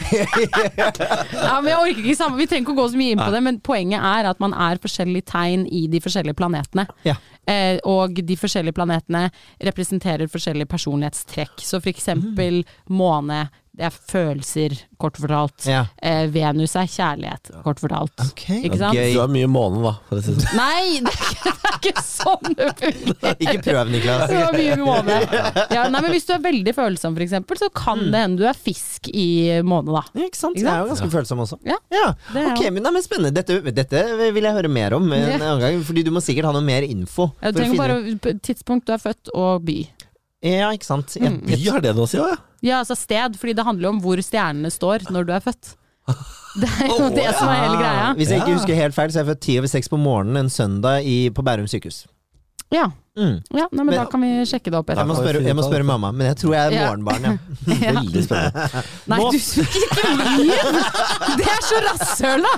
Ja, 1.40 1.60
men 1.60 1.70
jeg 1.70 1.78
orker 1.78 2.02
ikke 2.02 2.16
sammen. 2.18 2.38
Vi 2.40 2.46
trenger 2.50 2.66
ikke 2.66 2.74
å 2.74 2.80
gå 2.80 2.86
så 2.92 3.00
mye 3.00 3.14
inn 3.14 3.22
på 3.22 3.30
det, 3.34 3.42
men 3.46 3.60
poenget 3.64 4.04
er 4.04 4.28
at 4.30 4.40
man 4.42 4.54
er 4.56 4.80
forskjellige 4.82 5.28
tegn 5.30 5.66
i 5.66 5.86
de 5.92 6.00
forskjellige 6.02 6.38
planetene. 6.38 6.86
Ja. 7.06 7.16
Eh, 7.50 7.78
og 7.88 8.20
de 8.26 8.36
forskjellige 8.38 8.76
planetene 8.76 9.28
representerer 9.66 10.30
forskjellige 10.30 10.70
personlighetstrekk. 10.70 11.58
Så 11.64 11.80
for 11.80 11.92
eksempel 11.92 12.62
måne, 12.90 13.46
det 13.76 13.84
er 13.86 13.94
følelser, 13.94 14.72
kort 15.00 15.16
fortalt. 15.16 15.64
Ja. 15.70 15.84
Eh, 16.02 16.26
Venus 16.34 16.74
er 16.76 16.88
kjærlighet, 16.90 17.52
kort 17.64 17.78
fortalt. 17.80 18.12
Okay. 18.32 18.64
Ikke 18.66 18.76
sant? 18.80 18.96
gøy. 18.98 19.12
Du 19.14 19.20
har 19.22 19.30
mye 19.32 19.46
måne, 19.48 19.78
da. 19.84 19.92
For 20.08 20.18
å 20.18 20.24
si 20.24 20.34
det. 20.34 20.42
sånn. 20.42 20.58
Nei, 20.58 20.98
det 21.06 21.12
er 21.12 21.20
ikke, 21.30 21.52
det 21.54 21.70
er 21.70 21.78
ikke 21.78 22.02
sånn 22.04 22.56
det 22.58 22.68
fungerer! 22.80 23.36
Ikke 23.46 23.62
prøv, 23.64 23.92
Niklas. 23.94 24.24
Du 24.28 24.36
har 24.36 24.58
mye 24.58 24.76
måne. 24.82 25.18
Ja, 25.76 25.84
nei, 25.88 26.02
men 26.02 26.10
hvis 26.16 26.26
du 26.28 26.34
er 26.34 26.42
veldig 26.44 26.74
følsom, 26.76 27.14
for 27.16 27.24
eksempel, 27.24 27.60
så 27.62 27.70
kan 27.80 28.02
det 28.10 28.24
hende 28.24 28.42
du 28.42 28.48
er 28.50 28.58
fisk 28.58 29.08
i 29.14 29.26
måne, 29.64 29.94
da. 29.94 30.02
Ja, 30.18 30.26
ikke 30.26 30.40
sant? 30.42 30.58
Ikke 30.58 30.66
Jeg 30.66 30.74
er 30.74 30.82
jo 30.82 30.90
sant? 30.90 31.00
ganske 31.06 31.12
følsom 31.16 31.44
også. 31.46 31.60
Ja, 31.70 31.78
Ja, 31.94 32.10
det 32.34 32.42
er 32.42 32.50
ok, 32.56 32.66
men, 32.74 32.82
nei, 32.84 32.94
men 32.98 33.06
Spennende. 33.06 33.32
Dette, 33.40 33.60
dette 33.74 34.04
vil 34.34 34.44
jeg 34.44 34.54
høre 34.58 34.68
mer 34.68 34.98
om 34.98 35.06
en 35.14 35.24
Ja. 35.30 35.38
annen 35.38 35.60
gang. 35.62 35.80
Fordi 35.86 36.02
du 36.04 36.10
må 36.12 36.20
sikkert 36.20 36.50
ha 36.50 36.52
noe 36.58 36.66
mer 36.66 36.82
info. 36.82 37.30
Å 37.40 37.54
trenger 37.54 37.78
finne- 37.78 38.20
bare 38.20 38.34
tidspunkt 38.44 38.86
du 38.86 38.92
er 38.92 38.98
født, 38.98 39.30
og 39.34 39.64
by. 39.64 39.78
Ja, 40.42 40.68
ikke 40.74 40.84
sant. 40.88 41.16
Mm. 41.20 41.40
By 41.46 41.56
har 41.70 41.80
det 41.84 41.94
noe 41.96 42.04
å 42.06 42.08
si 42.10 42.18
òg, 42.20 42.28
ja. 42.34 42.36
Ja, 42.62 42.78
altså 42.82 42.96
sted, 42.98 43.36
fordi 43.40 43.54
det 43.56 43.64
handler 43.64 43.88
jo 43.88 43.92
om 43.96 44.00
hvor 44.04 44.20
stjernene 44.24 44.70
står 44.72 45.06
når 45.10 45.28
du 45.28 45.32
er 45.36 45.44
født. 45.44 45.74
Det 46.60 46.66
er 46.66 46.88
jo 46.90 47.08
det 47.14 47.28
som 47.38 47.48
er 47.48 47.60
hele 47.62 47.76
greia. 47.78 48.06
Hvis 48.18 48.32
jeg 48.32 48.42
ikke 48.42 48.56
husker 48.56 48.74
helt 48.74 48.96
feil, 48.96 49.12
så 49.12 49.20
er 49.20 49.22
jeg 49.22 49.30
født 49.34 49.42
ti 49.46 49.58
over 49.60 49.70
seks 49.70 49.90
på 49.92 49.98
morgenen 50.00 50.44
en 50.44 50.50
søndag 50.50 51.06
i, 51.06 51.18
på 51.30 51.44
Bærum 51.46 51.68
sykehus. 51.70 52.02
Ja, 52.74 52.88
Mm. 53.18 53.40
ja 53.50 53.64
nei, 53.72 53.82
men, 53.82 53.86
Men- 53.90 53.96
da 53.98 54.04
kan 54.06 54.20
vi 54.22 54.28
sjekke 54.46 54.70
det 54.70 54.78
opp 54.78 54.90
Jeg 54.94 55.06
må 55.08 55.14
spørre, 55.18 55.40
jeg 55.42 55.56
må 55.58 55.64
spørre 55.66 55.82
mamma, 55.84 56.12
men 56.14 56.28
jeg 56.30 56.36
tror 56.44 56.52
jeg 56.54 56.66
er 56.70 56.76
Ja. 56.76 56.84
morgenbarn, 56.86 57.24
ja. 57.26 57.32
Ja. 57.80 57.92
Veldig 57.98 58.22
spennende. 58.22 58.82
Nei, 59.10 59.18
du 59.34 59.38
skulle 59.42 59.82
ikke 59.82 60.12
lyve! 60.38 60.82
Det 61.40 61.48
er 61.50 61.64
så 61.66 61.80
rasshøl, 61.88 62.46
da! 62.46 62.52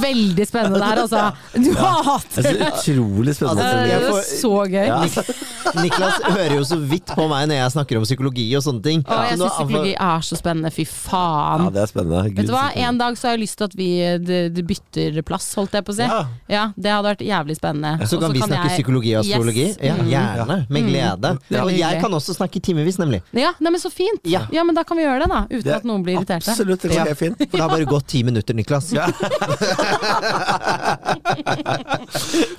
Veldig 0.00 0.46
spennende 0.48 0.80
det 0.80 0.88
her, 0.88 1.02
altså. 1.04 1.22
Du 1.52 1.70
hater 1.76 2.48
det! 2.48 2.54
er 2.56 2.72
utrolig 2.72 3.34
spennende. 3.36 3.66
Altså, 3.66 3.84
Det 3.84 3.92
er 3.92 4.06
jo 4.08 4.22
så 4.40 4.54
gøy. 4.72 4.88
Ja. 4.88 5.74
Niklas 5.84 6.16
hører 6.24 6.54
jo 6.56 6.64
så 6.66 6.78
vidt 6.90 7.12
på 7.14 7.26
meg 7.30 7.46
når 7.52 7.60
jeg 7.60 7.74
snakker 7.76 8.00
om 8.00 8.06
psykologi 8.08 8.46
og 8.58 8.64
sånne 8.64 8.82
ting. 8.88 9.04
Å, 9.04 9.20
jeg 9.28 9.38
syns 9.38 9.54
psykologi 9.60 9.92
er 10.00 10.24
så 10.30 10.40
spennende, 10.40 10.72
fy 10.74 10.86
faen. 10.88 11.66
Ja, 11.68 11.74
det 11.76 11.84
er 11.84 11.92
spennende. 11.92 12.24
Vet 12.40 12.48
du 12.48 12.54
hva, 12.56 12.64
En 12.88 12.98
dag 12.98 13.20
så 13.20 13.28
har 13.28 13.36
jeg 13.36 13.44
lyst 13.44 13.60
til 13.60 13.68
at 13.68 13.76
vi 13.78 13.90
de, 14.24 14.40
de 14.56 14.64
bytter 14.72 15.20
plass, 15.28 15.50
holdt 15.60 15.76
jeg 15.76 15.84
på 15.86 15.92
å 15.92 15.98
si. 16.00 16.08
Ja. 16.56 16.64
Det 16.74 16.90
hadde 16.96 17.06
vært 17.12 17.24
jævlig 17.28 17.60
spennende. 17.60 18.08
Så 18.08 18.18
kan 18.24 18.32
vi 18.32 18.40
snakke 18.42 18.64
jeg- 18.72 18.80
psykologi 18.80 19.14
og 19.14 19.24
astrologi? 19.26 19.68
Yes. 19.76 19.89
Ja, 19.90 20.20
Mm. 20.20 20.36
gjerne. 20.38 20.56
Med 20.70 20.82
glede. 20.88 21.32
Ja. 21.50 21.64
Og 21.64 21.70
jeg 21.76 22.00
kan 22.00 22.10
også 22.12 22.34
snakke 22.36 22.56
i 22.56 22.60
timevis, 22.60 22.98
nemlig. 22.98 23.22
Ja, 23.32 23.52
nei, 23.60 23.70
men 23.74 23.80
så 23.80 23.90
fint. 23.92 24.20
Ja. 24.24 24.46
Ja. 24.52 24.64
men 24.64 24.74
da 24.74 24.82
kan 24.84 24.96
vi 24.96 25.02
gjøre 25.04 25.20
det, 25.24 25.28
da. 25.28 25.40
Uten 25.50 25.62
Det- 25.64 25.74
at 25.76 25.84
noen 25.84 26.02
blir 26.04 26.14
irritert. 26.18 26.46
Absolutt, 26.48 26.82
det 26.82 26.96
er 26.96 27.14
fint. 27.14 27.36
For 27.38 27.46
det 27.56 27.60
har 27.60 27.68
bare 27.68 27.84
gått 27.86 28.06
ti 28.06 28.22
minutter, 28.22 28.54
Niklas. 28.54 28.92
Ja. 28.92 29.06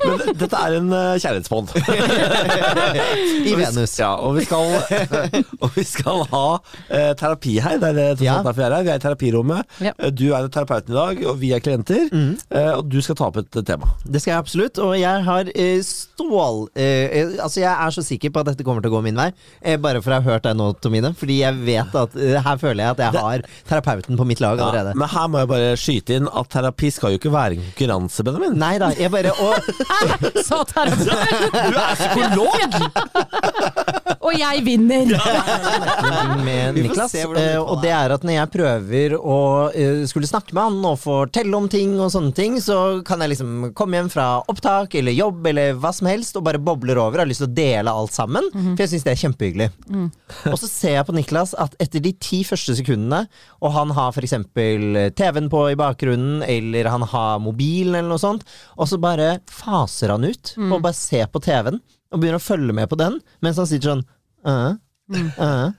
Men 0.02 0.22
dette 0.39 0.58
er 0.58 0.76
en 0.80 0.89
uh, 0.94 1.15
kjærlighetspod. 1.22 1.72
I 3.52 3.54
Venus. 3.58 3.94
Ja, 4.00 4.12
og 4.17 4.36
vi 4.39 4.46
skal, 4.48 4.76
og 5.63 5.70
vi 5.76 5.84
skal 5.88 6.24
ha 6.32 6.44
uh, 6.58 7.12
terapi 7.20 7.58
her. 7.63 7.78
Det 7.82 7.91
er 7.91 8.00
det 8.00 8.26
Ja. 8.26 8.39
derfor 8.44 8.60
vi 8.62 8.65
er 8.67 8.76
her. 8.78 8.84
Vi 8.88 8.94
er 8.96 9.00
i 9.02 9.04
terapirommet. 9.06 9.78
Ja. 9.82 9.94
Eh, 9.98 10.12
Du 10.12 10.26
er 10.36 10.48
terapeuten 10.54 10.94
i 10.94 10.98
dag, 10.98 11.24
og 11.32 11.39
vi 11.41 11.52
er 11.56 11.60
klienter. 11.63 12.08
Mm. 12.12 12.34
Uh, 12.52 12.72
og 12.80 12.89
du 12.91 13.00
skal 13.02 13.15
ta 13.20 13.30
opp 13.30 13.38
et 13.41 13.56
eh, 13.62 13.65
tema. 13.72 13.91
Det 14.06 14.22
skal 14.22 14.34
jeg 14.36 14.44
absolutt, 14.44 14.82
og 14.84 14.96
jeg 15.00 15.24
har 15.28 15.52
uh, 15.52 15.82
stål 15.86 16.62
eh, 16.76 17.21
Altså, 17.42 17.60
jeg 17.64 17.72
er 17.72 17.94
så 17.96 18.04
sikker 18.06 18.32
på 18.34 18.42
at 18.44 18.50
dette 18.52 18.66
kommer 18.68 18.82
til 18.84 18.92
å 18.92 18.96
gå 18.98 19.02
min 19.06 19.18
vei, 19.20 19.30
eh, 19.62 19.78
bare 19.82 20.02
for 20.02 20.12
jeg 20.16 20.24
har 20.24 20.36
hørt 20.38 20.46
deg 20.48 20.58
nå, 20.60 20.70
Tomine. 20.82 21.14
Fordi 21.18 21.38
jeg 21.42 21.60
vet 21.66 21.96
at 22.02 22.16
eh, 22.18 22.38
her 22.46 22.58
føler 22.62 22.84
jeg 22.84 22.92
at 22.96 23.02
jeg 23.06 23.22
har 23.22 23.46
terapeuten 23.70 24.18
på 24.20 24.26
mitt 24.30 24.42
lag 24.44 24.58
Ja, 24.60 24.70
allerede. 24.70 24.96
men 25.00 25.08
her 25.12 25.28
må 25.32 25.42
jeg 25.44 25.50
bare 25.52 25.72
skyte 25.80 26.18
inn 26.20 26.28
at 26.32 26.50
terapi 26.54 26.92
skal 26.92 27.16
jo 27.16 27.22
ikke 27.22 27.34
være 27.34 27.58
en 27.58 27.64
konkurranse, 27.70 28.24
Benjamin. 28.28 28.58
Nei 28.62 28.74
da, 28.82 28.92
jeg 28.98 29.12
bare 29.14 29.32
Og 29.42 29.56
Så 30.48 30.62
terapeut! 30.72 31.52
Du 31.52 31.78
er 31.80 31.96
psykolog! 32.00 32.60
Og 34.22 34.36
jeg 34.38 34.62
vinner! 34.66 35.10
med 36.46 36.78
Niklas. 36.78 37.12
se 37.14 37.24
hvordan 37.26 37.42
det 37.42 37.54
eh, 37.54 37.58
går. 37.58 37.70
og 37.74 37.82
det 37.84 37.92
er 37.96 38.14
at 38.16 38.26
når 38.26 38.36
jeg 38.36 38.52
prøver 38.54 39.16
å 39.18 39.38
eh, 39.74 40.04
skulle 40.10 40.30
snakke 40.30 40.54
med 40.56 40.68
han 40.68 40.90
og 40.92 41.00
fortelle 41.02 41.58
om 41.58 41.70
ting 41.72 41.96
og 41.98 42.12
sånne 42.14 42.34
ting, 42.38 42.58
så 42.62 42.78
kan 43.08 43.24
jeg 43.24 43.34
liksom 43.34 43.72
komme 43.78 43.98
hjem 43.98 44.12
fra 44.14 44.28
opptak 44.52 44.96
eller 45.00 45.16
jobb 45.16 45.48
eller 45.52 45.78
hva 45.82 45.94
som 45.96 46.10
helst 46.12 46.38
og 46.38 46.46
bare 46.48 46.62
bobler 46.62 47.02
over. 47.02 47.24
Har 47.24 47.30
lyst 47.30 47.44
til 47.44 47.50
å 47.50 47.56
dele 47.58 47.94
alt 48.02 48.14
sammen, 48.16 48.50
for 48.54 48.84
jeg 48.84 48.94
syns 48.94 49.08
det 49.08 49.14
er 49.16 49.22
kjempehyggelig. 49.24 49.70
Og 50.52 50.58
så 50.62 50.70
ser 50.70 50.98
jeg 51.00 51.08
på 51.08 51.16
Niklas 51.18 51.56
at 51.60 51.76
etter 51.82 52.04
de 52.04 52.14
ti 52.22 52.42
første 52.48 52.76
sekundene, 52.78 53.24
og 53.62 53.74
han 53.76 53.94
har 53.98 54.14
f.eks. 54.14 54.38
TV-en 55.18 55.50
på 55.52 55.64
i 55.72 55.80
bakgrunnen, 55.80 56.44
eller 56.46 56.92
han 56.94 57.06
har 57.10 57.42
mobilen 57.44 57.98
eller 57.98 58.14
noe 58.14 58.22
sånt, 58.22 58.46
og 58.78 58.90
så 58.90 59.02
bare 59.02 59.40
faser 59.50 60.14
han 60.14 60.26
ut 60.28 60.56
og 60.62 60.80
bare 60.84 60.98
ser 60.98 61.28
på 61.32 61.42
TV-en 61.44 61.82
og 62.12 62.19
begynner 62.19 62.41
å 62.41 62.43
følge 62.43 62.76
med 62.76 62.89
på 62.91 62.97
den, 63.00 63.19
mens 63.43 63.60
han 63.62 63.69
sitter 63.69 63.93
sånn 63.93 64.04
øh, 64.47 64.74
øh, 65.15 65.69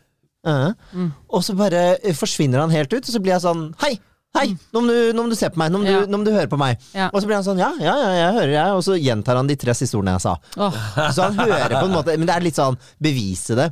øh. 0.48 1.10
Og 1.32 1.44
så 1.44 1.54
bare 1.58 1.82
eh, 2.00 2.16
forsvinner 2.16 2.62
han 2.64 2.72
helt 2.74 2.92
ut, 2.92 3.04
og 3.04 3.12
så 3.14 3.20
blir 3.22 3.36
jeg 3.36 3.44
sånn 3.44 3.68
Hei! 3.84 3.94
Hei, 4.32 4.46
nå 4.72 4.80
må, 4.80 4.88
du, 4.88 5.10
nå 5.12 5.26
må 5.26 5.28
du 5.28 5.36
se 5.36 5.50
på 5.52 5.60
meg, 5.60 5.68
nå 5.74 5.82
må, 5.82 5.84
Ja. 5.84 5.98
du, 6.00 6.08
nå 6.08 6.16
må 6.22 6.24
du 6.24 6.30
høre 6.32 6.48
på 6.48 6.56
meg. 6.56 6.80
Ja. 6.96 7.10
Og 7.12 7.20
så 7.20 7.28
blir 7.28 7.36
han 7.36 7.44
sånn, 7.44 7.58
ja, 7.60 7.68
ja, 7.84 7.92
ja, 8.00 8.12
jeg 8.16 8.36
hører 8.38 8.52
jeg, 8.54 8.76
og 8.78 8.80
så 8.86 8.94
gjentar 8.96 9.36
han 9.36 9.50
de 9.50 9.56
tre 9.60 9.74
siste 9.76 9.98
ordene 9.98 10.14
jeg 10.16 10.24
sa. 10.24 10.32
Oh. 10.56 10.78
Så 11.12 11.26
han 11.26 11.36
hører 11.36 11.74
på 11.74 11.82
en 11.84 11.92
måte, 11.92 12.14
men 12.16 12.30
det 12.30 12.38
er 12.38 12.46
litt 12.46 12.56
sånn 12.56 12.78
bevise 13.04 13.58
det. 13.58 13.66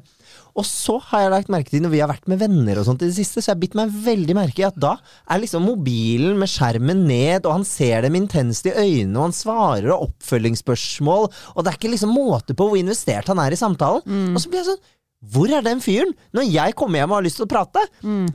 Og 0.58 0.66
så 0.66 0.96
har 1.10 1.24
jeg 1.24 1.32
lagt 1.34 1.52
merke 1.52 1.70
til, 1.72 1.82
når 1.84 1.92
vi 1.94 2.00
har 2.02 2.10
vært 2.10 2.28
med 2.30 2.40
venner 2.42 2.80
og 2.80 2.86
sånt 2.88 3.02
i 3.04 3.08
det 3.10 3.16
siste, 3.16 3.40
så 3.40 3.50
jeg 3.50 3.56
har 3.56 3.62
bitt 3.62 3.76
meg 3.78 3.92
veldig 4.04 4.36
merke 4.38 4.62
i 4.62 4.68
at 4.68 4.78
da 4.80 4.96
er 5.30 5.42
liksom 5.42 5.66
mobilen 5.68 6.38
med 6.40 6.50
skjermen 6.50 7.04
ned, 7.08 7.44
og 7.46 7.60
han 7.60 7.66
ser 7.68 8.06
dem 8.06 8.18
intenst 8.18 8.66
i 8.66 8.74
øynene, 8.74 9.16
og 9.18 9.28
han 9.28 9.36
svarer 9.36 9.92
og 9.94 10.08
oppfølgingsspørsmål, 10.10 11.28
og 11.54 11.60
det 11.64 11.72
er 11.72 11.78
ikke 11.78 11.92
liksom 11.94 12.14
måte 12.14 12.56
på 12.58 12.70
hvor 12.70 12.80
investert 12.80 13.30
han 13.30 13.42
er 13.42 13.54
i 13.54 13.60
samtalen. 13.60 14.02
Og 14.34 14.42
så 14.42 14.50
blir 14.50 14.62
jeg 14.64 14.72
sånn 14.72 14.82
hvor 15.20 15.50
er 15.52 15.60
den 15.60 15.82
fyren 15.84 16.14
når 16.32 16.46
jeg 16.48 16.74
kommer 16.80 16.96
hjem 17.02 17.10
og 17.12 17.18
har 17.18 17.24
lyst 17.26 17.36
til 17.36 17.44
å 17.44 17.50
prate? 17.50 17.82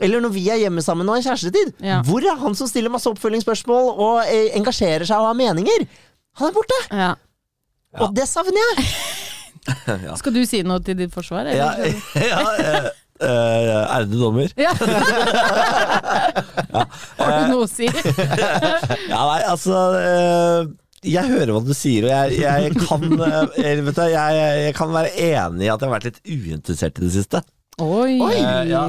Eller 0.05 0.21
når 0.21 0.33
vi 0.35 0.43
er 0.53 0.59
hjemme 0.61 0.83
sammen 0.85 1.09
og 1.09 1.17
har 1.17 1.23
kjærestetid? 1.31 1.71
Ja. 1.81 2.03
Hvor 2.05 2.21
er 2.21 2.37
han 2.37 2.53
som 2.57 2.69
stiller 2.69 2.93
masse 2.93 3.09
oppfølgingsspørsmål 3.09 3.89
og 3.95 4.19
eh, 4.29 4.51
engasjerer 4.59 5.07
seg 5.09 5.17
og 5.17 5.31
har 5.31 5.39
meninger? 5.39 5.87
Han 6.37 6.51
er 6.51 6.53
borte! 6.59 6.81
ja. 6.93 7.15
Og 8.03 8.11
det 8.11 8.27
savner 8.27 8.59
jeg! 8.75 8.85
Skal 10.19 10.35
du 10.35 10.43
si 10.47 10.61
noe 10.65 10.83
til 10.85 10.97
ditt 10.99 11.13
forsvar? 11.13 11.49
Ja, 11.53 11.71
ja 12.31 12.41
eh, 12.61 12.87
eh, 13.21 13.95
ærede 13.97 14.19
dommer. 14.19 14.49
Ja. 14.59 14.73
Har 17.19 17.31
du 17.31 17.53
noe 17.53 17.63
å 17.65 17.69
si? 17.69 17.87
Ja, 19.11 19.21
nei, 19.29 19.41
altså 19.47 19.79
eh, 19.99 20.61
Jeg 21.05 21.29
hører 21.31 21.53
hva 21.55 21.61
du 21.65 21.73
sier, 21.77 22.07
og 22.07 22.11
jeg, 22.13 22.39
jeg, 22.43 22.75
kan, 22.85 23.05
eh, 23.15 23.81
vet 23.85 23.97
du, 23.97 24.05
jeg, 24.11 24.45
jeg 24.67 24.77
kan 24.77 24.93
være 24.95 25.13
enig 25.31 25.67
i 25.67 25.71
at 25.71 25.79
jeg 25.79 25.87
har 25.87 25.95
vært 25.97 26.09
litt 26.09 26.21
uinteressert 26.25 27.01
i 27.01 27.05
det 27.07 27.13
siste. 27.17 27.43
Oi! 27.83 28.21
Eh, 28.21 28.69
ja. 28.71 28.85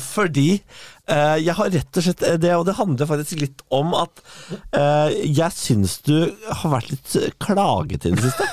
Fordi 0.00 0.48
eh, 0.56 1.36
jeg 1.44 1.54
har 1.58 1.72
rett 1.74 1.98
og 2.00 2.06
slett 2.06 2.22
eh, 2.24 2.38
det, 2.40 2.54
og 2.56 2.64
det 2.68 2.78
handler 2.78 3.10
faktisk 3.10 3.42
litt 3.42 3.60
om 3.74 3.92
at 3.98 4.22
eh, 4.76 5.18
jeg 5.28 5.52
syns 5.56 5.98
du 6.06 6.30
har 6.48 6.72
vært 6.72 6.94
litt 6.94 7.18
klagete 7.42 8.08
i 8.08 8.16
det 8.16 8.30
siste. 8.30 8.48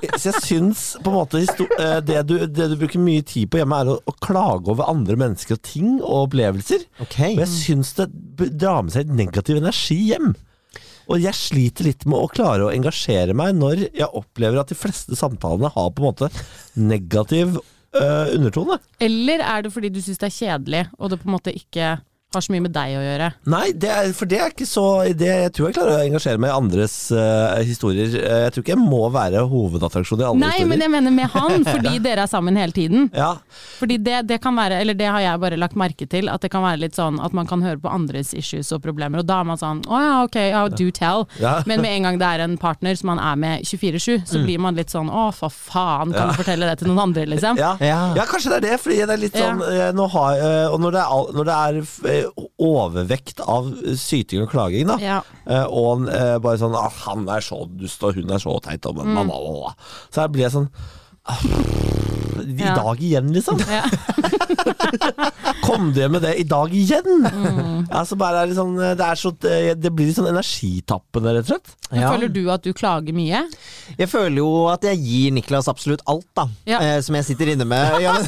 Så 0.00 0.30
jeg 0.30 0.42
syns 0.44 0.82
på 1.02 1.10
en 1.10 1.16
måte 1.16 1.40
eh, 1.42 1.96
det, 2.06 2.20
du, 2.28 2.36
det 2.46 2.68
du 2.72 2.76
bruker 2.78 3.02
mye 3.02 3.24
tid 3.26 3.50
på 3.50 3.60
hjemme, 3.60 3.80
er 3.82 3.90
å, 3.92 3.96
å 3.98 4.14
klage 4.22 4.70
over 4.72 4.88
andre 4.90 5.16
mennesker 5.20 5.58
og 5.58 5.64
ting 5.66 5.96
og 5.98 6.28
opplevelser. 6.28 6.86
Okay. 7.06 7.34
Og 7.34 7.42
jeg 7.44 7.52
syns 7.52 7.92
det 7.98 8.08
drar 8.38 8.84
med 8.86 8.94
seg 8.94 9.10
negativ 9.12 9.60
energi 9.60 9.98
hjem. 10.12 10.32
Og 11.10 11.18
jeg 11.18 11.34
sliter 11.34 11.88
litt 11.88 12.06
med 12.06 12.20
å 12.20 12.30
klare 12.30 12.68
å 12.68 12.72
engasjere 12.72 13.34
meg 13.36 13.56
når 13.58 13.88
jeg 13.88 14.06
opplever 14.06 14.60
at 14.62 14.70
de 14.70 14.78
fleste 14.78 15.18
samtalene 15.18 15.72
har 15.74 15.90
på 15.90 16.04
en 16.04 16.12
måte 16.12 16.30
negativ 16.78 17.58
øh, 17.58 18.26
undertone. 18.36 18.78
Eller 19.02 19.42
er 19.42 19.66
det 19.66 19.74
fordi 19.74 19.90
du 19.90 19.98
syns 20.04 20.22
det 20.22 20.30
er 20.30 20.36
kjedelig, 20.36 20.84
og 20.98 21.10
det 21.10 21.18
på 21.22 21.28
en 21.30 21.34
måte 21.34 21.56
ikke 21.56 21.96
har 22.38 22.44
så 22.46 22.52
mye 22.54 22.62
med 22.62 22.72
deg 22.74 22.92
å 22.94 23.02
gjøre? 23.02 23.28
Nei, 23.50 23.64
det 23.74 23.88
er, 23.90 24.10
for 24.14 24.28
det 24.30 24.38
er 24.38 24.52
ikke 24.52 24.66
så 24.68 24.84
det, 25.18 25.26
Jeg 25.26 25.52
tror 25.56 25.66
jeg 25.70 25.74
klarer 25.78 25.96
å 25.96 26.04
engasjere 26.06 26.38
meg 26.38 26.52
i 26.52 26.54
andres 26.60 26.94
uh, 27.10 27.58
historier. 27.66 28.12
Eh, 28.20 28.42
Jeg 28.44 28.52
tror 28.54 28.64
ikke 28.64 28.74
jeg 28.76 28.82
må 28.82 29.00
være 29.10 29.42
hovedattraksjon 29.50 30.20
i 30.22 30.26
alle 30.28 30.38
Nei, 30.38 30.50
historier. 30.52 30.68
men 30.70 30.84
jeg 30.84 30.92
mener 30.94 31.14
med 31.16 31.30
han, 31.34 31.64
fordi 31.74 31.96
dere 32.04 32.26
er 32.26 32.30
sammen 32.30 32.56
hele 32.60 32.72
tiden. 32.76 33.08
ja, 33.16 33.32
Fordi 33.80 33.96
det, 33.98 34.20
det 34.30 34.38
kan 34.44 34.54
være, 34.56 34.78
eller 34.84 34.94
det 34.94 35.08
har 35.10 35.24
jeg 35.24 35.40
bare 35.42 35.58
lagt 35.58 35.74
merke 35.80 36.06
til, 36.10 36.30
at 36.30 36.44
det 36.44 36.52
kan 36.54 36.62
være 36.62 36.82
litt 36.84 36.94
sånn 36.98 37.18
at 37.24 37.34
man 37.34 37.48
kan 37.50 37.64
høre 37.66 37.80
på 37.82 37.90
andres 37.90 38.30
issues 38.38 38.70
og 38.76 38.82
problemer, 38.84 39.24
og 39.24 39.26
da 39.28 39.40
er 39.42 39.50
man 39.50 39.58
sånn 39.60 39.82
å 39.90 40.00
ja, 40.00 40.14
ok, 40.28 40.38
ja, 40.52 40.62
do 40.70 40.86
tell. 40.94 41.26
Ja. 41.42 41.56
Men 41.66 41.82
med 41.82 41.96
en 41.96 42.06
gang 42.08 42.20
det 42.22 42.30
er 42.30 42.44
en 42.46 42.56
partner 42.60 42.94
som 42.98 43.10
man 43.14 43.18
er 43.22 43.36
med 43.40 43.66
24-7, 43.66 44.22
så 44.30 44.44
blir 44.44 44.62
man 44.62 44.78
litt 44.78 44.92
sånn 44.94 45.10
å 45.10 45.26
for 45.34 45.50
faen, 45.50 46.14
kan 46.14 46.30
du 46.30 46.38
fortelle 46.38 46.68
det 46.70 46.78
til 46.82 46.90
noen 46.92 47.02
andre, 47.08 47.26
liksom? 47.34 47.58
ja. 47.58 47.74
Ja. 47.80 48.00
ja, 48.14 48.24
kanskje 48.28 48.52
det 48.54 48.58
er 48.60 48.66
det. 48.68 48.78
Fordi 48.84 48.96
det 49.02 49.14
er 49.16 49.20
litt 49.22 49.36
sånn 49.36 49.60
eh, 49.66 49.88
nå 49.96 50.06
har, 50.14 50.40
Og 50.70 50.78
når 50.82 50.94
det 50.94 51.02
er, 51.02 51.30
når 51.36 51.48
det 51.48 51.54
er 51.56 52.19
overvekt 52.60 53.40
av 53.40 53.70
syting 53.96 54.42
og 54.44 54.50
klaging, 54.52 54.86
da, 54.88 54.96
Ja. 55.00 55.20
Eh, 55.46 55.64
og 55.66 56.08
eh, 56.08 56.38
bare 56.38 56.58
sånn 56.58 56.74
ah, 56.76 56.90
'Han 56.90 57.28
er 57.28 57.40
så 57.40 57.64
dust, 57.68 58.02
og 58.04 58.14
hun 58.14 58.30
er 58.30 58.38
så 58.38 58.60
teit', 58.60 58.86
og 58.86 58.96
Mm. 59.00 59.14
mamma 59.14 59.32
og 59.34 59.74
Så 60.10 60.20
her 60.22 60.28
blir 60.28 60.42
jeg 60.48 60.52
sånn 60.52 60.68
ah, 61.26 61.36
I 62.44 62.56
Ja. 62.60 62.74
dag 62.76 63.00
igjen, 63.02 63.32
liksom. 63.34 63.60
Ja. 63.70 63.84
Kom 65.64 65.92
det 65.94 66.08
med 66.10 66.22
det 66.22 66.34
i 66.40 66.44
dag 66.48 66.72
igjen? 66.74 67.26
Mm. 67.26 67.86
Altså 67.94 68.16
bare 68.18 68.42
er 68.44 68.50
det 68.50 68.56
sånn 68.58 68.74
Det, 68.78 69.04
er 69.04 69.18
så, 69.18 69.30
det 69.42 69.58
det 69.80 69.92
blir 69.94 70.08
litt 70.10 70.16
sånn 70.18 70.28
energitappende, 70.30 71.34
rett 71.36 71.46
og 71.46 71.52
slett. 71.54 71.74
Ja. 71.90 72.10
Føler 72.12 72.30
du 72.32 72.42
at 72.52 72.62
du 72.62 72.70
klager 72.76 73.14
mye? 73.16 73.40
Jeg 73.98 74.08
føler 74.10 74.38
jo 74.42 74.50
at 74.70 74.84
jeg 74.86 75.00
gir 75.02 75.32
Niklas 75.34 75.66
absolutt 75.70 76.02
alt, 76.10 76.26
da. 76.38 76.44
Ja. 76.68 76.78
Eh, 76.84 76.98
som 77.02 77.16
jeg 77.18 77.26
sitter 77.26 77.50
inne 77.54 77.66
med. 77.68 77.96
Ja, 78.04 78.14
men, 78.14 78.26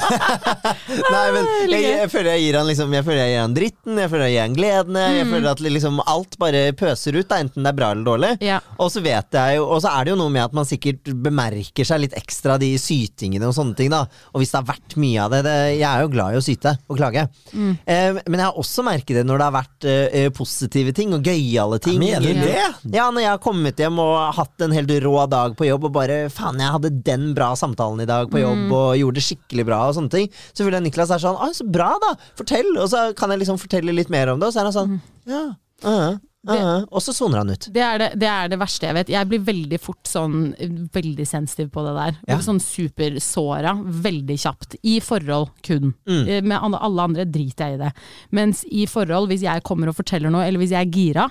Nei, 1.15 1.25
men 1.37 1.49
jeg, 1.71 1.83
jeg 2.03 2.11
føler 2.13 2.33
jeg 2.35 2.45
gir 2.47 2.59
han 2.59 2.69
liksom 2.69 2.97
Jeg 2.97 3.07
føler 3.07 3.21
jeg 3.23 3.35
gir 3.35 3.43
han 3.45 3.57
dritten, 3.57 4.01
jeg 4.03 4.13
føler 4.13 4.27
jeg 4.29 4.35
gir 4.37 4.45
han 4.47 4.57
gledene. 4.59 5.05
Jeg 5.19 5.29
føler 5.31 5.51
at 5.53 5.63
liksom 5.67 6.01
alt 6.07 6.39
bare 6.43 6.63
pøser 6.79 7.19
ut, 7.21 7.29
da, 7.31 7.41
enten 7.45 7.63
det 7.67 7.73
er 7.73 7.79
bra 7.79 7.93
eller 7.95 8.09
dårlig. 8.09 8.33
Ja. 8.45 8.59
Og 8.83 8.91
så 8.95 9.03
vet 9.05 9.39
jeg 9.39 9.59
jo 9.59 9.69
Og 9.73 9.83
så 9.85 9.93
er 9.93 10.05
det 10.09 10.15
jo 10.15 10.19
noe 10.21 10.33
med 10.33 10.45
at 10.45 10.57
man 10.57 10.67
sikkert 10.69 11.13
bemerker 11.23 11.87
seg 11.89 12.03
litt 12.05 12.17
ekstra 12.19 12.59
de 12.61 12.73
sytingene 12.81 13.49
og 13.49 13.55
sånne 13.57 13.79
ting, 13.79 13.93
da. 13.93 14.02
Og 14.33 14.43
hvis 14.43 14.53
det 14.53 14.61
har 14.61 14.69
vært 14.69 14.97
mye 15.01 15.25
av 15.25 15.33
det, 15.35 15.41
det 15.47 15.55
Jeg 15.79 15.87
er 15.89 16.03
jo 16.05 16.11
glad 16.13 16.35
i 16.35 16.39
å 16.41 16.45
syte 16.45 16.75
og 16.89 16.99
klage. 16.99 17.25
Eh, 17.53 18.19
men 18.27 18.39
jeg 18.39 18.45
har 18.47 18.59
også 18.61 18.85
merket 18.87 19.19
det 19.19 19.25
når 19.29 19.39
det 19.43 19.47
har 19.49 19.55
vært 19.57 19.87
eh, 19.91 20.29
positive 20.35 20.95
ting 20.97 21.15
og 21.17 21.23
gøyale 21.27 21.79
ting. 21.83 21.99
Mener 22.03 22.27
du 22.27 22.43
det? 22.43 22.67
Ja, 22.97 23.09
når 23.11 23.25
jeg 23.25 23.31
har 23.33 23.43
kommet 23.45 23.79
hjem 23.83 24.01
og 24.03 24.17
hatt 24.39 24.67
en 24.67 24.75
helt 24.77 24.93
rå 25.05 25.15
dag 25.31 25.57
på 25.59 25.69
jobb 25.69 25.89
og 25.89 25.95
bare 25.97 26.19
Faen, 26.33 26.61
jeg 26.63 26.75
hadde 26.77 26.93
den 27.07 27.31
bra 27.37 27.53
samtalen 27.59 28.03
i 28.05 28.09
dag 28.09 28.31
på 28.33 28.41
jobb 28.43 28.73
og 28.73 28.97
gjorde 28.99 29.21
det 29.21 29.27
skikkelig 29.27 29.67
bra 29.69 29.81
og 29.89 29.97
sånne 29.99 30.13
ting. 30.17 30.29
Så 30.53 30.65
føler 30.65 30.79
jeg 30.81 30.89
Niklas 30.91 31.13
er 31.15 31.23
sånn 31.23 31.39
Å, 31.39 31.51
så 31.57 31.67
bra, 31.69 31.93
da! 32.03 32.15
Fortell! 32.39 32.73
Og 32.79 32.89
så 32.93 33.09
kan 33.19 33.33
jeg 33.35 33.43
liksom 33.45 33.61
fortelle 33.61 33.95
litt 33.97 34.11
mer 34.13 34.33
om 34.33 34.41
det, 34.43 34.49
og 34.51 34.55
så 34.55 34.63
er 34.63 34.71
han 34.71 34.77
sånn 34.77 35.01
Ja. 35.29 35.43
øh, 35.87 36.19
øh, 36.51 36.85
og 36.91 37.03
så 37.05 37.15
soner 37.15 37.43
han 37.43 37.53
ut. 37.55 37.69
Det 37.75 37.83
er 37.87 38.01
det, 38.03 38.09
det 38.21 38.29
er 38.29 38.51
det 38.53 38.59
verste 38.61 38.89
jeg 38.89 38.97
vet. 38.99 39.13
Jeg 39.15 39.31
blir 39.31 39.45
veldig 39.47 39.81
fort 39.83 40.11
sånn 40.11 40.53
veldig 40.95 41.27
sensitiv 41.29 41.71
på 41.75 41.85
det 41.87 41.95
der. 41.99 42.21
Ja. 42.31 42.39
Sånn 42.43 42.61
supersåra 42.63 43.77
veldig 44.07 44.39
kjapt. 44.45 44.79
I 44.83 44.99
forhold 45.05 45.53
kun. 45.67 45.93
Mm. 46.09 46.49
Med 46.49 46.57
alle, 46.59 46.81
alle 46.89 47.09
andre 47.11 47.29
driter 47.29 47.73
jeg 47.73 47.79
i 47.79 47.83
det. 47.85 47.93
Mens 48.35 48.65
i 48.71 48.87
forhold, 48.91 49.31
hvis 49.31 49.47
jeg 49.47 49.67
kommer 49.67 49.93
og 49.93 49.99
forteller 49.99 50.33
noe, 50.33 50.47
eller 50.47 50.63
hvis 50.63 50.75
jeg 50.75 50.87
er 50.87 50.97
gira, 50.97 51.29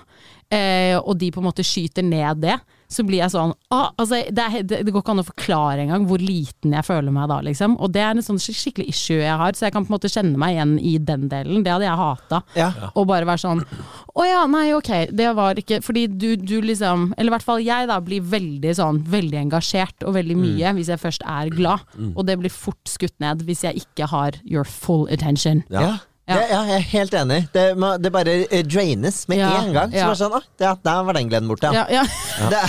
eh, 0.52 0.97
og 1.00 1.17
de 1.19 1.32
på 1.34 1.41
en 1.41 1.50
måte 1.50 1.65
skyter 1.65 2.06
ned 2.06 2.45
det, 2.45 2.60
så 2.91 3.06
blir 3.08 3.21
jeg 3.21 3.34
sånn 3.34 3.54
ah, 3.71 3.89
altså, 3.95 4.19
det, 4.27 4.43
er, 4.43 4.65
det, 4.67 4.82
det 4.86 4.93
går 4.93 5.04
ikke 5.04 5.13
an 5.15 5.23
å 5.23 5.27
forklare 5.27 5.86
engang 5.86 6.06
hvor 6.10 6.21
liten 6.21 6.75
jeg 6.75 6.88
føler 6.88 7.13
meg 7.15 7.30
da, 7.32 7.39
liksom. 7.45 7.77
Og 7.82 7.93
det 7.95 8.04
er 8.04 8.13
en 8.13 8.25
sånn 8.25 8.41
skikkelig 8.41 8.91
issue 8.91 9.21
jeg 9.21 9.38
har, 9.41 9.56
så 9.56 9.67
jeg 9.67 9.75
kan 9.75 9.86
på 9.86 9.93
en 9.93 9.97
måte 9.97 10.12
kjenne 10.12 10.39
meg 10.41 10.58
igjen 10.58 10.75
i 10.77 10.95
den 11.12 11.27
delen. 11.32 11.63
Det 11.65 11.73
hadde 11.73 11.88
jeg 11.88 12.01
hata. 12.01 12.41
Ja. 12.58 12.69
Og 12.99 13.08
bare 13.10 13.27
være 13.27 13.41
sånn 13.41 13.63
Å 14.12 14.25
ja, 14.27 14.41
nei, 14.51 14.65
ok, 14.75 14.91
det 15.15 15.30
var 15.38 15.60
ikke 15.60 15.80
Fordi 15.86 16.04
du, 16.10 16.34
du 16.36 16.58
liksom 16.65 17.12
Eller 17.15 17.32
i 17.32 17.34
hvert 17.36 17.45
fall 17.45 17.62
jeg, 17.63 17.88
da, 17.89 17.99
blir 18.04 18.23
veldig 18.27 18.73
sånn 18.75 18.99
Veldig 19.12 19.39
engasjert 19.39 20.06
og 20.08 20.15
veldig 20.17 20.36
mye 20.39 20.73
hvis 20.75 20.91
jeg 20.91 21.01
først 21.01 21.23
er 21.27 21.51
glad. 21.54 21.86
Og 22.12 22.25
det 22.27 22.38
blir 22.41 22.54
fort 22.54 22.89
skutt 22.89 23.15
ned 23.23 23.45
hvis 23.47 23.63
jeg 23.67 23.84
ikke 23.86 24.10
har 24.12 24.38
your 24.43 24.67
full 24.67 25.08
attention. 25.13 25.63
Ja. 25.71 25.99
Ja. 26.32 26.38
Det, 26.39 26.48
ja, 26.54 26.62
jeg 26.72 26.78
er 26.80 26.88
helt 26.91 27.15
enig. 27.22 27.39
Det, 27.54 27.65
må- 27.80 27.94
det 28.02 28.12
bare 28.15 28.36
eh, 28.48 28.63
draines 28.63 29.22
med 29.32 29.41
Ja, 29.41 29.50
en 29.62 29.74
gang. 29.76 29.91
Ja. 29.96 30.08
bare 30.10 30.20
sånn, 30.22 30.36
ah, 30.39 30.46
ja, 30.63 30.74
Der 30.88 31.04
var 31.08 31.17
den 31.20 31.30
gleden 31.32 31.50
borte, 31.52 31.72
ja. 31.74 31.84
Ja, 31.91 32.02
ja. 32.02 32.06
Det, 32.52 32.62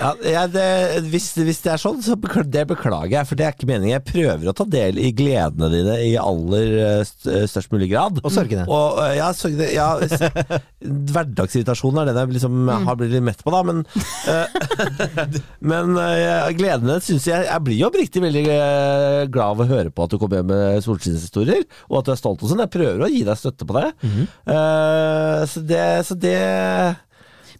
Ja, 0.00 0.12
jeg- 0.24 0.52
det, 0.54 0.66
hvis, 1.12 1.28
hvis 1.36 1.60
det 1.64 1.72
er 1.74 1.82
sånn, 1.82 2.00
så 2.04 2.16
bekl- 2.20 2.48
det 2.50 2.66
beklager 2.70 3.10
jeg, 3.18 3.28
for 3.28 3.38
det 3.38 3.46
er 3.46 3.54
ikke 3.56 3.68
meningen. 3.70 3.94
Jeg 3.98 4.06
prøver 4.08 4.50
å 4.50 4.56
ta 4.56 4.64
del 4.64 4.98
i 4.98 5.10
gledene 5.16 5.68
dine 5.72 5.98
i 6.08 6.14
aller 6.20 6.72
eh, 6.80 7.02
st- 7.04 7.44
størst 7.52 7.70
mulig 7.74 7.90
grad. 7.92 8.20
Og 8.24 8.32
sorgene. 8.32 8.64
Og, 8.70 8.98
eh, 9.04 9.16
ja, 9.20 9.30
sorgene 9.36 9.68
ja, 9.74 9.90
Hverdagsirritasjonen 10.80 12.00
er 12.02 12.10
den 12.10 12.18
jeg 12.22 12.34
liksom 12.38 12.68
har 12.86 12.96
blitt 12.98 13.12
litt 13.14 13.24
mett 13.26 13.42
på, 13.44 13.52
da. 13.52 13.60
Men, 13.66 13.82
eh, 14.30 14.46
men 15.72 15.92
eh, 16.00 16.48
gledene 16.56 16.96
syns 17.04 17.26
jeg 17.28 17.46
Jeg 17.48 17.64
blir 17.66 17.78
jo 17.80 17.88
oppriktig 17.90 18.22
veldig 18.24 18.44
eh, 18.54 19.24
glad 19.32 19.54
av 19.54 19.62
å 19.64 19.68
høre 19.70 19.92
på 19.94 20.04
at 20.06 20.14
du 20.14 20.18
kommer 20.20 20.40
hjem 20.40 20.50
med 20.52 20.84
solskinnshistorier, 20.86 21.64
og 21.90 22.00
at 22.00 22.08
du 22.08 22.12
er 22.14 22.20
stolt 22.20 22.42
og 22.44 22.52
sånn. 22.52 22.62
Jeg 22.70 22.74
prøver 22.78 23.02
å 23.02 23.10
gi 23.10 23.22
deg 23.26 23.36
støtte 23.42 23.66
på 23.66 23.74
det. 23.76 23.86
Eh, 24.46 25.44
så 25.50 25.62
det, 25.66 25.84
så 26.06 26.14
det 26.14 26.36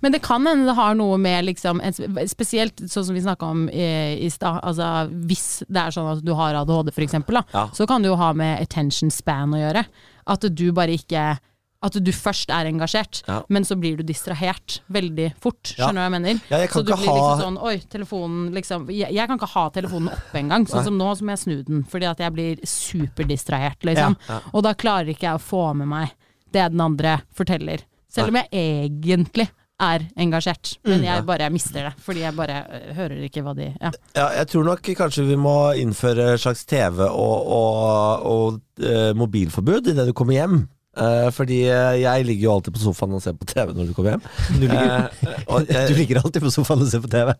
Men 0.00 0.14
det 0.14 0.22
kan 0.24 0.46
hende 0.48 0.64
det 0.70 0.76
har 0.78 0.94
noe 0.96 1.18
med 1.20 1.44
liksom 1.50 1.80
en 1.84 1.92
Spesielt 2.30 2.80
sånn 2.88 3.04
som 3.10 3.14
vi 3.16 3.20
snakka 3.20 3.50
om 3.52 3.66
i, 3.68 3.84
i 4.24 4.30
stad. 4.32 4.62
Altså, 4.64 5.10
hvis 5.28 5.62
det 5.68 5.82
er 5.82 5.90
sånn 5.92 6.08
at 6.14 6.24
du 6.24 6.32
har 6.38 6.56
ADHD, 6.62 6.92
for 6.94 7.04
eksempel, 7.04 7.42
Ja. 7.52 7.66
så 7.76 7.86
kan 7.90 8.00
det 8.02 8.08
jo 8.08 8.16
ha 8.16 8.32
med 8.32 8.62
attention 8.62 9.10
span 9.12 9.52
å 9.52 9.60
gjøre. 9.60 9.84
At 10.30 10.46
du 10.54 10.70
bare 10.72 10.94
ikke 10.96 11.34
At 11.82 11.94
du 11.96 12.10
først 12.12 12.50
er 12.52 12.66
engasjert, 12.68 13.22
Ja. 13.26 13.38
men 13.48 13.64
så 13.64 13.72
blir 13.80 13.96
du 13.96 14.02
distrahert 14.04 14.80
veldig 14.92 15.30
fort. 15.40 15.62
Skjønner 15.72 15.94
du 15.94 16.00
hva 16.00 16.08
jeg 16.10 16.12
mener? 16.12 16.40
Ja, 16.50 16.58
jeg 16.58 16.68
så 16.74 16.82
du 16.84 16.92
blir 16.92 17.06
liksom 17.08 17.40
sånn 17.40 17.56
Oi, 17.64 17.76
telefonen 17.88 18.50
liksom 18.52 18.90
Jeg, 18.92 19.14
jeg 19.16 19.26
kan 19.30 19.38
ikke 19.38 19.48
ha 19.54 19.62
telefonen 19.70 20.08
oppe 20.12 20.38
engang. 20.42 20.66
Sånn 20.68 20.84
som 20.84 20.98
nå 20.98 21.08
så 21.16 21.24
må 21.24 21.32
jeg 21.32 21.38
snu 21.46 21.62
den, 21.64 21.84
fordi 21.88 22.04
at 22.10 22.18
jeg 22.20 22.32
blir 22.36 22.60
superdistrahert, 22.68 23.80
liksom. 23.88 24.16
Og 24.52 24.62
da 24.66 24.74
klarer 24.76 25.08
ikke 25.14 25.28
jeg 25.30 25.38
å 25.38 25.42
få 25.42 25.62
med 25.78 25.88
meg 25.88 26.12
det 26.52 26.66
den 26.74 26.80
andre 26.84 27.20
forteller. 27.36 27.84
Selv 28.10 28.28
om 28.32 28.40
jeg 28.40 28.50
egentlig 28.52 29.48
er 29.80 30.02
engasjert, 30.20 30.74
Mm, 30.84 30.90
men 30.90 31.04
jeg 31.06 31.24
bare 31.24 31.46
mister 31.50 31.86
det. 31.88 31.92
Fordi 32.04 32.20
jeg 32.20 32.34
bare 32.36 32.66
øh, 32.68 32.94
hører 32.98 33.22
ikke 33.24 33.42
hva 33.42 33.54
de 33.56 33.70
Ja. 33.80 33.90
Ja, 34.14 34.26
jeg 34.36 34.46
tror 34.48 34.64
nok 34.66 34.82
kanskje 34.82 35.24
vi 35.26 35.36
må 35.36 35.72
innføre 35.80 36.36
slags 36.38 36.66
TV- 36.66 37.08
og, 37.08 37.46
og, 37.48 38.26
og 38.26 38.60
eh, 38.84 39.14
mobilforbud 39.16 39.88
idet 39.88 40.04
du 40.06 40.12
kommer 40.12 40.34
hjem. 40.36 40.68
Eh, 40.98 41.32
fordi 41.32 41.60
eh, 41.70 42.00
jeg 42.02 42.24
ligger 42.24 42.42
jo 42.44 42.54
alltid 42.54 42.72
på 42.74 42.80
sofaen 42.82 43.12
og 43.14 43.22
ser 43.22 43.32
på 43.38 43.46
TV 43.46 43.70
når 43.76 43.84
du 43.86 43.92
kommer 43.94 44.10
hjem. 44.10 44.22
Du 44.48 44.54
ligger, 44.64 45.06
uh, 45.22 45.28
og 45.54 45.68
du 45.70 45.94
ligger 45.94 46.18
alltid 46.18 46.40
på 46.42 46.50
sofaen 46.50 46.82
og 46.82 46.88
ser 46.90 47.00
på 47.04 47.08
TV. 47.12 47.30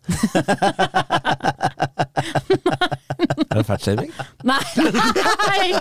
er 3.51 3.57
det 3.59 3.67
fatshaming? 3.67 4.13
Nei! 4.47 4.63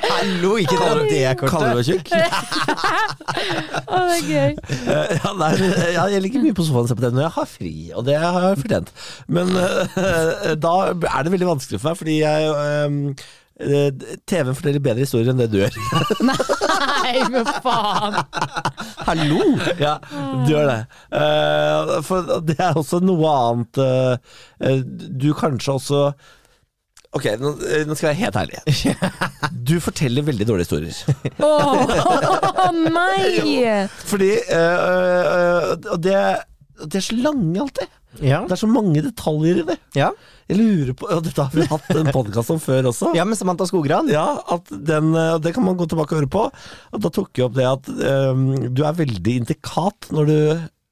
Hallo, 0.01 0.55
ikke 0.57 0.79
ta 0.81 0.97
det 0.97 1.37
Kaller 1.37 1.37
du 1.37 1.45
kortet! 1.45 1.75
meg 1.77 1.85
tjukk? 1.85 2.07
Å, 3.85 4.01
det 4.01 4.17
er 4.17 4.25
gøy. 4.25 4.51
Uh, 4.89 5.07
ja, 5.13 5.29
nei, 5.37 5.53
ja, 5.93 6.03
jeg 6.15 6.25
ligger 6.25 6.41
mye 6.47 6.57
på 6.57 6.65
sofaen 6.65 6.87
og 6.87 6.89
ser 6.89 6.97
på 6.97 7.05
TV 7.05 7.13
når 7.19 7.27
jeg 7.27 7.35
har 7.37 7.51
fri, 7.53 7.75
og 7.93 8.01
det 8.09 8.17
har 8.17 8.47
jeg 8.47 8.63
fortjent. 8.63 8.89
Men 9.29 9.53
da 10.65 10.73
er 10.89 11.21
det 11.21 11.37
veldig 11.37 11.53
vanskelig 11.53 11.77
for 11.77 11.91
meg, 11.91 12.01
fordi 12.01 12.17
jeg 12.23 12.41
TV-en 13.59 14.55
forteller 14.55 14.79
bedre 14.79 15.03
historier 15.03 15.33
enn 15.33 15.41
det 15.41 15.49
du 15.51 15.57
gjør. 15.59 15.75
Nei, 16.29 17.25
men 17.31 17.47
faen. 17.63 18.15
Hallo! 19.03 19.39
ja, 19.81 19.97
du 20.45 20.53
gjør 20.53 20.69
det. 20.69 20.79
Eh, 21.19 21.93
for 22.07 22.33
det 22.47 22.55
er 22.61 22.77
også 22.79 23.01
noe 23.03 23.31
annet 23.35 23.79
eh, 23.83 24.35
eh, 24.63 24.83
Du 24.83 25.31
kanskje 25.37 25.75
også 25.75 26.01
Ok, 27.17 27.25
nå, 27.41 27.55
skal 27.97 28.11
jeg 28.11 28.19
være 28.19 28.19
helt 28.19 28.37
ærlig. 28.37 28.59
Du 29.69 29.79
forteller 29.81 30.27
veldig 30.27 30.45
dårlige 30.45 30.67
historier. 30.67 30.93
Å 31.41 32.67
nei! 32.77 33.63
Fordi 34.11 34.29
Og 35.89 36.03
det, 36.05 36.19
det 36.85 37.01
er 37.01 37.07
så 37.07 37.17
lange 37.17 37.63
alltid. 37.65 37.95
Ja. 38.21 38.43
Det 38.45 38.53
er 38.53 38.61
så 38.61 38.69
mange 38.69 39.01
detaljer 39.05 39.63
i 39.63 39.65
det. 39.71 39.79
Ja. 39.97 40.11
Jeg 40.49 40.57
lurer 40.57 40.95
på 40.97 41.09
Og 41.13 41.21
dette 41.25 41.45
har 41.45 41.53
vi 41.53 41.67
hatt 41.69 41.91
en 41.93 42.09
podkast 42.13 42.53
om 42.55 42.59
før 42.61 42.89
også. 42.89 43.13
ja, 43.17 43.25
med 43.27 43.37
Samantha 43.37 43.67
Skogran. 43.69 44.09
Ja, 44.09 44.41
at 44.49 44.71
den, 44.71 45.13
eh, 45.13 45.37
det 45.43 45.53
kan 45.53 45.65
man 45.65 45.77
gå 45.77 45.85
tilbake 45.89 46.15
og 46.15 46.23
høre 46.23 46.31
på. 46.33 46.47
Da 46.97 47.13
tok 47.13 47.29
jeg 47.37 47.45
opp 47.45 47.57
det 47.57 47.67
at 47.69 47.89
um, 48.33 48.47
du 48.73 48.81
er 48.87 48.97
veldig 48.97 49.35
intrikat 49.43 50.09
når 50.15 50.29
du 50.29 50.37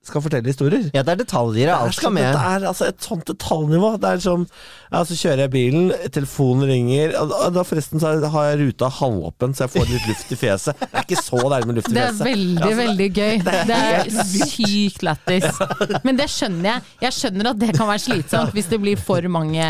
skal 0.08 0.22
fortelle 0.26 0.48
historier. 0.52 0.90
Ja, 0.94 1.04
det 1.04 1.14
er 1.16 1.22
detaljer. 1.24 1.70
Alt 1.76 1.92
Det 1.92 1.98
er 1.98 2.00
skal 2.02 2.12
med. 2.16 2.34
Det 2.34 2.42
er 2.52 2.68
altså 2.72 2.88
et 2.88 3.00
sånt 3.04 3.26
detaljnivå. 3.30 3.94
Det 4.02 4.10
er 4.16 4.20
som 4.24 4.48
ja, 4.92 5.02
Så 5.04 5.18
kjører 5.20 5.42
jeg 5.46 5.52
bilen, 5.52 5.92
telefonen 6.16 6.64
ringer 6.70 7.16
og 7.20 7.54
da- 7.54 7.64
Forresten 7.68 8.00
så 8.00 8.14
har 8.32 8.46
jeg 8.54 8.60
ruta 8.62 8.88
halvåpen, 8.90 9.52
så 9.54 9.66
jeg 9.66 9.72
får 9.74 9.90
litt 9.92 10.06
luft 10.08 10.32
i 10.32 10.36
fjeset. 10.40 10.80
Det 10.80 10.88
er 10.94 11.04
ikke 11.04 11.20
så 11.20 11.42
deilig 11.52 11.68
med 11.68 11.76
luft 11.76 11.90
i 11.92 11.94
Det 11.98 12.04
er 12.04 12.14
fjeset. 12.14 12.28
veldig, 12.30 12.76
veldig 12.78 13.08
gøy. 13.18 13.44
Det 13.44 13.78
er 13.78 14.12
sykt 14.48 15.04
lættis. 15.04 15.60
Men 16.08 16.16
det 16.22 16.30
skjønner 16.32 16.70
jeg. 16.72 16.82
Jeg 17.08 17.16
skjønner 17.18 17.50
at 17.52 17.60
det 17.60 17.74
kan 17.78 17.88
være 17.90 18.04
slitsomt 18.06 18.54
hvis 18.56 18.70
det 18.72 18.80
blir 18.82 18.98
for 19.02 19.28
mange 19.28 19.68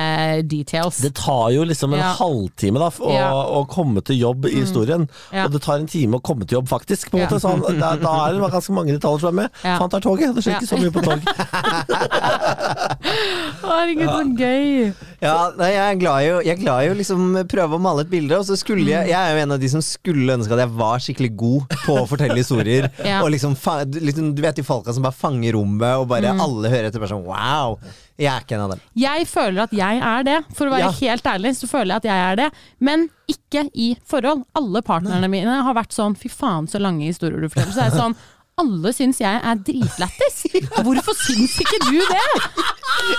details. 0.47 1.01
Det 1.01 1.13
tar 1.17 1.49
jo 1.55 1.63
liksom 1.65 1.93
en 1.93 1.99
Ja. 2.03 2.13
halvtime 2.19 2.77
da, 2.79 2.89
å, 2.89 3.11
Ja. 3.13 3.31
å 3.33 3.65
komme 3.67 4.03
til 4.05 4.17
jobb 4.21 4.45
i 4.45 4.53
historien. 4.61 5.09
Ja. 5.33 5.45
Og 5.45 5.51
det 5.53 5.61
tar 5.63 5.79
en 5.79 5.87
time 5.87 6.17
å 6.19 6.21
komme 6.21 6.45
til 6.47 6.59
jobb, 6.59 6.67
faktisk. 6.69 7.09
På 7.09 7.17
en 7.17 7.23
Ja. 7.23 7.27
måte, 7.29 7.41
sånn, 7.41 7.79
da, 7.79 7.95
da 7.95 8.27
er 8.29 8.33
det 8.37 8.51
ganske 8.51 8.69
mange 8.73 8.93
detaljer 8.93 9.19
som 9.19 9.29
er 9.29 9.41
med. 9.41 9.49
Ja. 9.63 9.77
han 9.79 9.89
tar 9.89 9.99
toget. 10.01 10.26
Det 10.35 10.43
skjer 10.43 10.53
Ja. 10.53 10.59
ikke 10.59 10.71
så 10.71 10.77
mye 10.81 10.91
på 10.91 11.01
tog. 11.05 11.19
Herregud, 13.67 14.07
så 14.07 14.23
gøy! 14.37 14.93
Ja, 15.23 15.35
nei, 15.57 15.69
jeg 15.73 15.81
er 15.95 15.99
glad 16.01 16.23
i 16.23 16.29
å, 16.29 16.37
jeg 16.45 16.53
er 16.53 16.61
glad 16.61 16.85
i 16.85 16.89
å 16.91 16.97
liksom 16.97 17.37
prøve 17.49 17.77
å 17.77 17.81
male 17.81 18.03
et 18.05 18.11
bilde, 18.11 18.37
og 18.37 18.45
så 18.45 18.57
skulle 18.59 18.85
jeg 18.85 19.09
Jeg 19.09 19.17
er 19.17 19.33
jo 19.33 19.41
en 19.45 19.55
av 19.55 19.61
de 19.61 19.69
som 19.71 19.81
skulle 19.83 20.35
ønske 20.37 20.53
at 20.53 20.61
jeg 20.65 20.73
var 20.77 21.01
skikkelig 21.03 21.31
god 21.39 21.75
på 21.85 21.95
å 22.03 22.05
fortelle 22.09 22.37
historier. 22.39 22.89
Ja. 23.07 23.21
Og 23.23 23.29
liksom, 23.31 23.53
fa- 23.55 23.85
liksom 23.87 24.33
Du 24.35 24.41
vet 24.43 24.57
de 24.59 24.63
folka 24.67 24.91
som 24.93 25.05
bare 25.05 25.15
fanger 25.15 25.55
rommet, 25.55 25.93
og 26.01 26.07
bare 26.11 26.33
alle 26.33 26.69
hører 26.71 26.89
etter. 26.89 26.99
Bare 27.01 27.11
sånn 27.13 27.23
wow! 27.25 27.77
Jeg 28.17 28.31
er 28.33 28.41
ikke 28.43 28.55
en 28.57 28.63
av 28.65 28.71
dem. 28.73 28.81
Jeg 28.97 29.27
føler 29.29 29.61
at 29.67 29.73
jeg 29.77 29.99
er 30.09 30.23
det. 30.25 30.37
For 30.57 30.67
å 30.67 30.73
være 30.73 30.87
Ja. 30.89 30.93
helt 31.05 31.27
ærlig, 31.29 31.51
så 31.59 31.69
føler 31.69 31.93
jeg 31.93 32.01
at 32.01 32.07
jeg 32.09 32.23
er 32.31 32.39
det. 32.41 32.47
Men 32.83 33.07
ikke 33.29 33.67
i 33.77 33.91
forhold. 34.09 34.41
Alle 34.57 34.81
partnerne 34.85 35.29
mine 35.31 35.59
har 35.63 35.77
vært 35.77 35.93
sånn 35.95 36.17
fy 36.17 36.29
faen 36.33 36.67
så 36.71 36.81
lange 36.81 37.05
historier 37.07 37.39
du 37.39 37.47
forteller. 37.49 37.73
Så 37.77 37.83
er 37.85 37.91
jeg 37.91 37.99
sånn 38.01 38.17
alle 38.57 38.89
syns 38.95 39.19
jeg 39.21 39.37
er 39.45 39.59
dritlættis. 39.61 40.37
Hvorfor 40.81 41.13
syns 41.19 41.59
ikke 41.61 41.77
du 41.85 41.99
det? 42.01 42.21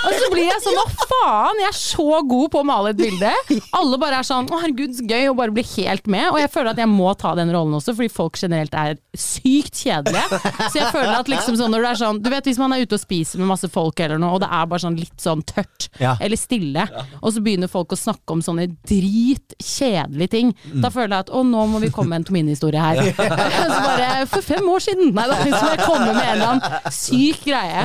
Og 0.08 0.14
så 0.18 0.30
blir 0.32 0.48
jeg 0.48 0.62
sånn 0.64 0.74
hva 0.74 0.86
faen, 1.06 1.60
jeg 1.62 1.68
er 1.68 1.76
så 1.78 2.06
god 2.26 2.48
på 2.50 2.62
å 2.62 2.66
male 2.66 2.90
et 2.90 2.98
bilde. 2.98 3.30
Alle 3.78 4.00
bare 4.02 4.18
er 4.18 4.26
sånn 4.26 4.48
å 4.50 4.58
herregud 4.58 4.96
så 4.98 5.06
gøy, 5.06 5.28
og 5.30 5.36
bare 5.38 5.54
blir 5.54 5.68
helt 5.76 6.10
med. 6.10 6.26
Og 6.32 6.40
jeg 6.42 6.50
føler 6.50 6.72
at 6.72 6.80
jeg 6.82 6.90
må 6.90 7.12
ta 7.20 7.36
den 7.38 7.52
rollen 7.54 7.76
også, 7.78 7.94
fordi 7.94 8.10
folk 8.10 8.40
generelt 8.40 8.74
er 8.74 8.96
sykt 9.14 9.78
kjedelige. 9.84 10.40
Så 10.72 10.80
jeg 10.80 10.90
føler 10.90 11.14
at 11.20 11.30
liksom 11.30 11.58
sånn 11.60 11.70
når 11.74 11.86
det 11.86 11.92
er 11.92 12.00
sånn 12.02 12.18
Du 12.24 12.28
vet 12.32 12.48
hvis 12.50 12.58
man 12.60 12.74
er 12.74 12.82
ute 12.82 12.98
og 12.98 13.02
spiser 13.02 13.38
med 13.42 13.50
masse 13.52 13.70
folk 13.70 14.02
eller 14.02 14.18
noe, 14.18 14.34
og 14.34 14.42
det 14.42 14.50
er 14.58 14.66
bare 14.74 14.82
sånn 14.88 14.98
litt 14.98 15.22
sånn 15.22 15.44
tørt 15.46 15.86
Ja. 16.02 16.16
eller 16.22 16.38
stille, 16.38 16.84
og 17.22 17.30
så 17.34 17.40
begynner 17.44 17.70
folk 17.70 17.94
å 17.94 17.98
snakke 17.98 18.34
om 18.34 18.42
sånne 18.44 18.66
dritkjedelige 18.90 20.30
ting. 20.34 20.52
Da 20.82 20.90
føler 20.94 21.14
jeg 21.14 21.28
at 21.28 21.32
å, 21.34 21.44
nå 21.46 21.64
må 21.70 21.80
vi 21.82 21.92
komme 21.94 22.16
med 22.16 22.24
en 22.24 22.28
Tomine-historie 22.32 22.82
her. 22.82 23.02
så 23.14 23.80
bare 23.86 24.26
For 24.30 24.42
fem 24.44 24.66
år 24.74 24.82
siden! 24.82 25.14
Nei 25.14 25.27
da, 25.30 25.36
så 25.44 25.60
må 25.64 25.72
jeg 25.74 25.84
komme 25.84 26.08
med 26.08 26.22
en 26.22 26.32
eller 26.32 26.52
annen 26.54 26.94
syk 26.94 27.44
greie. 27.46 27.84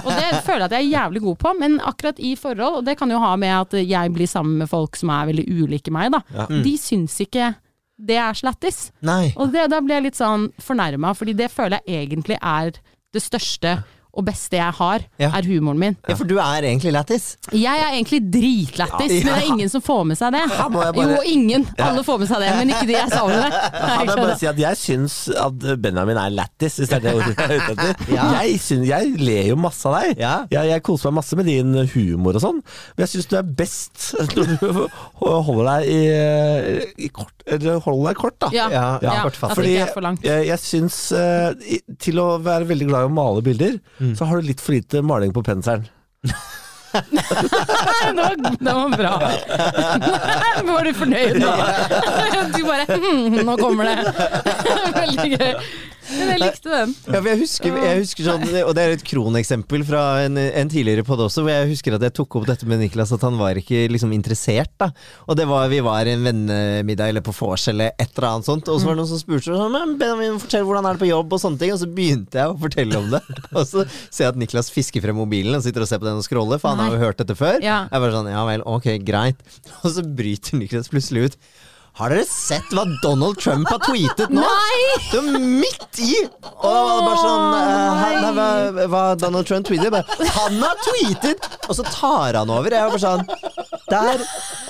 Og 0.00 0.10
det 0.12 0.30
føler 0.46 0.64
jeg 0.64 0.68
at 0.68 0.76
jeg 0.76 0.80
er 0.80 0.92
jævlig 0.92 1.24
god 1.26 1.40
på, 1.44 1.52
men 1.60 1.76
akkurat 1.82 2.22
i 2.22 2.34
forhold, 2.38 2.80
og 2.80 2.86
det 2.88 2.96
kan 3.00 3.12
jo 3.12 3.20
ha 3.22 3.34
med 3.40 3.54
at 3.58 3.76
jeg 3.82 4.14
blir 4.14 4.30
sammen 4.30 4.62
med 4.62 4.70
folk 4.70 4.98
som 5.00 5.12
er 5.14 5.28
veldig 5.32 5.46
ulike 5.50 5.94
meg, 5.94 6.14
da. 6.14 6.48
De 6.64 6.74
syns 6.80 7.18
ikke 7.24 7.52
det 7.94 8.16
er 8.18 8.34
så 8.34 8.48
lættis. 8.48 8.78
Nei. 9.06 9.32
Og 9.38 9.52
det, 9.54 9.68
da 9.70 9.78
blir 9.84 10.00
jeg 10.00 10.08
litt 10.08 10.18
sånn 10.18 10.48
fornærma, 10.62 11.12
fordi 11.14 11.36
det 11.38 11.50
føler 11.52 11.78
jeg 11.86 12.08
egentlig 12.08 12.38
er 12.40 12.74
det 13.14 13.22
største 13.22 13.76
og 14.16 14.24
beste 14.26 14.56
jeg 14.56 14.72
har, 14.78 15.00
Ja. 15.18 15.30
er 15.34 15.42
humoren 15.46 15.78
min. 15.78 15.96
Ja, 16.08 16.14
for 16.14 16.24
du 16.24 16.36
er 16.38 16.62
egentlig 16.62 16.92
lættis. 16.94 17.36
Jeg 17.52 17.80
er 17.82 17.92
egentlig 17.94 18.20
dritlættis, 18.32 19.12
men 19.24 19.26
det 19.26 19.34
er 19.42 19.48
ingen 19.52 19.68
som 19.68 19.82
får 19.82 20.04
med 20.06 20.16
seg 20.18 20.32
det. 20.32 20.42
må 20.70 20.82
jeg 20.84 20.94
bare- 20.94 21.10
Jo, 21.10 21.20
ingen. 21.26 21.66
Alle 21.78 22.04
får 22.04 22.18
med 22.18 22.28
seg 22.28 22.40
det, 22.44 22.50
men 22.58 22.70
ikke 22.70 22.86
de 22.86 22.92
jeg 22.92 23.10
sammen 23.10 23.36
med. 23.40 23.50
Kan 23.74 24.06
jeg 24.08 24.16
bare 24.16 24.38
si 24.38 24.46
at 24.46 24.58
jeg 24.58 24.76
syns 24.76 25.16
at 25.34 25.82
Benjamin 25.82 26.16
er 26.16 26.28
lættis, 26.30 26.76
hvis 26.78 26.88
det 26.88 26.96
er 26.96 27.00
det 27.00 27.14
ordet 27.14 27.36
jeg 27.36 27.50
er 27.50 27.56
ute 27.60 27.72
etter. 27.72 28.14
Ja. 28.14 28.28
Jeg, 28.40 28.60
synes, 28.60 28.88
jeg 28.88 29.14
ler 29.18 29.48
jo 29.48 29.56
masse 29.56 29.86
av 29.88 29.98
deg. 30.00 30.18
Ja. 30.18 30.34
Jeg, 30.50 30.70
jeg 30.70 30.82
koser 30.82 31.10
meg 31.10 31.18
masse 31.22 31.36
med 31.36 31.44
din 31.46 31.74
humor 31.94 32.34
og 32.38 32.40
sånn, 32.42 32.62
men 32.96 33.06
jeg 33.06 33.08
syns 33.14 33.26
du 33.30 33.36
er 33.36 33.42
best 33.42 34.14
når 34.36 34.58
du 34.60 34.88
holder 35.20 35.70
deg 35.70 35.88
i, 35.90 37.04
i 37.06 37.08
kort, 37.14 37.32
eller 37.46 37.80
holder 37.84 38.08
deg 38.12 38.16
kort, 38.22 38.36
da. 38.40 38.48
Ja, 38.54 38.66
Ja, 38.72 38.84
ja, 39.04 39.14
kortfattet. 39.22 39.56
Fordi 39.58 40.24
jeg, 40.24 40.46
jeg 40.48 40.58
syns 40.62 40.98
uh, 41.12 41.52
Til 42.00 42.18
å 42.22 42.26
være 42.40 42.64
veldig 42.70 42.88
glad 42.88 43.04
i 43.04 43.10
å 43.10 43.14
male 43.14 43.42
bilder, 43.44 43.78
Mm. 44.00 44.14
så 44.18 44.24
har 44.30 44.40
du 44.40 44.48
litt 44.48 44.60
for 44.64 44.72
lite 44.74 45.02
maling 45.04 45.32
på 45.36 45.42
penselen. 45.44 45.84
det, 46.94 48.12
var, 48.16 48.36
det 48.60 48.72
var 48.72 48.88
bra. 48.96 49.14
Var 50.72 50.84
du 50.88 50.92
fornøyd 50.94 51.38
nå? 51.42 51.52
Du 52.54 52.60
bare 52.66 52.84
hm, 52.88 53.40
Nå 53.46 53.56
kommer 53.58 53.90
det. 53.90 54.14
Veldig 54.94 55.30
gøy. 55.34 55.52
Men 56.10 56.32
jeg 56.34 56.40
likte 56.42 56.70
den. 56.72 56.94
Ja, 57.08 57.20
jeg 57.30 57.40
husker, 57.40 57.78
jeg 57.84 58.00
husker 58.02 58.26
sånn, 58.28 58.44
og 58.64 58.72
det 58.76 58.84
er 58.84 58.94
et 58.96 59.04
kroneksempel 59.06 59.84
fra 59.88 60.02
en, 60.26 60.38
en 60.40 60.72
tidligere 60.72 61.04
podd 61.06 61.22
også, 61.26 61.44
hvor 61.44 61.54
jeg 61.54 61.70
husker 61.72 61.96
at 61.96 62.04
jeg 62.04 62.14
tok 62.18 62.38
opp 62.40 62.48
dette 62.48 62.68
med 62.68 62.82
Niklas, 62.82 63.12
at 63.14 63.24
han 63.24 63.38
var 63.40 63.58
ikke 63.60 63.86
liksom 63.92 64.12
interessert. 64.16 64.72
da 64.80 64.90
Og 65.28 65.38
det 65.38 65.46
var, 65.50 65.68
Vi 65.72 65.80
var 65.84 66.06
i 66.06 66.14
en 66.16 66.26
vennemiddag 66.26 67.14
eller 67.14 67.24
på 67.24 67.34
vors 67.36 67.66
eller 67.72 67.92
et 67.98 68.10
eller 68.12 68.28
annet 68.30 68.48
sånt, 68.50 68.68
og 68.68 68.80
så 68.80 68.88
var 68.90 68.96
det 68.96 69.02
noen 69.02 69.12
som 69.14 69.22
spurte 69.22 69.56
sånn, 69.56 69.96
Benjamin, 70.00 70.38
fortell 70.42 70.66
hvordan 70.68 70.88
er 70.88 70.96
det 70.98 71.04
på 71.04 71.10
jobb, 71.10 71.34
og 71.36 71.42
sånne 71.42 71.60
ting. 71.60 71.74
Og 71.74 71.80
så 71.82 71.90
begynte 71.90 72.40
jeg 72.40 72.52
å 72.52 72.58
fortelle 72.60 73.00
om 73.00 73.10
det. 73.14 73.22
Og 73.54 73.62
så 73.68 73.84
ser 74.08 74.26
jeg 74.26 74.32
at 74.32 74.40
Niklas 74.40 74.70
fisker 74.74 75.02
frem 75.04 75.16
mobilen 75.18 75.56
og 75.56 75.62
sitter 75.64 75.84
og 75.84 75.88
ser 75.90 76.00
på 76.02 76.08
den 76.08 76.18
og 76.20 76.26
scroller, 76.26 76.60
for 76.62 76.74
han 76.74 76.82
har 76.82 76.94
jo 76.96 77.02
hørt 77.02 77.20
dette 77.20 77.36
før. 77.38 77.60
Ja. 77.64 77.84
Jeg 77.90 78.02
bare 78.04 78.14
sånn, 78.16 78.30
ja 78.32 78.42
vel, 78.48 78.64
ok, 78.66 78.88
greit. 79.06 79.40
Og 79.84 79.92
så 79.94 80.04
bryter 80.04 80.58
Niklas 80.58 80.90
plutselig 80.92 81.28
ut. 81.28 81.38
Har 81.94 82.10
dere 82.10 82.24
sett 82.26 82.72
hva 82.74 82.82
Donald 83.04 83.38
Trump 83.38 83.68
har 83.70 83.78
tweetet 83.84 84.32
nå? 84.34 84.42
Nei! 84.42 84.78
Det 85.12 85.20
er 85.20 85.36
midt 85.38 86.00
i! 86.02 86.24
Og 86.26 86.72
det 86.74 87.04
bare 87.06 87.20
sånn 87.20 87.44
uh, 87.54 88.00
nei, 88.00 88.32
hva, 88.34 88.86
hva 88.90 89.02
Donald 89.20 89.46
Trump 89.46 89.68
tweetet? 89.68 89.94
Bare, 89.94 90.26
han 90.34 90.58
har 90.58 90.80
tweetet! 90.82 91.46
Og 91.68 91.78
så 91.78 91.86
tar 91.86 92.40
han 92.40 92.50
over. 92.50 92.74
Jeg 92.74 92.90
var 92.90 92.96
bare 92.96 93.04
sånn 93.04 93.73
Der, 93.90 94.20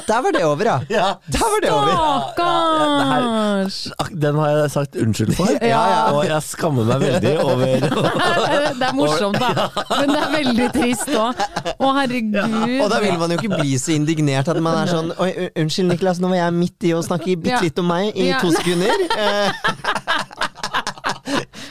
der 0.09 0.23
var 0.25 0.33
det 0.35 0.41
over, 0.45 0.65
ja. 0.91 1.05
Der 1.31 1.39
var 1.39 1.61
det 1.63 1.71
over. 1.71 1.93
Stakkars! 2.35 3.77
Ak- 4.03 4.11
Den 4.23 4.35
har 4.41 4.49
jeg 4.51 4.71
sagt 4.75 4.97
unnskyld 4.99 5.35
for, 5.39 5.47
Ja, 5.63 5.83
ja. 5.93 6.01
og 6.13 6.25
jeg 6.27 6.43
skammer 6.43 6.85
meg 6.89 7.01
veldig 7.05 7.35
over 7.45 7.65
Det 8.81 8.89
er 8.89 8.97
morsomt, 8.99 9.39
da. 9.39 9.69
Men 10.01 10.11
det 10.11 10.19
er 10.19 10.33
veldig 10.35 10.69
trist 10.75 11.13
òg. 11.15 11.45
Å, 11.79 11.93
herregud. 12.01 12.81
Og 12.83 12.91
da 12.91 12.99
vil 13.05 13.19
man 13.23 13.31
jo 13.31 13.39
ikke 13.39 13.61
bli 13.61 13.79
så 13.79 13.95
indignert 13.95 14.51
at 14.51 14.59
man 14.65 14.81
er 14.83 14.91
sånn 14.91 15.13
Oi, 15.23 15.31
unnskyld, 15.63 15.93
Niklas, 15.95 16.19
nå 16.23 16.33
var 16.35 16.41
jeg 16.43 16.57
midt 16.59 16.89
i 16.91 16.95
å 16.99 17.03
snakke 17.07 17.37
bitte 17.39 17.63
litt 17.69 17.79
om 17.85 17.89
meg 17.95 18.11
i 18.19 18.33
to 18.43 18.51
sekunder. 18.57 18.99
Eh, 19.15 19.51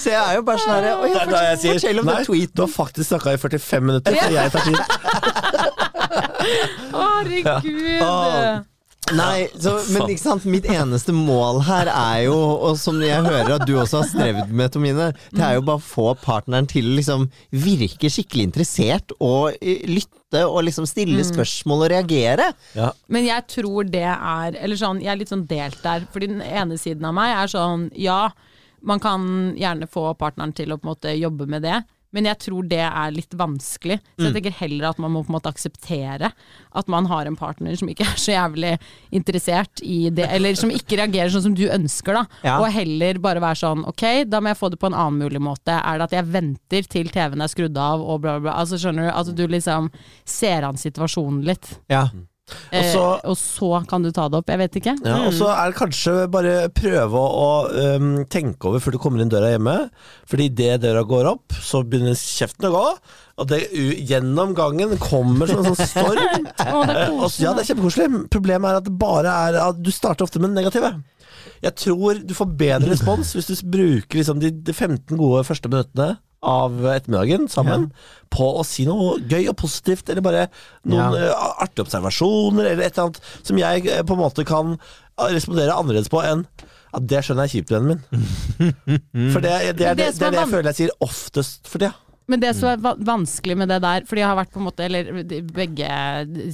Så 0.03 0.09
jeg 0.11 0.19
er 0.19 0.33
jo 0.35 0.41
bare 0.43 0.59
sånn 0.59 0.73
herre 0.73 0.89
er 0.89 0.97
fortell 1.61 1.99
om 2.01 2.07
Nei, 2.09 2.15
den 2.17 2.25
tweeten. 2.27 2.55
du 2.57 2.61
har 2.63 2.71
faktisk 2.73 3.07
snakka 3.11 3.33
i 3.35 3.39
45 3.39 3.85
minutter, 3.87 4.15
så 4.17 4.31
jeg 4.33 4.51
tar 4.51 4.63
tid. 4.67 4.79
Herregud. 6.93 8.69
Nei, 9.11 9.49
så, 9.59 9.73
men 9.91 10.13
ikke 10.13 10.21
sant, 10.21 10.45
mitt 10.47 10.65
eneste 10.71 11.11
mål 11.15 11.59
her 11.67 11.89
er 11.91 12.21
jo, 12.29 12.35
og 12.69 12.77
som 12.79 13.01
jeg 13.03 13.19
hører 13.25 13.57
at 13.57 13.65
du 13.67 13.73
også 13.75 13.99
har 13.99 14.07
strevd 14.07 14.53
med, 14.55 14.71
Tomine, 14.71 15.09
det 15.35 15.43
er 15.43 15.57
jo 15.57 15.65
bare 15.67 15.81
å 15.81 15.83
få 15.83 16.13
partneren 16.21 16.69
til 16.71 16.87
å 16.87 16.95
liksom 17.01 17.25
virke 17.51 18.11
skikkelig 18.11 18.47
interessert 18.47 19.11
og 19.19 19.57
eh, 19.59 19.83
lytte 19.89 20.45
og 20.47 20.63
liksom 20.69 20.87
stille 20.89 21.25
spørsmål 21.27 21.83
og 21.83 21.91
reagere. 21.93 22.47
Ja. 22.77 22.93
Men 23.11 23.27
jeg 23.27 23.45
tror 23.51 23.85
det 23.91 24.07
er 24.07 24.55
Eller 24.55 24.79
sånn, 24.79 25.03
jeg 25.03 25.11
er 25.11 25.19
litt 25.19 25.29
sånn 25.29 25.43
delt 25.49 25.83
der. 25.83 26.07
For 26.13 26.23
den 26.23 26.39
ene 26.41 26.79
siden 26.81 27.05
av 27.05 27.13
meg 27.13 27.35
er 27.35 27.51
sånn 27.51 27.89
Ja, 27.99 28.31
man 28.81 29.03
kan 29.03 29.27
gjerne 29.59 29.85
få 29.91 30.07
partneren 30.17 30.55
til 30.55 30.73
å 30.73 30.79
på 30.79 30.87
en 30.87 30.93
måte 30.95 31.13
jobbe 31.19 31.45
med 31.51 31.67
det. 31.67 31.83
Men 32.13 32.29
jeg 32.29 32.39
tror 32.45 32.67
det 32.69 32.81
er 32.85 33.13
litt 33.15 33.33
vanskelig. 33.37 33.99
Så 34.15 34.27
jeg 34.27 34.35
tenker 34.37 34.55
heller 34.61 34.91
at 34.91 34.99
man 35.01 35.13
må 35.13 35.23
på 35.25 35.31
en 35.33 35.37
måte 35.37 35.51
akseptere 35.51 36.29
at 36.73 36.91
man 36.91 37.07
har 37.09 37.29
en 37.29 37.37
partner 37.37 37.75
som 37.79 37.89
ikke 37.89 38.05
er 38.05 38.19
så 38.21 38.35
jævlig 38.35 38.73
interessert 39.13 39.81
i 39.85 40.09
det, 40.13 40.27
eller 40.33 40.57
som 40.59 40.71
ikke 40.73 40.99
reagerer 41.01 41.33
sånn 41.33 41.47
som 41.47 41.57
du 41.57 41.65
ønsker, 41.67 42.17
da. 42.17 42.41
Ja. 42.45 42.57
Og 42.61 42.69
heller 42.73 43.21
bare 43.23 43.43
være 43.43 43.61
sånn 43.63 43.85
ok, 43.89 44.05
da 44.29 44.41
må 44.41 44.53
jeg 44.53 44.61
få 44.61 44.71
det 44.73 44.81
på 44.81 44.91
en 44.91 44.97
annen 44.97 45.21
mulig 45.25 45.41
måte. 45.43 45.75
Er 45.79 45.99
det 45.99 46.09
at 46.09 46.17
jeg 46.19 46.31
venter 46.33 46.91
til 46.97 47.09
TV-en 47.13 47.45
er 47.45 47.51
skrudd 47.51 47.77
av 47.79 48.03
og 48.03 48.21
bla, 48.23 48.37
bla, 48.37 48.47
bla. 48.49 48.59
Altså 48.61 48.79
skjønner 48.81 49.09
du, 49.09 49.13
at 49.13 49.33
du 49.37 49.45
liksom 49.49 49.89
ser 50.25 50.67
an 50.67 50.79
situasjonen 50.79 51.43
litt. 51.47 51.75
Ja. 51.91 52.07
Eh, 52.75 52.95
og 52.99 53.37
så 53.39 53.69
kan 53.87 54.03
du 54.03 54.09
ta 54.11 54.25
det 54.27 54.39
opp. 54.41 54.49
Jeg 54.51 54.59
vet 54.59 54.77
ikke. 54.79 54.95
Ja, 55.05 55.19
og 55.27 55.35
så 55.35 55.47
er 55.53 55.71
det 55.71 55.77
kanskje 55.77 56.15
bare 56.31 56.55
prøve 56.75 57.19
å, 57.19 57.27
å 57.43 57.95
um, 57.95 58.09
tenke 58.31 58.67
over 58.67 58.83
før 58.83 58.95
du 58.95 58.99
kommer 59.01 59.23
inn 59.23 59.31
døra 59.31 59.53
hjemme. 59.53 59.75
Fordi 60.29 60.49
idet 60.51 60.81
døra 60.83 61.05
går 61.07 61.29
opp, 61.31 61.55
så 61.63 61.83
begynner 61.87 62.17
kjeften 62.19 62.67
å 62.67 62.73
gå. 62.73 62.83
Og 63.41 63.49
det, 63.49 63.61
gjennom 64.09 64.51
gangen 64.57 64.97
kommer 65.01 65.49
sånn, 65.49 65.71
sånn 65.71 65.93
storm. 65.93 66.49
Det 66.53 66.71
Eh, 66.73 67.09
og 67.15 67.31
ja, 67.41 67.53
det 67.55 67.63
er 67.63 67.67
kjempekoselig. 67.71 68.25
Problemet 68.33 68.69
er 68.69 68.81
at 68.81 68.85
det 68.85 68.93
bare 68.99 69.31
er 69.47 69.57
at 69.63 69.79
du 69.79 69.89
starter 69.93 70.25
ofte 70.25 70.41
med 70.41 70.51
det 70.51 70.61
negative. 70.61 70.91
Jeg 71.63 71.75
tror 71.79 72.19
du 72.27 72.33
får 72.35 72.51
bedre 72.59 72.91
respons 72.91 73.31
hvis 73.35 73.49
du 73.49 73.71
bruker 73.71 74.19
liksom 74.19 74.41
de, 74.41 74.51
de 74.51 74.75
15 74.75 75.15
gode 75.15 75.45
første 75.47 75.71
minuttene 75.71 76.17
av 76.43 76.75
ettermiddagen 76.91 77.47
sammen 77.51 77.87
på 78.33 78.47
å 78.59 78.65
si 78.67 78.85
noe 78.87 79.15
gøy 79.29 79.47
og 79.51 79.57
positivt, 79.61 80.09
eller 80.09 80.25
bare 80.25 80.45
noen 80.89 81.15
Ja. 81.17 81.31
uh, 81.31 81.63
artige 81.63 81.85
observasjoner, 81.87 82.71
eller 82.71 82.85
et 82.85 82.97
eller 82.97 83.09
annet 83.09 83.21
som 83.41 83.59
jeg 83.61 83.87
uh, 83.87 84.01
på 84.03 84.17
en 84.17 84.23
måte 84.23 84.45
kan 84.47 84.75
eh, 84.75 85.29
respondere 85.33 85.75
annerledes 85.75 86.11
på 86.11 86.23
enn 86.25 86.45
ja, 86.93 87.01
det 87.09 87.23
skjønner 87.25 87.47
jeg 87.47 87.49
er 87.49 87.53
kjipt, 87.57 87.71
vennen 87.73 87.89
min. 87.89 88.73
For 89.33 89.41
det, 89.41 89.53
det, 89.79 89.87
er 89.87 89.97
det, 89.97 90.11
Det 90.13 90.27
er 90.27 90.35
det 90.35 90.43
jeg 90.43 90.51
føler 90.51 90.69
jeg 90.69 90.79
sier 90.83 90.91
oftest 91.01 91.65
for 91.65 91.81
tida. 91.81 91.95
Men 92.29 92.39
det 92.39 92.53
som 92.55 92.69
er 92.69 92.83
va 92.83 92.93
vanskelig 92.95 93.55
med 93.59 93.71
det 93.73 93.81
der, 93.83 94.05
fordi 94.07 94.21
jeg 94.21 94.29
har 94.29 94.37
vært 94.37 94.53
på 94.53 94.61
en 94.61 94.67
måte, 94.69 94.85
eller 94.85 95.09
begge 95.57 95.89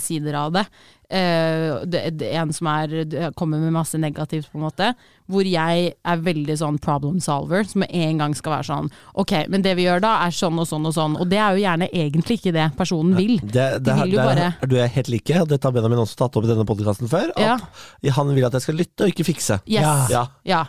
sider 0.02 0.38
av 0.40 0.56
det, 0.56 0.64
eh, 1.10 1.80
det, 1.86 2.04
det 2.20 2.34
en 2.38 2.54
som 2.56 2.70
er, 2.72 3.32
kommer 3.38 3.62
med 3.62 3.76
masse 3.76 4.00
negativt 4.00 4.52
på 4.52 4.60
en 4.60 4.68
måte, 4.68 4.94
hvor 5.30 5.46
jeg 5.46 5.92
er 5.94 6.22
veldig 6.26 6.56
sånn 6.58 6.80
problem 6.82 7.20
solver, 7.22 7.68
som 7.70 7.84
med 7.84 7.94
en 7.94 8.22
gang 8.24 8.36
skal 8.38 8.56
være 8.56 8.68
sånn, 8.70 8.90
ok, 9.22 9.34
men 9.54 9.62
det 9.66 9.76
vi 9.78 9.86
gjør 9.86 10.02
da 10.02 10.16
er 10.26 10.34
sånn 10.34 10.58
og 10.62 10.66
sånn 10.70 10.88
og 10.90 10.96
sånn, 10.96 11.18
og 11.22 11.30
det 11.30 11.38
er 11.38 11.54
jo 11.54 11.64
gjerne 11.64 11.90
egentlig 11.90 12.40
ikke 12.40 12.54
det 12.56 12.66
personen 12.80 13.14
vil. 13.18 13.36
Det, 13.44 13.68
det, 13.78 13.86
De 13.86 13.98
vil 14.02 14.16
jo 14.18 14.26
bare 14.26 14.50
du 14.70 14.76
er 14.82 14.90
helt 14.94 15.12
like, 15.12 15.38
og 15.44 15.52
dette 15.52 15.70
har 15.70 15.76
Benjamin 15.76 16.02
også 16.02 16.18
tatt 16.24 16.40
opp 16.40 16.48
i 16.48 16.52
denne 16.52 16.66
podkasten 16.68 17.10
før. 17.12 17.32
At 17.38 18.10
han 18.18 18.34
vil 18.34 18.48
at 18.48 18.58
jeg 18.58 18.66
skal 18.66 18.80
lytte 18.80 19.06
og 19.06 19.14
ikke 19.14 19.28
fikse. 19.28 19.60
Yes. 19.70 20.10
Ja. 20.12 20.26
Ja. 20.48 20.64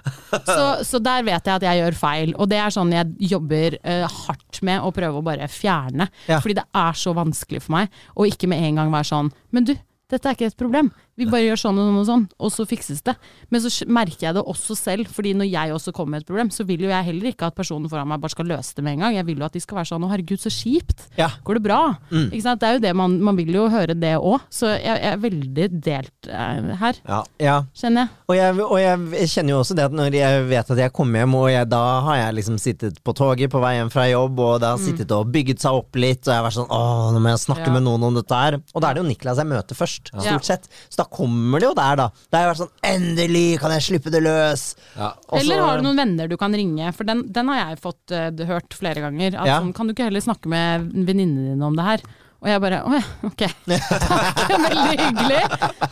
Så, 0.45 0.65
så 0.87 1.01
der 1.03 1.25
vet 1.27 1.47
jeg 1.47 1.57
at 1.57 1.67
jeg 1.67 1.81
gjør 1.81 1.99
feil, 2.01 2.35
og 2.37 2.51
det 2.53 2.61
er 2.61 2.75
sånn 2.75 2.93
jeg 2.95 3.31
jobber 3.33 3.77
uh, 3.81 4.07
hardt 4.27 4.61
med 4.67 4.85
å 4.85 4.93
prøve 4.95 5.21
å 5.21 5.25
bare 5.25 5.49
fjerne. 5.51 6.11
Ja. 6.29 6.41
Fordi 6.43 6.59
det 6.61 6.67
er 6.77 6.99
så 6.99 7.15
vanskelig 7.17 7.65
for 7.65 7.79
meg 7.79 8.03
å 8.15 8.29
ikke 8.29 8.51
med 8.51 8.65
en 8.67 8.83
gang 8.83 8.93
være 8.93 9.09
sånn 9.09 9.31
Men 9.55 9.67
du, 9.67 9.73
dette 10.11 10.29
er 10.29 10.37
ikke 10.37 10.51
et 10.51 10.59
problem. 10.59 10.91
Vi 11.19 11.27
bare 11.29 11.43
gjør 11.45 11.59
sånn 11.61 11.79
og 11.79 11.85
sånn 11.91 11.99
og 12.01 12.07
sånn, 12.09 12.23
og 12.41 12.53
så 12.55 12.65
fikses 12.69 13.03
det. 13.05 13.15
Men 13.53 13.61
så 13.61 13.71
merker 13.91 14.29
jeg 14.29 14.37
det 14.39 14.45
også 14.49 14.77
selv, 14.79 15.09
fordi 15.13 15.35
når 15.37 15.51
jeg 15.51 15.75
også 15.75 15.93
kommer 15.93 16.17
med 16.17 16.23
et 16.23 16.29
problem, 16.31 16.51
så 16.55 16.65
vil 16.65 16.81
jo 16.87 16.89
jeg 16.89 17.05
heller 17.11 17.31
ikke 17.33 17.49
at 17.51 17.57
personen 17.59 17.91
foran 17.93 18.09
meg 18.09 18.23
bare 18.23 18.33
skal 18.33 18.49
løse 18.49 18.73
det 18.77 18.85
med 18.87 18.95
en 18.97 19.03
gang. 19.05 19.17
Jeg 19.19 19.27
vil 19.29 19.43
jo 19.43 19.45
at 19.45 19.53
de 19.53 19.61
skal 19.61 19.81
være 19.81 19.91
sånn 19.91 20.07
å 20.07 20.11
herregud, 20.13 20.41
så 20.41 20.53
kjipt. 20.55 21.05
Ja. 21.19 21.29
Går 21.45 21.59
det 21.59 21.65
bra? 21.67 21.81
Ikke 22.11 22.43
sant? 22.47 22.63
Det 22.63 22.69
er 22.71 22.79
jo 22.79 22.83
det 22.87 22.95
man, 22.97 23.19
man 23.21 23.37
vil 23.37 23.53
jo 23.59 23.67
høre 23.73 23.97
det 23.99 24.15
òg. 24.17 24.47
Så 24.49 24.71
jeg, 24.73 24.87
jeg 24.87 25.11
er 25.13 25.21
veldig 25.27 25.69
delt 25.91 26.31
eh, 26.31 26.71
her, 26.81 27.03
Ja. 27.11 27.21
ja. 27.43 27.59
kjenner 27.77 28.07
jeg. 28.07 28.17
Og 28.31 28.39
jeg, 28.39 28.57
og 28.71 28.79
jeg 28.81 29.29
kjenner 29.35 29.55
jo 29.57 29.61
også 29.65 29.77
det 29.77 29.87
at 29.91 29.99
når 30.01 30.17
jeg 30.17 30.47
vet 30.49 30.73
at 30.77 30.83
jeg 30.87 30.95
kommer 30.97 31.21
hjem, 31.25 31.37
og 31.37 31.51
jeg, 31.53 31.69
da 31.75 31.83
har 32.07 32.21
jeg 32.23 32.39
liksom 32.41 32.59
sittet 32.63 33.01
på 33.05 33.15
toget 33.19 33.53
på 33.53 33.61
vei 33.63 33.75
hjem 33.77 33.93
fra 33.93 34.07
jobb, 34.09 34.41
og 34.47 34.57
det 34.63 34.73
har 34.73 34.81
sittet 34.81 35.13
og 35.17 35.29
bygget 35.35 35.61
seg 35.67 35.77
opp 35.83 36.01
litt, 36.01 36.23
og 36.25 36.33
jeg 36.33 36.39
har 36.41 36.47
vært 36.49 36.59
sånn 36.63 36.71
åh, 36.73 37.11
nå 37.13 37.21
må 37.21 37.35
jeg 37.35 37.45
snakke 37.45 37.75
med 37.75 37.85
noen 37.85 38.09
om 38.09 38.17
dette 38.17 38.41
her. 38.45 38.57
Og 38.73 38.81
da 38.81 38.91
er 38.91 38.97
det 38.97 39.05
jo 39.05 39.09
Niklas 39.11 39.41
jeg 39.43 39.51
møter 39.51 39.77
først, 39.79 40.13
stort 40.15 40.47
sett. 40.49 40.71
Så 40.89 41.00
da 41.01 41.07
kommer 41.11 41.63
det 41.63 41.71
jo 41.71 41.75
der, 41.79 41.99
da. 42.03 42.09
Det 42.29 42.39
har 42.39 42.47
jo 42.47 42.53
vært 42.53 42.63
sånn 42.63 42.89
endelig 42.93 43.45
kan 43.63 43.75
jeg 43.75 43.87
slippe 43.89 44.13
det 44.15 44.23
løs! 44.25 44.65
Ja. 44.95 45.11
Også, 45.27 45.41
Eller 45.43 45.65
har 45.65 45.81
du 45.81 45.89
noen 45.89 46.01
venner 46.05 46.31
du 46.31 46.37
kan 46.41 46.55
ringe? 46.57 46.93
For 46.97 47.09
den, 47.09 47.25
den 47.33 47.53
har 47.53 47.63
jeg 47.65 47.81
fått 47.83 48.15
uh, 48.15 48.29
hørt 48.51 48.77
flere 48.77 49.05
ganger. 49.05 49.35
At 49.41 49.51
Ja. 49.51 49.61
sånn, 49.61 49.73
kan 49.77 49.89
du 49.89 49.95
ikke 49.97 50.09
heller 50.11 50.25
snakke 50.25 50.51
med 50.53 50.91
venninnene 51.09 51.55
dine 51.55 51.67
om 51.71 51.79
det 51.79 51.87
her? 51.87 52.05
Og 52.41 52.49
jeg 52.49 52.61
bare 52.63 52.79
å 52.89 52.93
ja, 52.97 53.01
ok. 53.29 53.43
Takk, 53.69 54.39
veldig 54.49 54.95
hyggelig. 54.97 55.41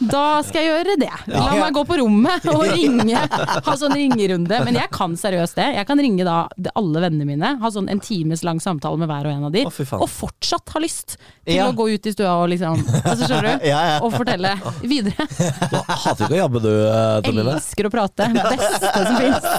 Da 0.08 0.22
skal 0.46 0.62
jeg 0.64 0.70
gjøre 0.70 0.94
det. 1.02 1.10
La 1.34 1.50
meg 1.58 1.74
gå 1.76 1.82
på 1.84 1.98
rommet 2.00 2.46
og 2.48 2.62
ringe. 2.72 3.20
Ha 3.66 3.74
sånn 3.76 3.92
ringerunde. 3.92 4.60
Men 4.64 4.78
jeg 4.80 4.88
kan 4.94 5.12
seriøst 5.20 5.58
det. 5.60 5.66
Jeg 5.76 5.88
kan 5.90 6.00
ringe 6.00 6.24
da 6.24 6.38
alle 6.72 7.02
vennene 7.04 7.26
mine, 7.28 7.50
ha 7.60 7.70
sånn 7.74 7.90
en 7.92 8.00
times 8.00 8.40
lang 8.48 8.62
samtale 8.64 8.96
med 9.02 9.10
hver 9.10 9.28
og 9.28 9.34
en 9.34 9.44
av 9.50 9.52
de, 9.52 9.66
Å, 9.68 9.72
og 9.98 10.08
fortsatt 10.08 10.72
ha 10.72 10.80
lyst 10.80 11.18
til 11.18 11.58
Ja. 11.58 11.66
å 11.68 11.74
gå 11.76 11.86
ut 11.92 12.08
i 12.08 12.12
stua 12.12 12.32
og 12.42 12.48
liksom 12.52 12.80
altså, 13.02 13.28
Skjønner 13.28 13.46
du? 13.60 13.66
Ja, 13.72 13.78
ja. 13.90 13.98
Og 14.04 14.12
fortelle 14.16 14.54
videre. 14.88 15.28
Du 15.28 15.76
hater 15.76 16.24
ikke 16.26 16.36
å 16.36 16.40
jabbe 16.40 16.64
du, 16.64 16.70
eh, 16.72 17.20
Tomine? 17.28 17.54
Elsker 17.58 17.88
å 17.88 17.92
prate. 17.92 18.30
Beste 18.38 18.92
som 18.94 19.20
fins. 19.20 19.52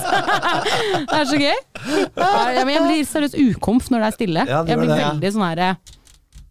det 1.06 1.22
er 1.22 1.30
så 1.30 1.40
gøy. 1.40 1.56
Ja, 2.18 2.66
men 2.66 2.74
jeg 2.74 2.84
blir 2.88 3.08
seriøst 3.14 3.40
ukomf 3.46 3.90
når 3.94 4.06
det 4.06 4.10
er 4.12 4.18
stille. 4.18 4.50
Jeg 4.50 4.82
blir 4.82 4.94
veldig 4.96 5.34
sånn 5.38 5.48
herre 5.52 5.72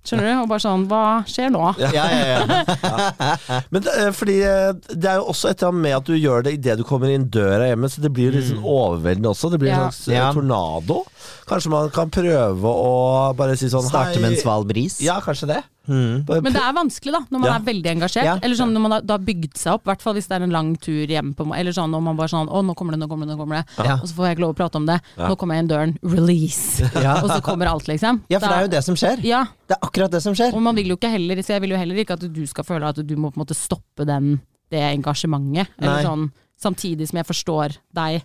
Skjønner 0.09 0.25
du? 0.29 0.33
Og 0.43 0.49
bare 0.51 0.63
sånn 0.65 0.87
Hva 0.89 1.03
skjer 1.29 1.51
nå? 1.53 1.63
Ja, 1.83 1.91
ja, 1.93 2.05
ja. 2.33 3.59
Men 3.73 3.85
det, 3.85 3.95
eh, 4.01 4.11
fordi 4.17 4.37
eh, 4.49 4.71
det 4.95 5.11
er 5.13 5.21
jo 5.21 5.27
også 5.35 5.51
et 5.53 5.61
eller 5.63 5.73
annet 5.75 5.85
med 5.85 5.97
at 5.99 6.09
du 6.09 6.15
gjør 6.17 6.47
det 6.47 6.55
idet 6.59 6.79
du 6.81 6.85
kommer 6.89 7.13
inn 7.13 7.27
døra 7.33 7.69
hjemme, 7.71 7.91
så 7.93 8.03
det 8.05 8.11
blir 8.17 8.31
jo 8.31 8.37
litt 8.39 8.49
sånn 8.51 8.65
overveldende 8.65 9.33
også. 9.35 9.51
Det 9.53 9.61
blir 9.63 9.75
en 9.75 9.83
slags 9.89 10.03
eh, 10.09 10.17
Ja. 10.19 10.31
tornado. 10.37 11.03
Kanskje 11.49 11.73
man 11.73 11.91
kan 11.95 12.11
prøve 12.13 12.73
å 12.73 13.35
bare 13.39 13.57
si 13.61 13.69
sånn 13.73 13.87
Starte 13.89 14.21
med 14.23 14.35
en 14.35 14.41
sval 14.41 14.65
bris. 14.69 14.99
Ja, 15.05 15.19
kanskje 15.25 15.49
det. 15.55 15.61
Mm. 15.89 16.26
Men 16.28 16.53
det 16.53 16.61
er 16.62 16.74
vanskelig, 16.76 17.12
da, 17.16 17.20
når 17.32 17.41
man 17.41 17.49
Ja. 17.49 17.55
er 17.57 17.64
veldig 17.66 17.91
engasjert. 17.95 18.24
Ja. 18.28 18.34
Eller 18.43 18.55
sånn 18.59 18.72
når 18.76 18.80
man 18.84 18.93
har, 18.93 19.18
bygd 19.18 19.57
seg 19.57 19.72
opp, 19.74 19.86
i 19.86 19.91
hvert 19.91 20.03
fall 20.05 20.14
hvis 20.14 20.28
det 20.28 20.36
er 20.39 20.45
en 20.45 20.53
lang 20.55 20.76
tur 20.76 21.07
hjem 21.09 21.34
på 21.34 21.47
Eller 21.57 21.72
sånn 21.72 21.91
når 21.91 22.03
man 22.03 22.16
bare 22.16 22.28
sånn 22.28 22.49
Å, 22.49 22.62
nå 22.64 22.74
kommer 22.76 22.93
det, 22.93 23.01
nå 23.01 23.09
kommer 23.09 23.26
det, 23.26 23.34
nå 23.34 23.39
kommer 23.41 23.62
det. 23.62 23.84
Ja. 23.84 23.97
Og 24.03 24.07
så 24.09 24.14
får 24.14 24.26
jeg 24.28 24.36
ikke 24.36 24.45
lov 24.47 24.55
å 24.55 24.59
prate 24.61 24.76
om 24.76 24.86
det. 24.86 25.01
Ja. 25.16 25.28
Nå 25.28 25.36
kommer 25.41 25.55
jeg 25.57 25.64
inn 25.64 25.70
døren. 25.72 25.99
Release. 26.03 26.84
Ja. 27.09 27.22
Og 27.22 27.30
så 27.30 27.41
kommer 27.43 27.66
alt, 27.70 27.86
liksom. 27.89 28.22
ja, 28.28 28.39
for 28.39 28.49
det 28.49 28.57
er 28.59 28.66
jo 28.66 28.72
det 28.76 28.84
som 28.84 28.95
skjer. 28.99 29.22
Ja, 29.24 29.45
Det 29.68 29.76
er 29.76 29.86
akkurat 29.86 30.11
det 30.11 30.22
som 30.22 30.34
skjer. 30.34 30.53
Og 30.55 30.62
man 30.62 30.74
vil 30.76 30.89
jo 30.89 30.97
ikke 30.97 31.11
heller 31.11 31.36
Så 31.43 31.55
jeg 31.57 31.61
vil 31.62 31.70
jo 31.70 31.76
heller 31.80 31.97
ikke 31.97 32.14
at 32.18 32.24
du 32.32 32.47
skal 32.47 32.64
føle 32.64 32.89
at 32.89 32.97
du 33.07 33.16
må 33.16 33.30
på 33.32 33.39
en 33.41 33.45
måte 33.47 33.57
stoppe 33.57 34.05
den, 34.07 34.41
det 34.70 34.80
engasjementet. 34.95 35.68
Nei. 35.78 35.86
Eller 35.86 36.03
sånn 36.05 36.30
samtidig 36.59 37.09
som 37.09 37.18
jeg 37.20 37.26
forstår 37.28 37.76
deg. 37.95 38.22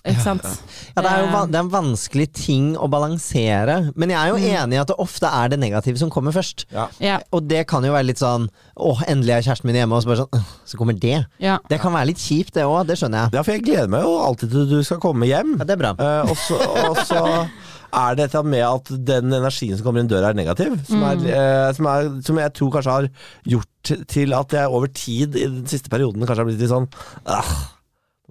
Ikke 0.00 0.22
sant? 0.24 0.44
Ja, 0.94 1.02
det 1.04 1.10
er 1.10 1.22
jo 1.26 1.40
det 1.50 1.58
er 1.58 1.64
en 1.64 1.72
vanskelig 1.72 2.26
ting 2.32 2.70
å 2.80 2.86
balansere. 2.88 3.74
Men 4.00 4.12
jeg 4.14 4.18
er 4.18 4.30
jo 4.32 4.38
enig 4.62 4.78
i 4.78 4.80
at 4.80 4.88
det 4.88 4.96
ofte 5.02 5.28
er 5.28 5.50
det 5.52 5.58
negative 5.60 6.00
som 6.00 6.12
kommer 6.12 6.32
først. 6.32 6.64
Ja. 6.72 6.86
Ja, 7.04 7.18
Og 7.36 7.44
det 7.50 7.66
kan 7.68 7.84
jo 7.84 7.92
være 7.92 8.08
litt 8.08 8.22
sånn 8.22 8.48
Åh, 8.80 9.02
endelig 9.12 9.34
er 9.36 9.44
kjæresten 9.50 9.68
min 9.68 9.76
hjemme, 9.76 9.98
og 9.98 10.04
så 10.04 10.08
bare 10.12 10.22
sånn 10.22 10.46
Så 10.72 10.80
kommer 10.80 10.96
det. 10.96 11.18
ja. 11.42 11.58
Det 11.68 11.80
kan 11.82 11.92
være 11.92 12.08
litt 12.12 12.22
kjipt, 12.22 12.54
det 12.56 12.64
òg. 12.64 12.86
Det 12.88 12.96
skjønner 12.96 13.26
jeg. 13.26 13.36
ja, 13.36 13.42
for 13.44 13.52
jeg 13.56 13.64
gleder 13.66 13.90
meg 13.92 14.06
jo 14.06 14.14
alltid 14.24 14.54
til 14.54 14.70
du 14.70 14.78
skal 14.86 15.02
komme 15.02 15.28
hjem. 15.28 15.58
Ja, 15.60 15.66
det 15.68 15.76
er 15.76 15.82
bra. 15.82 15.92
Eh, 16.00 16.30
og, 16.32 16.38
så, 16.48 16.56
og 16.88 17.02
så 17.04 17.20
er 17.90 18.14
det 18.16 18.28
annet 18.30 18.50
med 18.54 18.64
at 18.66 18.90
den 19.10 19.34
energien 19.36 19.76
som 19.76 19.84
kommer 19.86 20.00
inn 20.04 20.08
døra, 20.10 20.30
er 20.30 20.38
negativ. 20.38 20.76
Som, 20.88 21.02
er, 21.04 21.20
eh, 21.28 21.66
som, 21.76 21.88
er, 21.90 22.08
som 22.24 22.40
jeg 22.40 22.54
tror 22.56 22.72
kanskje 22.76 22.96
har 22.96 23.10
gjort 23.52 23.92
til 24.08 24.32
at 24.36 24.56
jeg 24.56 24.70
over 24.70 24.90
tid 24.94 25.36
i 25.36 25.44
den 25.48 25.66
siste 25.70 25.90
perioden 25.92 26.24
kanskje 26.24 26.44
har 26.44 26.48
blitt 26.48 26.60
litt 26.62 26.72
sånn 26.72 26.88
ah, 27.28 27.52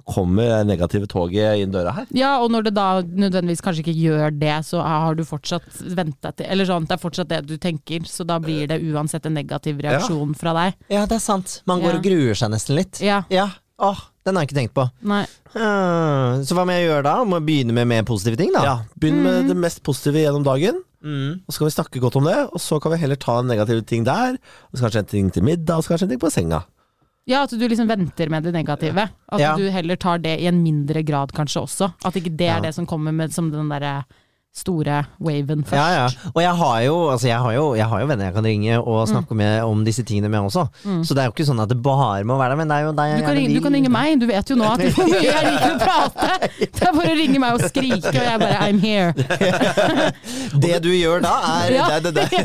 Kommer 0.08 0.48
det 0.50 0.68
negative 0.68 1.08
toget 1.08 1.60
inn 1.64 1.72
døra 1.72 1.92
her? 1.96 2.06
ja, 2.16 2.38
og 2.40 2.52
når 2.52 2.64
det 2.70 2.74
da 2.74 3.02
nødvendigvis 3.02 3.62
kanskje 3.62 3.84
ikke 3.84 3.98
gjør 3.98 4.40
det, 4.40 4.66
så 4.66 4.82
har 4.86 5.16
du 5.16 5.24
fortsatt 5.24 5.64
venta 5.96 6.32
til 6.36 6.46
Eller 6.50 6.66
sånn, 6.66 6.86
det 6.88 6.92
er 6.98 7.02
fortsatt 7.04 7.28
det 7.30 7.42
du 7.48 7.58
tenker, 7.58 8.00
så 8.06 8.26
da 8.26 8.40
blir 8.40 8.68
det 8.68 8.82
uansett 8.82 9.26
en 9.26 9.34
negativ 9.34 9.80
reaksjon 9.82 10.36
fra 10.36 10.54
deg. 10.54 10.74
Ja, 10.90 11.06
det 11.06 11.16
er 11.20 11.26
sant. 11.26 11.62
Man 11.66 11.82
går 11.82 11.92
Ja. 11.94 11.98
og 11.98 12.04
gruer 12.04 12.36
seg 12.36 12.52
nesten 12.52 12.76
litt. 12.76 13.02
Ja. 13.02 13.24
Ja. 13.30 13.50
Åh, 13.80 13.96
den 14.26 14.36
har 14.36 14.44
jeg 14.44 14.50
ikke 14.50 14.60
tenkt 14.60 14.74
på. 14.76 14.90
Nei. 15.08 15.26
Ah, 15.56 16.42
Så 16.44 16.54
hva 16.56 16.66
må 16.68 16.74
jeg 16.76 16.90
gjøre 16.90 17.04
da? 17.04 17.14
Må 17.24 17.40
jeg 17.40 17.46
begynne 17.48 17.74
med 17.74 17.88
mer 17.88 18.04
positive 18.08 18.38
ting, 18.40 18.52
da? 18.54 18.64
Ja, 18.64 18.76
Begynn 19.00 19.22
med 19.24 19.48
det 19.48 19.56
mest 19.58 19.82
positive 19.84 20.20
gjennom 20.24 20.44
dagen. 20.44 20.82
Mm. 21.04 21.42
Og 21.48 21.54
så 21.54 21.60
kan 21.62 21.70
vi 21.70 21.76
snakke 21.78 22.02
godt 22.04 22.18
om 22.20 22.26
det, 22.28 22.36
og 22.52 22.60
så 22.60 22.80
kan 22.84 22.92
vi 22.92 22.98
heller 23.00 23.16
ta 23.16 23.38
en 23.40 23.48
negativ 23.48 23.86
ting 23.88 24.04
der. 24.04 24.36
Og 24.72 24.76
så 24.80 24.84
kanskje 24.84 25.00
en 25.00 25.06
ting 25.14 25.32
til 25.32 25.44
middag, 25.48 25.78
og 25.78 25.84
så 25.86 25.94
kanskje 25.94 26.10
en 26.10 26.10
ting 26.10 26.20
på 26.20 26.32
senga. 26.34 26.62
Ja, 27.26 27.44
at 27.44 27.50
du 27.52 27.68
liksom 27.68 27.88
venter 27.88 28.30
med 28.30 28.44
det 28.44 28.52
negative. 28.56 29.10
At 29.32 29.40
Ja. 29.40 29.56
du 29.58 29.70
heller 29.70 29.96
tar 29.96 30.18
det 30.18 30.40
i 30.42 30.48
en 30.48 30.64
mindre 30.64 31.04
grad 31.04 31.32
kanskje 31.32 31.62
også. 31.62 31.94
At 32.06 32.16
ikke 32.16 32.36
det 32.36 32.46
Ja. 32.48 32.58
er 32.58 32.62
det 32.62 32.74
som 32.76 32.86
kommer 32.86 33.12
med 33.12 33.34
som 33.34 33.52
den 33.52 33.70
derre 33.70 34.06
store 34.60 35.04
waven 35.24 35.62
først. 35.64 35.78
Ja, 35.78 36.04
ja. 36.04 36.30
Og 36.34 36.40
jeg 36.42 36.52
har, 36.58 36.80
jo, 36.84 36.96
altså 37.14 37.28
jeg, 37.30 37.38
har 37.40 37.54
jo, 37.54 37.66
jeg 37.78 37.86
har 37.88 38.00
jo 38.02 38.08
venner 38.10 38.26
jeg 38.28 38.34
kan 38.36 38.44
ringe 38.50 38.80
og 38.82 39.04
snakke 39.08 39.36
med 39.38 39.62
om 39.64 39.84
disse 39.86 40.04
tingene 40.04 40.28
med 40.34 40.40
også. 40.50 40.66
Så 41.06 41.14
det 41.16 41.22
er 41.24 41.30
jo 41.30 41.34
ikke 41.36 41.46
sånn 41.48 41.62
at 41.64 41.70
det 41.72 41.78
bare 41.86 42.24
må 42.28 42.36
være 42.40 42.56
der, 42.56 42.60
men 42.60 42.72
det 42.72 42.76
er 42.80 42.88
jo 42.88 42.94
deg 42.98 43.12
jeg 43.14 43.20
Du 43.22 43.24
kan, 43.24 43.30
gjerne 43.30 43.40
ringe, 43.46 43.54
du 43.60 43.64
kan 43.68 43.78
ringe 43.78 43.92
meg, 43.94 44.16
du 44.20 44.26
vet 44.28 44.52
jo 44.52 44.58
nå 44.60 44.68
at 44.74 44.84
hvor 44.98 45.08
mye 45.14 45.22
jeg 45.24 45.46
liker 45.54 45.76
å 45.76 45.80
prate! 45.86 46.52
Det 46.60 46.84
er 46.90 46.98
bare 46.98 47.14
å 47.14 47.18
ringe 47.22 47.44
meg 47.46 47.56
og 47.60 47.64
skrike, 47.70 48.12
og 48.12 48.20
jeg 48.26 48.42
bare 48.44 48.60
I'm 48.66 48.82
here. 48.84 49.14
Det 50.66 50.76
du 50.84 50.90
gjør 50.98 51.24
da, 51.24 51.36
er 51.62 51.76
Ja. 51.78 51.88
det, 52.00 52.12
det, 52.18 52.26
det. 52.34 52.44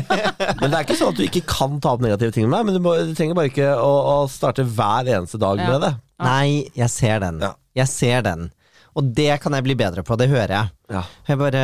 Men 0.61 0.69
det 0.69 0.77
er 0.77 0.85
ikke 0.85 0.97
sånn 0.99 1.11
at 1.11 1.19
du 1.19 1.25
ikke 1.25 1.43
kan 1.49 1.79
ta 1.83 1.95
opp 1.97 2.03
negative 2.05 2.31
ting 2.35 2.45
med 2.47 2.53
meg, 2.59 2.69
men 2.69 2.77
du, 2.77 2.81
må, 2.85 2.95
du 3.01 3.13
trenger 3.17 3.35
bare 3.37 3.51
ikke 3.51 3.73
å, 3.75 3.91
å 4.13 4.15
starte 4.31 4.63
hver 4.63 5.09
eneste 5.17 5.41
dag 5.41 5.59
Ja. 5.59 5.71
med 5.73 5.81
det. 5.89 5.93
Nei, 6.23 6.69
jeg 6.77 6.89
ser 6.93 7.19
den. 7.25 7.41
Ja. 7.43 7.55
Jeg 7.75 7.91
ser 7.91 8.21
den. 8.23 8.47
Og 8.95 9.07
det 9.15 9.33
kan 9.43 9.51
jeg 9.57 9.65
bli 9.65 9.75
bedre 9.75 10.05
på, 10.07 10.15
det 10.15 10.29
hører 10.31 10.53
jeg. 10.53 10.71
Ja. 10.93 11.01
Jeg 11.27 11.39
bare, 11.39 11.63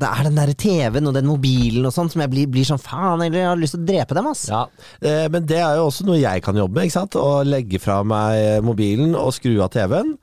Det 0.00 0.08
er 0.08 0.22
den 0.24 0.38
derre 0.38 0.54
TV-en 0.56 1.10
og 1.10 1.16
den 1.16 1.26
mobilen 1.28 1.84
og 1.84 1.92
sånn 1.92 2.08
som 2.12 2.22
jeg 2.22 2.30
blir, 2.32 2.46
blir 2.48 2.64
sånn 2.64 2.80
faen, 2.80 3.20
eller 3.20 3.42
jeg 3.42 3.50
har 3.50 3.60
lyst 3.60 3.76
til 3.76 3.82
å 3.82 3.88
drepe 3.90 4.16
dem, 4.16 4.28
ass. 4.30 4.44
Ja, 4.48 4.62
eh, 5.02 5.26
men 5.32 5.44
det 5.50 5.58
er 5.60 5.76
jo 5.76 5.88
også 5.90 6.06
noe 6.08 6.20
jeg 6.22 6.44
kan 6.46 6.56
jobbe 6.56 6.78
med. 6.78 6.88
ikke 6.88 6.96
sant? 6.96 7.18
Å 7.20 7.42
legge 7.44 7.80
fra 7.82 7.98
meg 8.06 8.64
mobilen 8.64 9.12
og 9.18 9.34
skru 9.36 9.58
av 9.60 9.74
TV-en, 9.74 10.14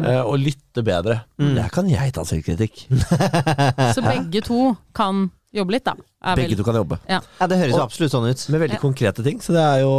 eh, 0.00 0.22
og 0.22 0.40
lytte 0.40 0.86
bedre. 0.86 1.20
Der 1.40 1.68
kan 1.74 1.90
jeg 1.90 2.14
ta 2.16 2.24
selvkritikk. 2.24 2.86
Så 3.96 4.00
begge 4.06 4.40
to 4.46 4.70
kan 4.96 5.28
jobbe 5.54 5.70
litt, 5.74 5.84
da. 5.84 5.94
Begge 6.38 6.56
to 6.56 6.62
kan 6.66 6.74
jobbe. 6.78 6.98
Ja. 7.08 7.20
Ja, 7.40 7.46
Det 7.50 7.58
høres 7.58 7.74
Og- 7.74 7.80
absolutt 7.88 8.10
sånn 8.12 8.28
ut. 8.30 8.48
Med 8.50 8.60
veldig 8.60 8.78
konkrete 8.80 9.22
ting, 9.24 9.38
så 9.40 9.52
det 9.56 9.60
er 9.64 9.80
jo 9.82 9.90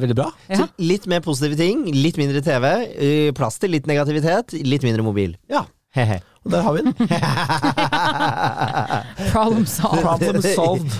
veldig 0.00 0.14
bra. 0.16 0.30
Ja. 0.48 0.66
Litt 0.78 1.06
mer 1.06 1.20
positive 1.20 1.56
ting, 1.56 1.84
litt 1.92 2.16
mindre 2.16 2.40
TV, 2.42 3.32
plass 3.36 3.58
til 3.58 3.70
litt 3.70 3.86
negativitet, 3.86 4.52
litt 4.64 4.82
mindre 4.82 5.02
mobil. 5.04 5.36
Ja, 5.50 5.64
Hehe. 5.92 6.20
og 6.46 6.50
der 6.52 6.62
har 6.62 6.72
vi 6.72 6.82
den. 6.86 6.94
Problem 9.32 9.66
solved. 9.66 10.02
Problem 10.02 10.42
solved. 10.42 10.92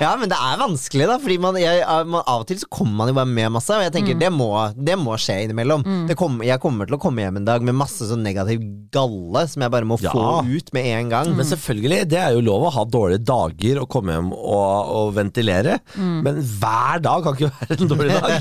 Ja, 0.00 0.12
men 0.20 0.30
det 0.30 0.36
er 0.38 0.58
vanskelig, 0.60 1.06
da. 1.10 1.16
Fordi 1.22 1.36
man, 1.42 1.56
jeg, 1.60 1.82
man, 2.08 2.22
av 2.24 2.42
og 2.44 2.48
til 2.50 2.60
så 2.60 2.68
kommer 2.72 3.00
man 3.02 3.10
jo 3.12 3.16
bare 3.18 3.30
med 3.30 3.52
masse. 3.56 3.74
Og 3.74 3.84
jeg 3.86 3.94
tenker 3.94 4.18
det, 4.20 4.30
må, 4.34 4.48
det 4.76 4.96
må 5.00 5.16
skje 5.20 5.40
innimellom. 5.46 5.84
Det 6.08 6.16
kom, 6.18 6.40
jeg 6.46 6.60
kommer 6.62 6.88
til 6.88 6.98
å 6.98 7.00
komme 7.02 7.24
hjem 7.24 7.40
en 7.40 7.48
dag 7.48 7.64
med 7.66 7.76
masse 7.78 8.06
sånn 8.08 8.22
negativ 8.26 8.62
galle 8.94 9.42
som 9.50 9.64
jeg 9.64 9.72
bare 9.74 9.88
må 9.88 9.98
Ja. 10.02 10.12
få 10.14 10.44
ut 10.46 10.72
med 10.76 10.86
en 10.94 11.10
gang. 11.12 11.32
Men 11.36 11.46
selvfølgelig, 11.48 12.00
det 12.12 12.20
er 12.22 12.36
jo 12.36 12.44
lov 12.46 12.68
å 12.68 12.72
ha 12.78 12.84
dårlige 12.88 13.24
dager 13.28 13.82
og 13.82 13.88
komme 13.92 14.14
hjem 14.16 14.30
og, 14.32 14.92
og 15.00 15.12
ventilere. 15.18 15.78
Men 15.98 16.40
hver 16.40 17.02
dag 17.04 17.26
kan 17.26 17.36
ikke 17.36 17.50
være 17.58 17.78
en 17.82 17.92
dårlig 17.92 18.16
dag. 18.16 18.36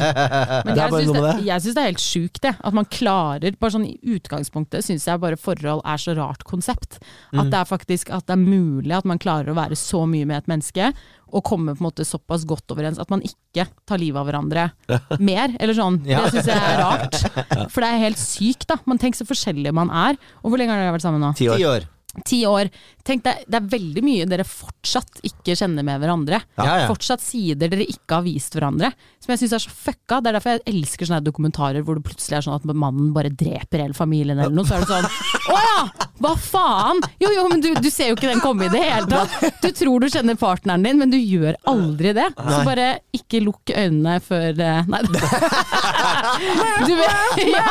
Men 0.67 0.73
Det 0.77 0.83
er 0.85 0.93
bare 0.93 1.07
noe 1.09 1.17
med 1.17 1.27
det, 1.31 1.47
jeg 1.49 1.65
syns 1.65 1.77
det 1.77 1.83
er 1.83 1.89
helt 1.91 2.05
sjukt, 2.05 2.41
det. 2.45 2.53
At 2.61 2.75
man 2.77 2.85
klarer 2.91 3.55
Bare 3.57 3.73
sånn 3.73 3.87
i 3.87 3.95
utgangspunktet 4.13 4.85
syns 4.85 5.05
jeg 5.07 5.19
bare 5.21 5.37
forhold 5.39 5.81
er 5.87 5.99
så 6.01 6.13
rart 6.17 6.43
konsept. 6.47 6.99
Mm. 7.33 7.41
At 7.41 7.51
det 7.53 7.59
er 7.63 7.69
faktisk 7.69 8.11
at 8.13 8.27
det 8.29 8.35
er 8.37 8.43
mulig 8.43 8.93
at 8.97 9.07
man 9.09 9.19
klarer 9.21 9.49
å 9.51 9.57
være 9.57 9.77
så 9.79 10.03
mye 10.09 10.27
med 10.29 10.37
et 10.43 10.49
menneske. 10.51 10.91
Og 11.31 11.43
komme 11.43 11.73
på 11.75 11.81
en 11.83 11.87
måte 11.89 12.05
såpass 12.07 12.45
godt 12.47 12.71
overens 12.75 13.01
at 13.01 13.09
man 13.11 13.23
ikke 13.25 13.67
tar 13.87 13.99
livet 14.01 14.21
av 14.21 14.29
hverandre 14.29 14.69
mer. 15.29 15.53
Eller 15.59 15.75
sånn. 15.77 15.99
Ja. 16.07 16.23
Det 16.27 16.37
syns 16.37 16.49
jeg 16.53 16.57
er 16.57 16.81
rart. 16.83 17.19
For 17.73 17.83
det 17.83 17.91
er 17.91 18.03
helt 18.05 18.21
sykt, 18.21 18.67
da. 18.71 18.79
Man 18.87 19.01
tenker 19.01 19.19
så 19.19 19.27
forskjellig 19.27 19.73
man 19.75 19.91
er. 19.91 20.17
Og 20.43 20.51
hvor 20.53 20.61
lenge 20.61 20.75
har 20.75 20.83
dere 20.85 20.95
vært 20.95 21.05
sammen 21.07 21.23
nå? 21.23 21.33
Ti 21.37 21.49
år. 21.53 21.87
Ti 22.25 22.41
år. 22.49 22.69
Tenk 23.07 23.23
det, 23.23 23.33
det 23.47 23.59
er 23.59 23.67
veldig 23.71 24.01
mye 24.03 24.25
dere 24.27 24.43
fortsatt 24.47 25.21
ikke 25.27 25.55
kjenner 25.55 25.85
med 25.85 26.01
hverandre. 26.01 26.41
Ja, 26.59 26.65
ja. 26.83 26.87
Fortsatt 26.89 27.23
sider 27.23 27.69
dere 27.71 27.85
ikke 27.87 28.17
har 28.19 28.25
vist 28.25 28.55
hverandre. 28.57 28.91
Som 29.23 29.33
jeg 29.33 29.43
syns 29.43 29.55
er 29.57 29.63
så 29.63 29.71
fucka. 29.73 30.19
Det 30.21 30.31
er 30.31 30.37
derfor 30.39 30.57
jeg 30.57 30.65
elsker 30.73 31.09
sånne 31.09 31.23
dokumentarer 31.25 31.85
hvor 31.85 31.99
det 31.99 32.05
plutselig 32.07 32.39
er 32.39 32.47
sånn 32.47 32.57
at 32.57 32.67
mannen 32.73 33.13
bare 33.15 33.31
dreper 33.31 33.85
hele 33.85 33.97
familien 33.97 34.39
eller 34.39 34.53
noe. 34.55 34.67
Så 34.67 34.79
er 34.79 34.83
det 34.83 34.91
sånn 34.91 35.07
Å 35.55 35.61
ja! 35.63 35.79
Hva 36.17 36.31
faen? 36.41 36.99
Jo 37.21 37.29
jo, 37.29 37.43
men 37.51 37.61
du, 37.61 37.69
du 37.77 37.89
ser 37.93 38.09
jo 38.09 38.15
ikke 38.17 38.31
den 38.31 38.41
komme 38.41 38.65
i 38.65 38.71
det 38.73 38.81
hele 38.81 39.05
tatt. 39.05 39.61
Du 39.61 39.69
tror 39.77 40.01
du 40.01 40.09
kjenner 40.09 40.37
partneren 40.39 40.81
din, 40.81 40.97
men 40.97 41.11
du 41.13 41.17
gjør 41.19 41.53
aldri 41.69 42.15
det. 42.17 42.25
Så 42.33 42.63
bare 42.65 42.87
ikke 43.15 43.43
lukk 43.45 43.69
øynene 43.69 44.17
før 44.25 44.57
eh, 44.57 44.89
Nei. 44.89 45.03
Du 46.87 46.93
vet, 46.95 47.39
ja, 47.53 47.69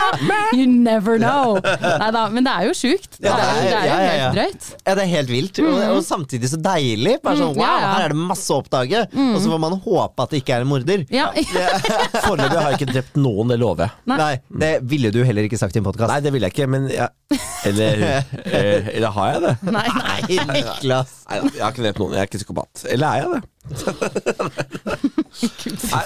you 0.55 0.66
never 0.66 1.18
know. 1.18 1.59
Nei 1.62 2.09
da, 2.14 2.26
men 2.32 2.47
det 2.47 2.53
er 2.53 2.68
jo 2.68 2.74
sjukt. 2.76 3.18
Det 3.22 3.30
er, 3.30 3.61
det 3.62 3.74
er 3.74 3.86
jo 3.86 3.97
helt 3.97 4.36
drøyt. 4.37 4.68
Ja, 4.87 4.95
det 4.99 5.05
er 5.07 5.11
helt 5.11 5.30
vilt. 5.32 5.59
Og, 5.64 5.80
og 5.97 6.01
samtidig 6.07 6.51
så 6.53 6.59
deilig. 6.62 7.16
Bare 7.24 7.41
sånn, 7.41 7.55
Mm, 7.57 7.61
wow, 7.62 7.84
her 7.87 8.05
er 8.07 8.12
det 8.14 8.20
masse 8.28 8.53
å 8.53 8.61
oppdage. 8.62 9.03
Og 9.16 9.39
så 9.43 9.51
får 9.53 9.61
man 9.62 9.76
håpe 9.84 10.24
at 10.26 10.32
det 10.34 10.41
ikke 10.43 10.57
er 10.59 10.66
en 10.66 10.70
morder. 10.70 11.05
Ja. 11.16 11.30
Foreløpig 11.32 12.59
har 12.61 12.70
jeg 12.72 12.78
ikke 12.80 12.93
drept 12.93 13.16
noen, 13.20 13.49
det 13.53 13.59
lover 13.61 13.87
jeg. 13.87 13.97
Nei. 14.12 14.18
Nei, 14.20 14.61
det 14.62 14.70
ville 14.91 15.11
du 15.14 15.20
heller 15.24 15.47
ikke 15.49 15.59
sagt 15.61 15.76
i 15.76 15.80
en 15.80 15.87
podkast. 15.89 16.11
Nei, 16.12 16.20
det 16.24 16.32
ville 16.34 16.49
jeg 16.51 16.57
ikke, 16.57 16.68
men 16.70 16.89
ja. 16.93 17.09
Eller, 17.66 18.03
eller, 18.45 18.91
eller 18.93 19.14
har 19.16 19.32
jeg 19.34 19.43
det? 19.47 19.55
Nei, 19.74 19.87
nei. 19.97 20.41
Niklas. 20.53 21.14
Nei, 21.30 21.41
jeg 21.57 21.62
har 21.64 21.72
ikke 21.74 21.87
drept 21.87 22.03
noen, 22.03 22.14
jeg 22.16 22.22
er 22.26 22.30
ikke 22.30 22.43
psykopat. 22.43 22.84
Eller 22.93 23.07
er 23.09 23.22
jeg 23.24 23.32
det? 23.37 23.43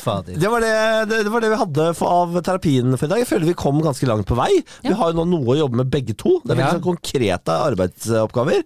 Fader. 0.02 0.34
Det 0.40 0.48
var 0.50 0.60
det, 0.64 0.70
det, 1.10 1.18
det 1.26 1.30
var 1.32 1.40
det 1.44 1.50
vi 1.52 1.58
hadde 1.60 1.86
for, 1.98 2.08
av 2.22 2.38
terapien 2.46 2.96
for 2.96 3.06
i 3.06 3.10
dag. 3.12 3.20
Jeg 3.22 3.28
føler 3.30 3.50
vi 3.50 3.56
kom 3.58 3.80
ganske 3.84 4.08
langt 4.08 4.26
på 4.28 4.36
vei. 4.38 4.50
Vi 4.84 4.94
har 4.96 5.12
jo 5.12 5.20
nå 5.20 5.26
noe 5.34 5.54
å 5.54 5.58
jobbe 5.62 5.80
med 5.82 5.90
begge 5.92 6.16
to. 6.18 6.38
Det 6.44 6.54
er 6.54 6.56
veldig 6.56 6.66
Ja. 6.66 6.72
sånn 6.78 6.86
konkrete 6.88 7.56
arbeidsoppgaver. 7.70 8.64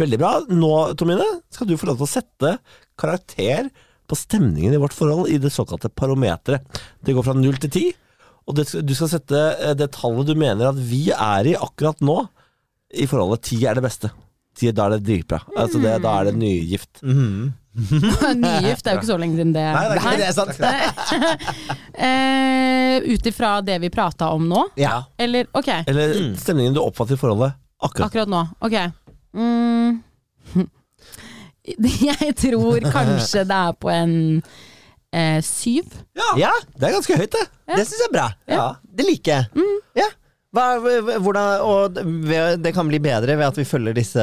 Veldig 0.00 0.20
bra. 0.20 0.32
Nå, 0.52 0.72
Tomine, 1.00 1.26
skal 1.54 1.66
du 1.70 1.76
få 1.80 1.88
lov 1.90 1.98
til 2.00 2.08
å 2.08 2.12
sette 2.14 2.54
karakter 3.00 3.70
på 4.10 4.18
stemningen 4.20 4.74
i 4.76 4.80
vårt 4.82 4.92
forhold 4.96 5.30
i 5.32 5.38
det 5.40 5.52
såkalte 5.54 5.88
parometeret. 5.90 6.60
Det 7.04 7.14
går 7.16 7.24
fra 7.24 7.34
null 7.38 7.56
til 7.62 7.70
ti. 7.72 7.84
Og 8.44 8.58
det, 8.58 8.66
du 8.84 8.92
skal 8.94 9.08
sette 9.08 9.38
eh, 9.56 9.72
det 9.78 9.88
tallet 9.96 10.26
du 10.28 10.34
mener 10.36 10.68
at 10.68 10.76
vi 10.76 11.06
er 11.14 11.46
i 11.48 11.54
akkurat 11.56 12.02
nå, 12.04 12.18
i 12.92 13.06
forholdet. 13.08 13.46
Ti 13.48 13.62
er 13.66 13.74
det 13.80 13.86
beste. 13.86 14.10
Ti, 14.54 14.68
da 14.76 14.84
er 14.86 14.98
det 14.98 15.06
dritbra. 15.08 15.40
Altså 15.58 15.80
da 15.82 15.96
er 15.96 16.28
det 16.28 16.34
nygift. 16.38 17.00
Nygift, 18.38 18.84
det 18.84 18.90
er 18.90 18.94
jo 18.94 19.00
ikke 19.00 19.08
så 19.08 19.16
lenge 19.18 19.34
siden 19.38 19.52
det. 19.56 19.64
Nei, 19.74 19.84
det 19.90 19.94
er 19.94 19.98
ikke 19.98 20.10
det, 20.10 20.18
Det 20.20 20.28
er 20.28 20.36
sant. 20.38 20.54
Eh, 22.04 23.14
Ut 23.14 23.26
ifra 23.26 23.60
det 23.66 23.78
vi 23.82 23.90
prata 23.90 24.28
om 24.34 24.46
nå? 24.48 24.64
Ja. 24.78 25.04
Eller 25.18 25.46
ok, 25.52 25.68
Eller 25.86 26.14
stemningen 26.38 26.74
du 26.74 26.80
oppfatter 26.82 27.14
i 27.14 27.20
forholdet 27.20 27.52
akkurat. 27.82 28.06
akkurat 28.08 28.28
nå. 28.30 28.42
Ok. 28.64 28.76
Mm. 29.34 30.02
Jeg 32.10 32.34
tror 32.36 32.84
kanskje 32.92 33.44
det 33.48 33.56
er 33.56 33.72
på 33.80 33.88
en 33.92 34.14
eh, 35.14 35.38
syv. 35.42 35.94
ja, 36.36 36.50
Det 36.76 36.88
er 36.90 36.96
ganske 36.98 37.16
høyt, 37.16 37.32
det. 37.32 37.44
det 37.70 37.86
syns 37.88 38.02
jeg 38.02 38.10
er 38.10 38.14
bra. 38.18 38.26
Ja. 38.50 38.66
Det 38.84 39.06
liker 39.08 39.32
jeg. 39.38 39.48
Mm. 39.56 39.78
Ja. 40.02 40.08
Hva, 40.54 40.66
hvordan, 41.18 41.64
og 41.66 41.96
det 42.62 42.74
kan 42.76 42.86
bli 42.90 43.00
bedre 43.02 43.34
ved 43.40 43.46
at 43.48 43.56
vi 43.58 43.64
følger 43.66 43.96
disse 43.96 44.22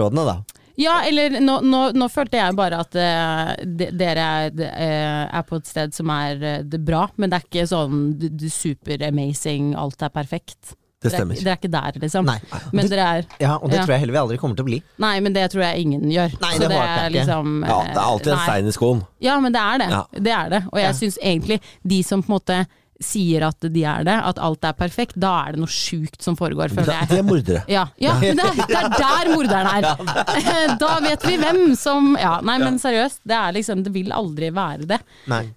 rådene, 0.00 0.24
da. 0.26 0.57
Ja, 0.78 1.00
eller 1.08 1.40
nå, 1.42 1.58
nå, 1.66 1.80
nå 1.98 2.06
følte 2.12 2.38
jeg 2.38 2.54
bare 2.58 2.78
at 2.84 2.94
uh, 2.94 3.54
de, 3.66 3.88
dere 3.98 4.26
er, 4.44 4.50
de, 4.54 4.66
eh, 4.70 5.24
er 5.26 5.46
på 5.48 5.58
et 5.58 5.66
sted 5.66 5.94
som 5.96 6.10
er 6.14 6.36
uh, 6.38 6.58
det 6.62 6.78
bra, 6.86 7.08
men 7.18 7.32
det 7.32 7.40
er 7.40 7.48
ikke 7.48 7.64
sånn 7.70 8.12
du, 8.20 8.28
du 8.30 8.46
super 8.52 9.02
amazing, 9.08 9.72
alt 9.74 10.02
er 10.06 10.12
perfekt. 10.14 10.76
Det 10.98 11.12
er, 11.12 11.16
stemmer. 11.20 11.38
dere 11.38 11.52
er 11.54 11.58
ikke 11.60 11.70
der, 11.70 11.98
liksom. 12.02 12.26
Nei. 12.26 12.38
Men 12.74 12.88
dere 12.90 13.02
er 13.20 13.26
Ja, 13.38 13.52
Og 13.58 13.70
det 13.70 13.76
Ja. 13.78 13.84
tror 13.84 13.92
jeg 13.94 14.00
heller 14.02 14.16
vi 14.16 14.22
aldri 14.22 14.38
kommer 14.42 14.58
til 14.58 14.64
å 14.66 14.70
bli. 14.70 14.78
Nei, 14.98 15.12
men 15.22 15.34
det 15.36 15.44
tror 15.52 15.62
jeg 15.62 15.84
ingen 15.84 16.08
gjør. 16.10 16.32
Nei, 16.42 16.54
det, 16.58 16.70
det 16.72 16.80
er. 16.82 17.10
Liksom, 17.14 17.52
Ja, 17.68 17.76
det 17.86 17.94
er 17.94 18.02
alltid 18.02 18.32
en 18.34 18.42
stein 18.42 18.66
i 18.66 18.74
skoen. 18.74 19.02
Ja, 19.22 19.36
men 19.42 19.54
det 19.54 19.62
er 19.62 19.78
det. 19.78 19.88
Ja. 19.94 20.00
Det 20.18 20.32
er 20.34 20.50
det. 20.56 20.62
Og 20.72 20.78
jeg 20.82 20.88
Ja. 20.88 20.96
syns 20.98 21.18
egentlig 21.22 21.60
de 21.86 22.02
som 22.02 22.22
på 22.22 22.32
en 22.32 22.38
måte 22.40 22.58
sier 22.98 23.44
at 23.46 23.62
de 23.62 23.82
er 23.86 24.02
det, 24.06 24.14
at 24.26 24.40
alt 24.42 24.64
er 24.66 24.74
perfekt, 24.74 25.14
da 25.22 25.30
er 25.46 25.54
det 25.54 25.62
noe 25.62 25.70
sjukt 25.70 26.22
som 26.24 26.34
foregår, 26.38 26.72
føler 26.74 26.90
jeg. 26.96 27.08
det 27.12 27.18
er 27.20 27.26
mordere. 27.26 27.60
Ja, 27.70 27.84
ja 28.02 28.16
det, 28.18 28.32
er, 28.34 28.58
det 28.58 28.78
er 28.78 28.88
der 28.96 29.30
morderen 29.30 29.68
er! 29.70 29.86
Da 30.82 30.96
vet 31.04 31.22
vi 31.26 31.36
hvem 31.38 31.60
som 31.78 32.12
Ja, 32.18 32.38
nei, 32.44 32.56
men 32.62 32.78
seriøst, 32.82 33.20
det 33.28 33.38
liksom 33.54 33.82
Det 33.86 33.92
vil 33.94 34.10
aldri 34.14 34.50
være 34.54 34.88
det. 34.90 34.98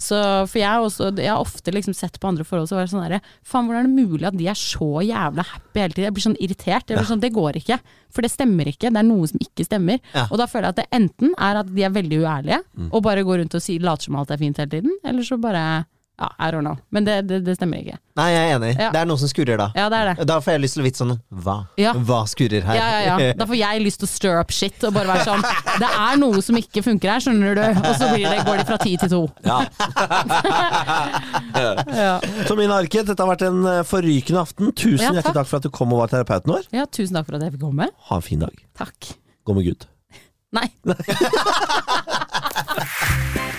Så, 0.01 0.19
for 0.49 0.59
jeg, 0.61 0.85
også, 0.85 1.09
jeg 1.17 1.31
har 1.31 1.41
ofte 1.41 1.73
liksom 1.73 1.95
sett 1.97 2.19
på 2.21 2.29
andre 2.29 2.45
forhold 2.47 2.69
så 2.69 2.77
var 2.77 2.89
sånn 2.91 3.03
derre 3.03 3.21
Faen, 3.47 3.65
hvordan 3.67 3.85
er 3.85 3.89
det 3.89 4.07
mulig 4.11 4.27
at 4.29 4.37
de 4.37 4.47
er 4.51 4.57
så 4.59 5.01
jævla 5.05 5.45
happy 5.51 5.81
hele 5.81 5.95
tiden? 5.95 6.07
Jeg 6.07 6.15
blir 6.17 6.25
sånn 6.27 6.37
irritert. 6.39 6.87
Blir 6.91 7.09
sånn, 7.09 7.23
Det 7.23 7.33
går 7.33 7.57
ikke. 7.61 7.79
For 8.11 8.25
det 8.25 8.31
stemmer 8.33 8.69
ikke. 8.69 8.91
Det 8.91 9.01
er 9.01 9.07
noe 9.07 9.29
som 9.31 9.41
ikke 9.41 9.65
stemmer. 9.65 10.01
Og 10.27 10.37
da 10.41 10.47
føler 10.51 10.69
jeg 10.69 10.75
at 10.75 10.81
det 10.83 10.87
enten 11.01 11.33
er 11.41 11.61
at 11.63 11.71
de 11.73 11.85
er 11.87 11.95
veldig 11.95 12.21
uærlige 12.21 12.61
og 12.91 13.01
bare 13.05 13.25
går 13.27 13.41
rundt 13.43 13.55
og 13.57 13.63
sier, 13.63 13.81
later 13.83 14.09
som 14.09 14.17
alt 14.21 14.31
er 14.33 14.39
fint 14.41 14.57
hele 14.61 14.71
tiden, 14.71 14.93
eller 15.07 15.25
så 15.25 15.37
bare 15.41 15.63
Ja, 16.21 16.27
I 16.37 16.51
don't 16.53 16.61
know. 16.61 16.75
Men 16.93 17.01
det, 17.07 17.15
det, 17.25 17.39
det 17.47 17.55
stemmer 17.57 17.79
ikke. 17.81 17.95
Nei, 18.19 18.27
jeg 18.29 18.41
er 18.45 18.51
enig. 18.59 18.67
Ja. 18.77 18.91
Det 18.93 18.99
er 19.01 19.07
noe 19.09 19.17
som 19.17 19.25
skurrer 19.31 19.57
da. 19.57 19.65
Ja, 19.73 19.87
det 19.89 19.97
er 20.03 20.09
det. 20.11 20.27
Da 20.29 20.35
får 20.43 20.53
jeg 20.53 20.61
lyst 20.61 20.75
til 20.77 20.83
å 20.83 20.85
vite 20.85 21.01
sånn 21.01 21.15
Hva? 21.41 21.55
Ja. 21.81 21.95
Hva 21.97 22.19
skurrer 22.29 22.61
her? 22.67 22.77
Ja, 22.77 22.89
ja, 23.01 23.15
ja. 23.25 23.31
Da 23.39 23.47
får 23.49 23.57
jeg 23.57 23.81
lyst 23.81 24.03
til 24.03 24.05
å 24.05 24.11
stir 24.11 24.37
up 24.37 24.53
shit 24.53 24.85
og 24.85 24.93
bare 24.93 25.09
være 25.15 25.25
sånn 25.25 25.41
Det 25.81 25.89
er 25.89 26.21
noe 26.21 26.43
som 26.45 26.59
ikke 26.61 26.83
funker 26.85 27.09
her, 27.15 27.25
skjønner 27.25 27.57
du. 27.57 27.63
Og 27.81 27.97
så 27.97 28.11
blir 28.13 28.29
det, 28.29 28.37
går 28.45 28.61
de 28.61 28.67
fra 28.69 28.77
ti 28.85 28.93
til 29.01 29.09
to. 29.15 29.23
Ja. 29.49 29.57
Ja. 31.61 32.15
Tomine 32.47 32.73
Arket, 32.77 33.05
dette 33.09 33.21
har 33.21 33.29
vært 33.29 33.43
en 33.47 33.59
eh, 33.67 33.81
forrykende 33.87 34.41
aften. 34.45 34.71
Tusen 34.77 35.03
Ja, 35.07 35.11
hjertelig 35.17 35.35
takk. 35.41 35.49
for 35.49 35.57
at 35.59 35.65
du 35.65 35.69
kom 35.73 35.93
og 35.95 35.99
var 36.03 36.09
terapeuten 36.13 36.53
vår. 36.53 36.63
ja, 36.73 36.85
tusen 36.87 37.17
takk 37.17 37.27
for 37.27 37.37
at 37.37 37.43
jeg 37.45 37.55
fikk 37.57 37.65
komme. 37.65 37.85
Ha 38.09 38.15
en 38.21 38.25
fin 38.25 38.41
dag. 38.45 38.55
Takk. 38.79 38.99
Gå 39.47 39.51
med 39.57 39.63
Gud. 39.71 39.81
Nei. 40.55 40.67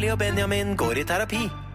Bårli 0.00 0.12
og 0.14 0.18
Benjamin 0.18 0.76
går 0.80 0.98
i 0.98 1.02
terapi. 1.04 1.69